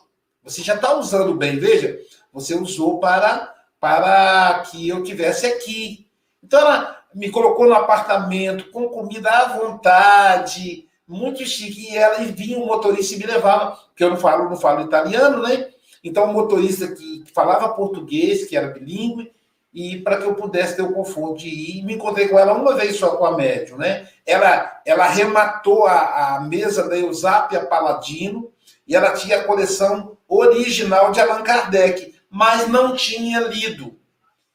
Você 0.45 0.63
já 0.63 0.77
está 0.77 0.97
usando 0.97 1.35
bem, 1.35 1.59
veja, 1.59 1.99
você 2.33 2.55
usou 2.55 3.01
para, 3.01 3.53
para 3.81 4.61
que 4.71 4.89
eu 4.89 5.03
tivesse 5.03 5.47
aqui. 5.47 6.07
Então 6.43 6.61
ela 6.61 7.03
me 7.15 7.31
colocou 7.31 7.67
no 7.67 7.75
apartamento 7.75 8.71
com 8.71 8.89
comida 8.89 9.31
à 9.31 9.57
vontade, 9.57 10.87
muito 11.07 11.45
chique, 11.47 11.93
e 11.93 11.97
ela 11.97 12.23
e 12.23 12.27
vinha 12.27 12.59
um 12.59 12.67
motorista 12.67 13.15
e 13.15 13.19
me 13.19 13.27
levava, 13.27 13.77
porque 13.77 14.05
eu 14.05 14.11
não 14.11 14.17
falo, 14.17 14.51
não 14.51 14.57
falo 14.57 14.85
italiano, 14.85 15.43
né? 15.43 15.71
Então, 16.03 16.29
um 16.29 16.33
motorista 16.33 16.89
que 16.89 17.25
falava 17.35 17.71
português, 17.71 18.47
que 18.47 18.57
era 18.57 18.69
bilíngue, 18.69 19.33
e 19.77 19.99
para 19.99 20.17
que 20.17 20.25
eu 20.25 20.35
pudesse 20.35 20.75
ter 20.75 20.83
o 20.83 20.93
conforto 20.93 21.41
de 21.41 21.49
ir. 21.49 21.85
Me 21.85 21.95
encontrei 21.95 22.29
com 22.29 22.39
ela 22.39 22.55
uma 22.55 22.75
vez 22.75 22.97
só 22.97 23.17
com 23.17 23.27
a 23.27 23.37
médium, 23.37 23.77
né? 23.77 24.09
Ela, 24.25 24.81
ela 24.87 25.05
arrematou 25.05 25.87
a, 25.87 26.37
a 26.37 26.41
mesa 26.41 26.89
da 26.89 26.97
Eusápia 26.97 27.67
Paladino 27.67 28.51
e 28.89 28.97
ela 28.97 29.13
tinha 29.13 29.39
a 29.39 29.45
coleção 29.45 30.17
original 30.27 31.13
de 31.13 31.21
Allan 31.21 31.43
Kardec, 31.43 32.15
mas 32.37 32.69
não 32.69 32.95
tinha 32.95 33.41
lido. 33.41 33.99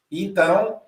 Então, 0.08 0.80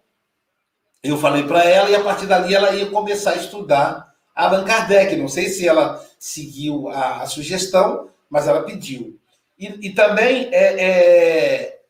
eu 1.02 1.18
falei 1.18 1.42
para 1.42 1.64
ela 1.64 1.90
e 1.90 1.96
a 1.96 2.04
partir 2.04 2.26
dali 2.26 2.54
ela 2.54 2.72
ia 2.72 2.88
começar 2.88 3.32
a 3.32 3.36
estudar 3.36 4.14
Allan 4.32 4.64
Kardec. 4.64 5.16
Não 5.16 5.26
sei 5.26 5.48
se 5.48 5.66
ela 5.66 6.00
seguiu 6.20 6.88
a, 6.90 7.22
a 7.22 7.26
sugestão, 7.26 8.10
mas 8.30 8.46
ela 8.46 8.62
pediu. 8.62 9.18
E, 9.58 9.88
e 9.88 9.90
também, 9.92 10.48
é, 10.52 10.84
é, 10.84 11.80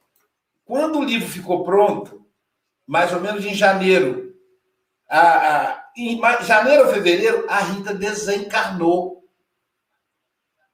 quando 0.64 1.00
o 1.00 1.04
livro 1.04 1.28
ficou 1.28 1.64
pronto, 1.64 2.24
mais 2.86 3.12
ou 3.12 3.20
menos 3.20 3.44
em 3.44 3.54
janeiro. 3.54 4.34
A, 5.06 5.20
a, 5.20 5.84
em 5.98 6.18
janeiro 6.46 6.86
ou 6.86 6.94
fevereiro, 6.94 7.44
a 7.46 7.58
Rita 7.58 7.92
desencarnou. 7.92 9.22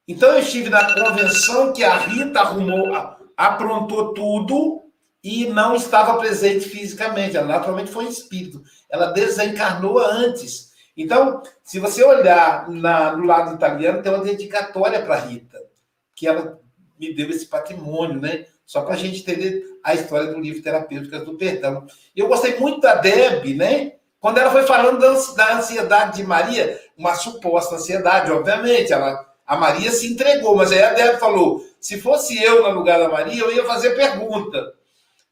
Então 0.07 0.29
eu 0.29 0.39
estive 0.39 0.69
na 0.69 0.93
convenção 0.93 1.73
que 1.73 1.83
a 1.83 1.97
Rita 1.97 2.39
arrumou, 2.39 3.19
aprontou 3.47 4.13
tudo 4.13 4.83
e 5.23 5.47
não 5.47 5.75
estava 5.75 6.17
presente 6.17 6.67
fisicamente. 6.67 7.37
Ela 7.37 7.47
naturalmente 7.47 7.91
foi 7.91 8.05
espírito. 8.05 8.61
Ela 8.89 9.07
desencarnou 9.07 9.99
antes. 9.99 10.71
Então, 10.95 11.41
se 11.63 11.79
você 11.79 12.03
olhar 12.03 12.69
na, 12.69 13.15
no 13.15 13.25
lado 13.25 13.55
italiano, 13.55 14.01
tem 14.01 14.13
uma 14.13 14.23
dedicatória 14.23 15.01
para 15.03 15.19
Rita, 15.19 15.57
que 16.15 16.27
ela 16.27 16.59
me 16.99 17.13
deu 17.13 17.29
esse 17.29 17.45
patrimônio, 17.47 18.19
né? 18.19 18.45
Só 18.65 18.81
para 18.81 18.93
a 18.93 18.97
gente 18.97 19.21
entender 19.21 19.63
a 19.83 19.93
história 19.93 20.31
do 20.31 20.39
livro 20.39 20.61
Terapêuticas 20.61 21.25
do 21.25 21.37
Perdão. 21.37 21.85
Eu 22.15 22.27
gostei 22.27 22.59
muito 22.59 22.81
da 22.81 22.95
Deb, 22.95 23.55
né? 23.55 23.93
Quando 24.19 24.37
ela 24.37 24.51
foi 24.51 24.63
falando 24.63 24.99
da 24.99 25.57
ansiedade 25.57 26.17
de 26.17 26.23
Maria, 26.23 26.79
uma 26.95 27.15
suposta 27.15 27.75
ansiedade, 27.75 28.31
obviamente, 28.31 28.93
ela, 28.93 29.30
a 29.51 29.57
Maria 29.57 29.91
se 29.91 30.07
entregou, 30.07 30.55
mas 30.55 30.71
aí 30.71 30.81
a 30.81 30.93
Deb 30.93 31.19
falou: 31.19 31.61
se 31.77 31.99
fosse 31.99 32.41
eu 32.41 32.63
no 32.63 32.69
lugar 32.69 32.97
da 32.97 33.09
Maria, 33.09 33.41
eu 33.43 33.53
ia 33.53 33.65
fazer 33.65 33.97
pergunta. 33.97 34.73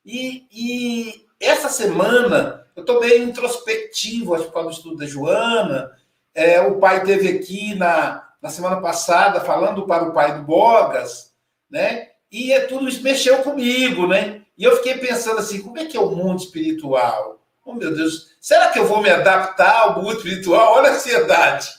E, 0.06 0.46
e 0.52 1.26
essa 1.40 1.70
semana, 1.70 2.68
eu 2.76 2.82
estou 2.82 3.00
meio 3.00 3.24
introspectivo, 3.24 4.36
acho 4.36 4.48
que 4.48 4.52
para 4.52 4.68
o 4.68 4.72
estudo 4.72 4.98
da 4.98 5.06
Joana. 5.06 5.90
É, 6.36 6.60
o 6.60 6.80
pai 6.80 7.02
teve 7.06 7.30
aqui 7.30 7.76
na, 7.76 8.28
na 8.42 8.50
semana 8.50 8.82
passada 8.82 9.40
falando 9.40 9.88
para 9.88 10.10
o 10.10 10.14
pai 10.14 10.36
do 10.36 10.44
Bogas, 10.44 11.32
né? 11.72 12.10
E 12.30 12.52
é 12.52 12.60
tudo 12.60 12.90
isso 12.90 13.02
mexeu 13.02 13.38
comigo, 13.38 14.06
né? 14.06 14.42
E 14.58 14.66
eu 14.66 14.76
fiquei 14.76 14.98
pensando 14.98 15.40
assim, 15.40 15.62
como 15.62 15.80
é 15.80 15.86
que 15.86 15.96
é 15.96 16.02
o 16.02 16.12
mundo 16.12 16.42
espiritual? 16.42 17.40
Oh, 17.64 17.74
meu 17.74 17.96
Deus, 17.96 18.32
será 18.42 18.68
que 18.68 18.80
eu 18.80 18.86
vou 18.86 19.02
me 19.02 19.10
adaptar 19.10 19.84
ao 19.84 20.04
mundo 20.04 20.18
espiritual? 20.18 20.74
Olha 20.74 20.90
a 20.90 20.96
ansiedade. 20.96 21.79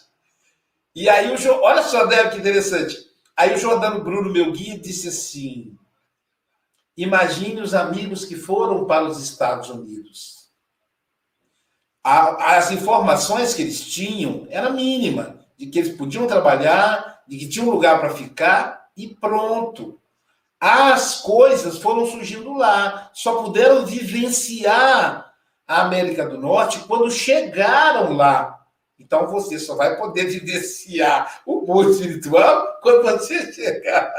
E 0.95 1.09
aí, 1.09 1.33
o 1.33 1.37
jo... 1.37 1.53
olha 1.63 1.83
só, 1.83 2.07
Débora, 2.07 2.31
que 2.31 2.39
interessante. 2.39 2.97
Aí 3.37 3.55
o 3.55 3.59
Jordano 3.59 4.03
Bruno, 4.03 4.31
meu 4.31 4.53
guia, 4.53 4.79
disse 4.79 5.09
assim, 5.09 5.77
imagine 6.97 7.61
os 7.61 7.75
amigos 7.75 8.25
que 8.25 8.37
foram 8.37 8.85
para 8.85 9.05
os 9.05 9.23
Estados 9.23 9.71
Unidos. 9.71 10.51
As 12.03 12.71
informações 12.71 13.55
que 13.55 13.63
eles 13.63 13.81
tinham 13.81 14.47
era 14.51 14.71
mínima, 14.71 15.39
de 15.57 15.67
que 15.67 15.79
eles 15.79 15.97
podiam 15.97 16.27
trabalhar, 16.27 17.23
de 17.27 17.39
que 17.39 17.49
tinha 17.49 17.65
um 17.65 17.71
lugar 17.71 18.01
para 18.01 18.15
ficar 18.15 18.89
e 18.97 19.09
pronto. 19.09 20.01
As 20.59 21.21
coisas 21.23 21.79
foram 21.79 22.07
surgindo 22.07 22.53
lá, 22.55 23.11
só 23.15 23.43
puderam 23.43 23.87
vivenciar 23.87 25.33
a 25.67 25.83
América 25.83 26.29
do 26.29 26.37
Norte 26.37 26.81
quando 26.81 27.11
chegaram 27.11 28.13
lá. 28.13 28.60
Então 29.01 29.27
você 29.27 29.59
só 29.59 29.75
vai 29.75 29.97
poder 29.97 30.27
vivenciar 30.27 31.41
o 31.47 31.63
mundo 31.63 31.91
espiritual 31.91 32.79
quando 32.83 33.03
você 33.03 33.53
chegar. 33.53 34.13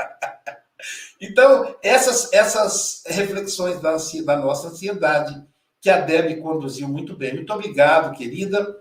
Então, 1.22 1.76
essas, 1.84 2.34
essas 2.34 3.04
reflexões 3.06 3.80
da, 3.80 3.96
da 4.26 4.38
nossa 4.38 4.70
ansiedade, 4.70 5.40
que 5.80 5.90
a 5.90 6.02
Deb 6.02 6.42
conduziu 6.42 6.88
muito 6.88 7.16
bem. 7.16 7.36
Muito 7.36 7.54
obrigado, 7.54 8.18
querida. 8.18 8.76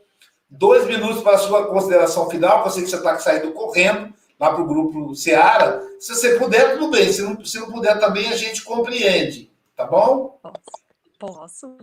Dois 0.48 0.86
minutos 0.86 1.22
para 1.22 1.34
a 1.34 1.38
sua 1.38 1.66
consideração 1.68 2.30
final, 2.30 2.68
sei 2.70 2.82
que 2.82 2.90
você 2.90 2.96
está 2.96 3.18
saindo 3.18 3.52
correndo 3.52 4.12
lá 4.38 4.54
para 4.54 4.62
o 4.62 4.66
grupo 4.66 5.14
Seara. 5.14 5.82
Se 6.00 6.14
você 6.14 6.38
puder, 6.38 6.78
tudo 6.78 6.90
bem. 6.90 7.12
Se 7.12 7.20
não, 7.20 7.44
se 7.44 7.58
não 7.60 7.70
puder 7.70 8.00
também, 8.00 8.28
a 8.28 8.36
gente 8.36 8.64
compreende. 8.64 9.52
Tá 9.76 9.84
bom? 9.84 10.40
Posso. 11.18 11.76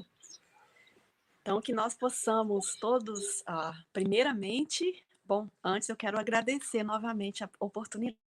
Então, 1.48 1.62
que 1.62 1.72
nós 1.72 1.96
possamos 1.96 2.76
todos, 2.76 3.42
ah, 3.48 3.72
primeiramente, 3.94 4.84
bom, 5.24 5.48
antes 5.64 5.88
eu 5.88 5.96
quero 5.96 6.20
agradecer 6.20 6.84
novamente 6.84 7.42
a 7.42 7.50
oportunidade. 7.58 8.18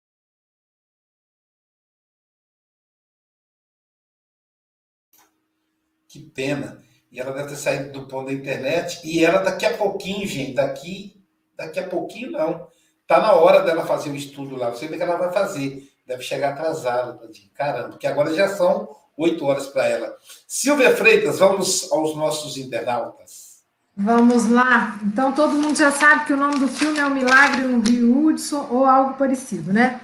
Que 6.09 6.19
pena. 6.31 6.83
E 7.13 7.21
ela 7.21 7.33
deve 7.33 7.51
ter 7.51 7.57
saído 7.57 7.93
do 7.93 8.09
ponto 8.09 8.29
da 8.29 8.33
internet. 8.33 9.07
E 9.07 9.23
ela 9.23 9.43
daqui 9.43 9.67
a 9.67 9.77
pouquinho, 9.77 10.27
gente, 10.27 10.55
daqui, 10.55 11.23
daqui 11.55 11.79
a 11.79 11.87
pouquinho 11.87 12.31
não 12.31 12.71
Tá 13.07 13.21
na 13.21 13.35
hora 13.35 13.61
dela 13.63 13.85
fazer 13.85 14.09
o 14.09 14.17
estudo 14.17 14.57
lá. 14.57 14.71
Você 14.71 14.89
vê 14.89 14.97
que 14.97 15.03
ela 15.03 15.17
vai 15.17 15.31
fazer. 15.31 15.93
Deve 16.07 16.23
chegar 16.23 16.55
atrasada. 16.55 17.21
Caramba, 17.53 17.91
porque 17.91 18.07
agora 18.07 18.33
já 18.33 18.49
são 18.49 18.89
oito 19.21 19.45
horas 19.45 19.67
para 19.67 19.87
ela. 19.87 20.13
Silvia 20.49 20.97
Freitas, 20.97 21.39
vamos 21.39 21.91
aos 21.93 22.17
nossos 22.17 22.57
internautas. 22.57 23.51
Vamos 23.97 24.49
lá. 24.49 24.99
Então, 25.03 25.33
todo 25.33 25.53
mundo 25.53 25.77
já 25.77 25.93
sabe 25.93 26.25
que 26.25 26.33
o 26.33 26.37
nome 26.37 26.59
do 26.59 26.69
filme 26.69 26.99
é 26.99 27.05
O 27.05 27.11
Milagre 27.11 27.63
no 27.63 27.81
Rio 27.81 28.17
Hudson 28.17 28.67
ou 28.71 28.87
algo 28.87 29.15
parecido, 29.15 29.73
né? 29.73 30.01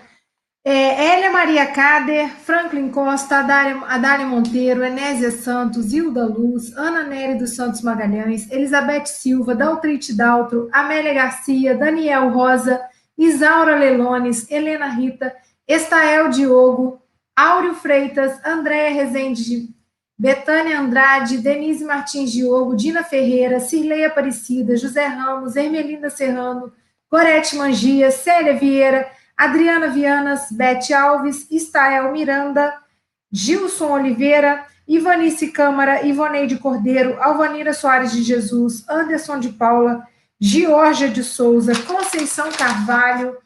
É, 0.62 1.14
Hélia 1.14 1.30
Maria 1.30 1.66
Cader, 1.66 2.28
Franklin 2.28 2.90
Costa, 2.90 3.38
Adália, 3.38 4.26
Monteiro, 4.26 4.84
Enésia 4.84 5.30
Santos, 5.30 5.92
Hilda 5.92 6.26
Luz, 6.26 6.76
Ana 6.76 7.04
Nery 7.04 7.38
dos 7.38 7.54
Santos 7.54 7.82
Magalhães, 7.82 8.50
Elizabeth 8.50 9.06
Silva, 9.06 9.54
Daltrite 9.54 10.12
Daltro, 10.12 10.68
Amélia 10.72 11.14
Garcia, 11.14 11.78
Daniel 11.78 12.30
Rosa, 12.30 12.80
Isaura 13.16 13.76
Lelones, 13.76 14.50
Helena 14.50 14.88
Rita, 14.88 15.32
Estael 15.68 16.28
Diogo, 16.30 17.00
Áureo 17.36 17.74
Freitas, 17.74 18.40
Andréa 18.42 18.94
Rezende, 18.94 19.68
Betânia 20.18 20.80
Andrade, 20.80 21.36
Denise 21.36 21.84
Martins 21.84 22.32
Diogo, 22.32 22.74
Dina 22.74 23.04
Ferreira, 23.04 23.60
Cirlei 23.60 24.06
Aparecida, 24.06 24.74
José 24.74 25.04
Ramos, 25.06 25.54
Ermelinda 25.54 26.08
Serrano, 26.08 26.72
Gorete 27.10 27.54
Mangia, 27.54 28.10
Célia 28.10 28.54
Vieira, 28.54 29.10
Adriana 29.36 29.88
Vianas, 29.88 30.50
Bete 30.50 30.94
Alves, 30.94 31.46
Estael 31.50 32.10
Miranda, 32.10 32.74
Gilson 33.30 33.92
Oliveira, 33.92 34.64
Ivanice 34.88 35.48
Câmara, 35.48 36.06
Ivoneide 36.06 36.56
Cordeiro, 36.56 37.20
Alvanira 37.20 37.74
Soares 37.74 38.12
de 38.12 38.22
Jesus, 38.22 38.88
Anderson 38.88 39.38
de 39.38 39.50
Paula, 39.50 40.06
Georgia 40.40 41.08
de 41.08 41.22
Souza, 41.22 41.72
Conceição 41.82 42.50
Carvalho, 42.52 43.36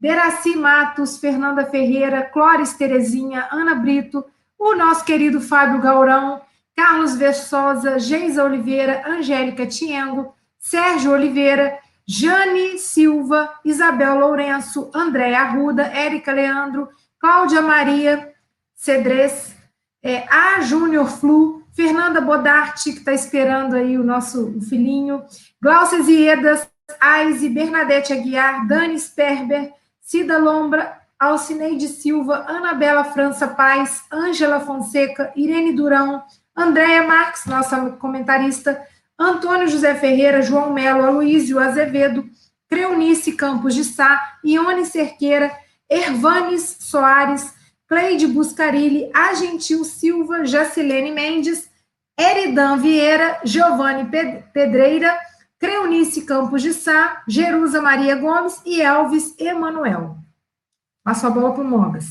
Deraci 0.00 0.56
Matos, 0.56 1.18
Fernanda 1.18 1.64
Ferreira, 1.64 2.22
Clóris 2.22 2.74
Terezinha, 2.74 3.48
Ana 3.50 3.74
Brito, 3.74 4.24
o 4.58 4.74
nosso 4.74 5.04
querido 5.04 5.40
Fábio 5.40 5.80
Gaurão, 5.80 6.40
Carlos 6.76 7.16
Versosa, 7.16 7.98
Geisa 7.98 8.44
Oliveira, 8.44 9.02
Angélica 9.06 9.66
Tiengo, 9.66 10.34
Sérgio 10.58 11.12
Oliveira, 11.12 11.78
Jane 12.06 12.78
Silva, 12.78 13.52
Isabel 13.64 14.18
Lourenço, 14.18 14.90
André 14.94 15.34
Arruda, 15.34 15.84
Érica 15.84 16.32
Leandro, 16.32 16.88
Cláudia 17.18 17.62
Maria 17.62 18.32
Cedrez, 18.74 19.56
é, 20.02 20.24
A 20.28 20.60
Júnior 20.60 21.08
Flu, 21.08 21.64
Fernanda 21.74 22.20
Bodarte, 22.20 22.92
que 22.92 22.98
está 22.98 23.12
esperando 23.12 23.74
aí 23.74 23.98
o 23.98 24.04
nosso 24.04 24.60
filhinho, 24.68 25.24
Glaucia 25.60 26.02
Ziedas, 26.02 26.68
Aise, 27.00 27.48
Bernadette 27.48 28.12
Aguiar, 28.12 28.66
Dani 28.66 28.98
Sperber, 28.98 29.72
Cida 30.06 30.38
Lombra, 30.38 31.02
Alcineide 31.18 31.88
Silva, 31.88 32.44
Anabela 32.46 33.02
França 33.02 33.48
Paz, 33.48 34.04
Ângela 34.10 34.60
Fonseca, 34.60 35.32
Irene 35.34 35.72
Durão, 35.72 36.22
Andréia 36.56 37.02
Marques, 37.04 37.44
nossa 37.46 37.90
comentarista, 37.90 38.80
Antônio 39.18 39.66
José 39.66 39.96
Ferreira, 39.96 40.42
João 40.42 40.72
Melo, 40.72 41.04
Aloísio 41.04 41.58
Azevedo, 41.58 42.24
Creunice 42.68 43.32
Campos 43.32 43.74
de 43.74 43.82
Sá, 43.82 44.38
Ione 44.44 44.86
Cerqueira, 44.86 45.50
Ervanes 45.90 46.76
Soares, 46.82 47.52
Cleide 47.88 48.28
Buscarilli, 48.28 49.10
Agentil 49.12 49.84
Silva, 49.84 50.44
Jacilene 50.44 51.10
Mendes, 51.10 51.68
Eridan 52.16 52.78
Vieira, 52.78 53.40
Giovanni 53.44 54.08
Pedreira, 54.54 55.18
Creunice 55.58 56.22
Campos 56.22 56.62
de 56.62 56.74
Sá, 56.74 57.22
Jerusa 57.26 57.80
Maria 57.80 58.16
Gomes 58.16 58.60
e 58.64 58.82
Elvis 58.82 59.34
Emanuel. 59.38 60.16
Passo 61.02 61.26
a 61.26 61.30
bola 61.30 61.52
para 61.52 61.62
o 61.62 61.66
Mogas. 61.66 62.06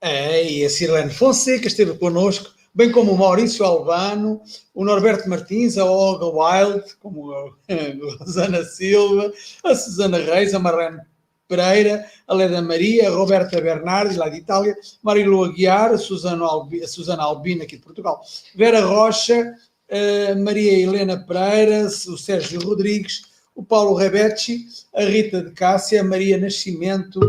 É, 0.00 0.50
e 0.50 0.64
a 0.64 0.70
Sirlene 0.70 1.12
Fonseca 1.12 1.68
esteve 1.68 1.96
conosco, 1.96 2.50
bem 2.74 2.90
como 2.90 3.12
o 3.12 3.18
Maurício 3.18 3.64
Albano, 3.64 4.42
o 4.74 4.84
Norberto 4.84 5.28
Martins, 5.28 5.78
a 5.78 5.84
Olga 5.84 6.26
Wild, 6.26 6.96
como 6.98 7.30
a 7.70 8.18
Rosana 8.18 8.64
Silva, 8.64 9.32
a 9.62 9.74
Susana 9.76 10.18
Reis, 10.18 10.52
a 10.54 10.58
Marlene 10.58 11.00
Pereira, 11.46 12.04
a 12.26 12.34
Leda 12.34 12.60
Maria, 12.60 13.08
a 13.08 13.12
Roberta 13.12 13.60
Bernardi, 13.60 14.16
lá 14.16 14.28
de 14.28 14.38
Itália, 14.38 14.74
Marilu 15.02 15.44
Aguiar, 15.44 15.92
a 15.92 15.98
Susana, 15.98 16.44
a 16.46 16.88
Susana 16.88 17.22
Albina, 17.22 17.62
aqui 17.62 17.76
de 17.76 17.82
Portugal, 17.82 18.20
Vera 18.56 18.80
Rocha, 18.80 19.54
a 19.92 20.34
Maria 20.34 20.72
Helena 20.72 21.18
Pereira, 21.18 21.84
o 21.84 22.16
Sérgio 22.16 22.60
Rodrigues, 22.62 23.22
o 23.54 23.62
Paulo 23.62 23.94
Rebecci, 23.94 24.66
a 24.94 25.04
Rita 25.04 25.42
de 25.42 25.50
Cássia, 25.50 26.00
a 26.00 26.04
Maria 26.04 26.38
Nascimento, 26.38 27.20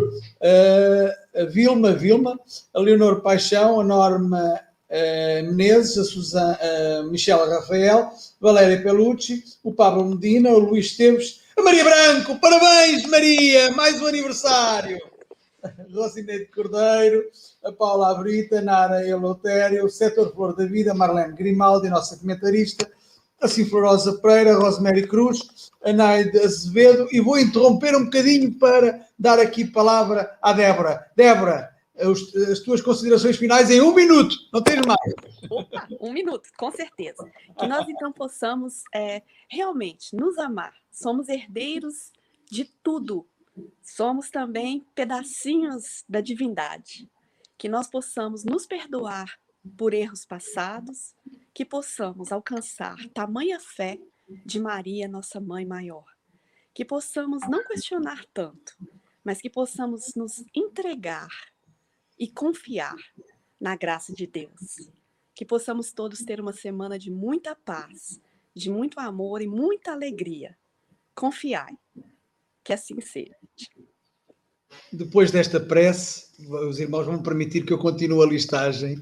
a 1.35 1.43
Vilma 1.45 1.91
Vilma, 1.91 2.39
a 2.73 2.79
Leonor 2.79 3.21
Paixão, 3.21 3.81
a 3.81 3.83
Norma 3.83 4.59
Menezes, 5.43 5.97
a, 5.97 6.03
Susana, 6.05 6.59
a 6.61 7.03
Michela 7.03 7.53
Rafael, 7.59 8.11
Valéria 8.39 8.81
Pelucci, 8.81 9.43
o 9.61 9.73
Pablo 9.73 10.05
Medina, 10.05 10.49
o 10.51 10.59
Luís 10.59 10.85
Esteves, 10.85 11.41
a 11.57 11.61
Maria 11.61 11.83
Branco, 11.83 12.39
parabéns 12.39 13.05
Maria, 13.07 13.71
mais 13.71 14.01
um 14.01 14.07
aniversário. 14.07 15.12
Rosineide 15.93 16.45
Cordeiro, 16.47 17.23
a 17.63 17.71
Paula 17.71 18.11
Abrita, 18.11 18.61
Nara 18.61 19.07
Elotério, 19.07 19.85
o 19.85 19.89
Setor 19.89 20.33
Flor 20.33 20.55
da 20.55 20.65
Vida, 20.65 20.93
Marlene 20.93 21.33
Grimaldi, 21.33 21.89
nossa 21.89 22.17
comentarista, 22.17 22.89
a 23.41 23.47
Sinflorosa 23.47 24.13
Pereira, 24.19 24.55
Rosemary 24.55 25.07
Cruz, 25.07 25.71
a 25.83 25.91
Naide 25.91 26.39
Azevedo, 26.39 27.07
e 27.11 27.19
vou 27.19 27.37
interromper 27.37 27.95
um 27.95 28.05
bocadinho 28.05 28.53
para 28.57 29.05
dar 29.17 29.39
aqui 29.39 29.65
palavra 29.65 30.37
à 30.41 30.53
Débora. 30.53 31.05
Débora, 31.15 31.73
as 32.51 32.59
tuas 32.59 32.81
considerações 32.81 33.37
finais 33.37 33.69
em 33.69 33.81
um 33.81 33.93
minuto, 33.93 34.35
não 34.51 34.61
tens 34.61 34.81
mais. 34.85 35.13
Opa, 35.49 35.87
um 36.01 36.11
minuto, 36.11 36.49
com 36.57 36.71
certeza. 36.71 37.29
Que 37.57 37.67
nós 37.67 37.87
então 37.87 38.11
possamos 38.11 38.83
é, 38.93 39.21
realmente 39.49 40.15
nos 40.15 40.37
amar. 40.37 40.73
Somos 40.91 41.29
herdeiros 41.29 42.11
de 42.49 42.65
tudo. 42.83 43.27
Somos 43.81 44.29
também 44.29 44.85
pedacinhos 44.95 46.03
da 46.07 46.21
divindade. 46.21 47.09
Que 47.57 47.69
nós 47.69 47.87
possamos 47.87 48.43
nos 48.43 48.65
perdoar 48.65 49.39
por 49.77 49.93
erros 49.93 50.25
passados, 50.25 51.15
que 51.53 51.63
possamos 51.63 52.31
alcançar 52.31 52.97
tamanha 53.13 53.59
fé 53.59 53.99
de 54.45 54.59
Maria, 54.59 55.07
nossa 55.07 55.39
mãe 55.39 55.65
maior. 55.65 56.05
Que 56.73 56.83
possamos 56.83 57.41
não 57.47 57.63
questionar 57.65 58.25
tanto, 58.33 58.75
mas 59.23 59.39
que 59.39 59.49
possamos 59.49 60.15
nos 60.15 60.43
entregar 60.53 61.29
e 62.17 62.27
confiar 62.27 62.95
na 63.59 63.75
graça 63.75 64.13
de 64.13 64.27
Deus. 64.27 64.91
Que 65.35 65.45
possamos 65.45 65.91
todos 65.93 66.19
ter 66.19 66.39
uma 66.41 66.53
semana 66.53 66.97
de 66.97 67.09
muita 67.09 67.55
paz, 67.55 68.19
de 68.55 68.69
muito 68.69 68.99
amor 68.99 69.41
e 69.41 69.47
muita 69.47 69.91
alegria. 69.91 70.57
Confiai. 71.15 71.77
Que 72.63 72.73
assim 72.73 72.99
seja. 73.01 73.35
Depois 74.91 75.31
desta 75.31 75.59
prece, 75.59 76.31
os 76.67 76.79
irmãos 76.79 77.05
vão 77.05 77.21
permitir 77.21 77.65
que 77.65 77.73
eu 77.73 77.77
continue 77.77 78.23
a 78.23 78.27
listagem. 78.27 78.97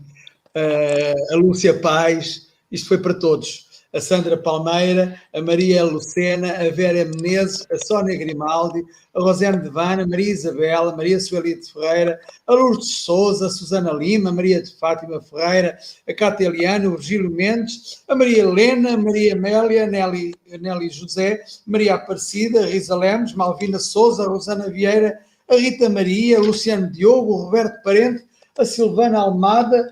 Uh, 0.55 1.33
a 1.33 1.35
Lúcia 1.37 1.79
Paz, 1.79 2.49
isto 2.69 2.87
foi 2.87 2.97
para 2.97 3.13
todos 3.13 3.70
a 3.93 3.99
Sandra 3.99 4.37
Palmeira, 4.37 5.19
a 5.33 5.41
Maria 5.41 5.83
Lucena, 5.83 6.53
a 6.53 6.71
Vera 6.71 7.03
Menezes, 7.03 7.67
a 7.69 7.77
Sónia 7.77 8.17
Grimaldi, 8.17 8.83
a 9.13 9.19
Rosane 9.19 9.57
Devana, 9.57 10.03
a 10.03 10.07
Maria 10.07 10.31
Isabela, 10.31 10.93
a 10.93 10.95
Maria 10.95 11.19
Suelite 11.19 11.71
Ferreira, 11.71 12.19
a 12.47 12.53
Lourdes 12.53 12.89
Souza, 12.89 13.47
a 13.47 13.49
Susana 13.49 13.91
Lima, 13.91 14.29
a 14.29 14.33
Maria 14.33 14.61
de 14.61 14.73
Fátima 14.79 15.21
Ferreira, 15.21 15.77
a 16.07 16.13
Cátia 16.13 16.47
Eliana, 16.47 16.87
o 16.87 16.91
Virgílio 16.91 17.29
Mendes, 17.29 18.03
a 18.07 18.15
Maria 18.15 18.43
Helena, 18.43 18.93
a 18.93 18.97
Maria 18.97 19.35
Amélia, 19.35 19.83
a 19.83 19.87
Nelly, 19.87 20.33
a 20.53 20.57
Nelly 20.57 20.89
José, 20.89 21.41
a 21.41 21.71
Maria 21.71 21.95
Aparecida, 21.95 22.61
a 22.61 22.67
Risa 22.67 22.95
Lemos, 22.95 23.33
Malvina 23.33 23.79
Souza, 23.79 24.23
a 24.23 24.27
Rosana 24.27 24.69
Vieira, 24.69 25.19
a 25.49 25.55
Rita 25.55 25.89
Maria, 25.89 26.37
a 26.37 26.41
Luciano 26.41 26.89
Diogo, 26.89 27.33
o 27.33 27.43
Roberto 27.43 27.83
Parente, 27.83 28.23
a 28.57 28.65
Silvana 28.65 29.19
Almada, 29.19 29.91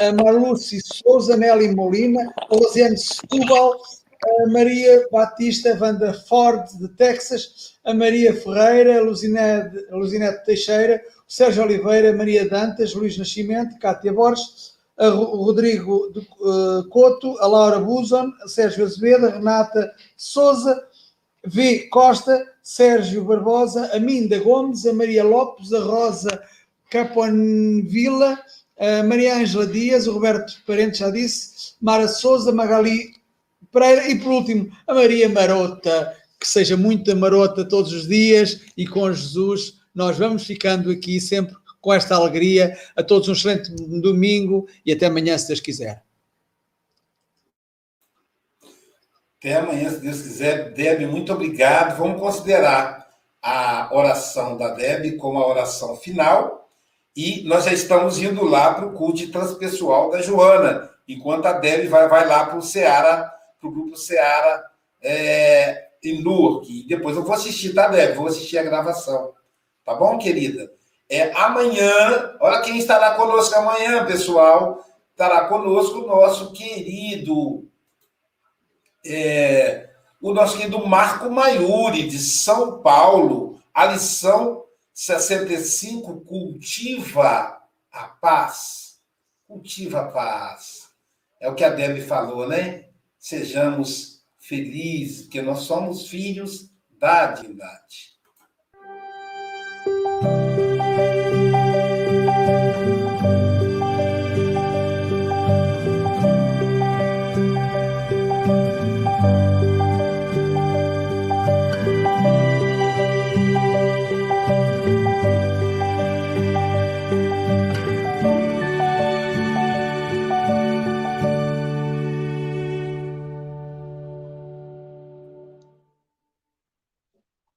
a 0.00 0.12
Marluce 0.12 0.80
Souza, 0.82 1.36
Nelly 1.36 1.74
Molina, 1.74 2.32
a 2.36 2.54
Rosiane 2.54 2.96
Setúbal, 2.96 3.78
a 4.24 4.48
Maria 4.48 5.06
Batista 5.12 5.74
Vanda 5.74 6.12
Ford, 6.14 6.64
de 6.80 6.88
Texas, 6.88 7.78
a 7.84 7.92
Maria 7.92 8.34
Ferreira, 8.34 8.98
a 8.98 9.02
Luzinete, 9.02 9.86
a 9.90 9.96
Luzinete 9.96 10.44
Teixeira, 10.44 11.02
o 11.26 11.32
Sérgio 11.32 11.62
Oliveira, 11.62 12.16
Maria 12.16 12.48
Dantas, 12.48 12.94
Luís 12.94 13.18
Nascimento, 13.18 13.78
Cátia 13.78 14.12
Borges, 14.12 14.76
a 14.96 15.08
Rodrigo 15.10 16.10
de, 16.10 16.20
uh, 16.40 16.88
Couto, 16.88 17.38
a 17.38 17.46
Laura 17.46 17.78
Buzon, 17.78 18.32
a 18.42 18.48
Sérgio 18.48 18.84
Azevedo, 18.84 19.26
a 19.26 19.30
Renata 19.30 19.92
Souza, 20.16 20.82
V. 21.46 21.88
Costa, 21.88 22.44
Sérgio 22.62 23.24
Barbosa, 23.24 23.90
a 23.94 24.00
Minda 24.00 24.38
Gomes, 24.40 24.84
a 24.86 24.92
Maria 24.92 25.22
Lopes, 25.22 25.72
a 25.72 25.80
Rosa 25.80 26.42
Caponvilla, 26.90 28.38
a 28.78 29.02
Maria 29.02 29.36
Ângela 29.36 29.66
Dias, 29.66 30.06
o 30.06 30.12
Roberto 30.12 30.54
Parente 30.66 30.98
já 30.98 31.10
disse, 31.10 31.74
Mara 31.80 32.06
Souza, 32.08 32.52
Magali 32.52 33.14
Pereira 33.72 34.08
e 34.08 34.18
por 34.18 34.32
último 34.32 34.70
a 34.86 34.94
Maria 34.94 35.28
Marota, 35.28 36.16
que 36.38 36.46
seja 36.46 36.76
muita 36.76 37.14
marota 37.14 37.68
todos 37.68 37.92
os 37.92 38.06
dias 38.06 38.60
e 38.76 38.86
com 38.86 39.12
Jesus 39.12 39.78
nós 39.94 40.16
vamos 40.16 40.46
ficando 40.46 40.92
aqui 40.92 41.20
sempre 41.20 41.56
com 41.80 41.92
esta 41.92 42.14
alegria. 42.14 42.78
A 42.94 43.02
todos 43.02 43.28
um 43.28 43.32
excelente 43.32 43.70
domingo 44.00 44.68
e 44.86 44.92
até 44.92 45.06
amanhã, 45.06 45.36
se 45.36 45.48
Deus 45.48 45.60
quiser. 45.60 46.04
Até 49.38 49.56
amanhã, 49.56 49.90
se 49.90 50.00
Deus 50.00 50.22
quiser. 50.22 50.72
Deb, 50.72 51.06
muito 51.06 51.32
obrigado. 51.32 51.98
Vamos 51.98 52.20
considerar 52.20 53.08
a 53.42 53.88
oração 53.92 54.56
da 54.56 54.68
Deb 54.68 55.16
como 55.16 55.38
a 55.38 55.48
oração 55.48 55.96
final 55.96 56.67
e 57.18 57.42
nós 57.42 57.64
já 57.64 57.72
estamos 57.72 58.22
indo 58.22 58.44
lá 58.44 58.74
para 58.74 58.86
o 58.86 58.92
culto 58.92 59.28
transpessoal 59.32 60.08
da 60.08 60.22
Joana, 60.22 60.88
enquanto 61.08 61.46
a 61.46 61.52
Deb 61.52 61.88
vai, 61.88 62.06
vai 62.06 62.24
lá 62.28 62.46
para 62.46 62.56
o 62.56 62.62
Seara, 62.62 63.28
para 63.58 63.68
o 63.68 63.72
grupo 63.72 63.96
Seara 63.96 64.64
é, 65.02 65.88
em 66.00 66.22
Newark. 66.22 66.70
E 66.70 66.86
depois 66.86 67.16
eu 67.16 67.24
vou 67.24 67.32
assistir, 67.32 67.74
tá, 67.74 67.88
Deb? 67.88 68.14
Vou 68.14 68.28
assistir 68.28 68.56
a 68.56 68.62
gravação. 68.62 69.32
Tá 69.84 69.94
bom, 69.94 70.16
querida? 70.16 70.70
É, 71.10 71.32
amanhã, 71.32 72.36
olha 72.40 72.60
quem 72.60 72.78
estará 72.78 73.16
conosco 73.16 73.56
amanhã, 73.56 74.06
pessoal. 74.06 74.84
Estará 75.10 75.46
conosco 75.46 75.98
o 75.98 76.06
nosso 76.06 76.52
querido, 76.52 77.68
é, 79.04 79.90
o 80.22 80.32
nosso 80.32 80.56
querido 80.56 80.86
Marco 80.86 81.28
Maiuri, 81.28 82.06
de 82.06 82.18
São 82.20 82.80
Paulo. 82.80 83.58
A 83.74 83.86
lição 83.86 84.67
65 85.00 86.22
cultiva 86.22 87.62
a 87.88 88.08
paz. 88.08 89.00
Cultiva 89.46 90.00
a 90.00 90.08
paz. 90.08 90.88
É 91.40 91.48
o 91.48 91.54
que 91.54 91.62
a 91.62 91.70
Debbie 91.70 92.00
falou, 92.00 92.48
né? 92.48 92.88
Sejamos 93.16 94.24
felizes, 94.40 95.22
porque 95.22 95.40
nós 95.40 95.60
somos 95.60 96.08
filhos 96.08 96.72
da 96.98 97.26
divindade. 97.26 98.17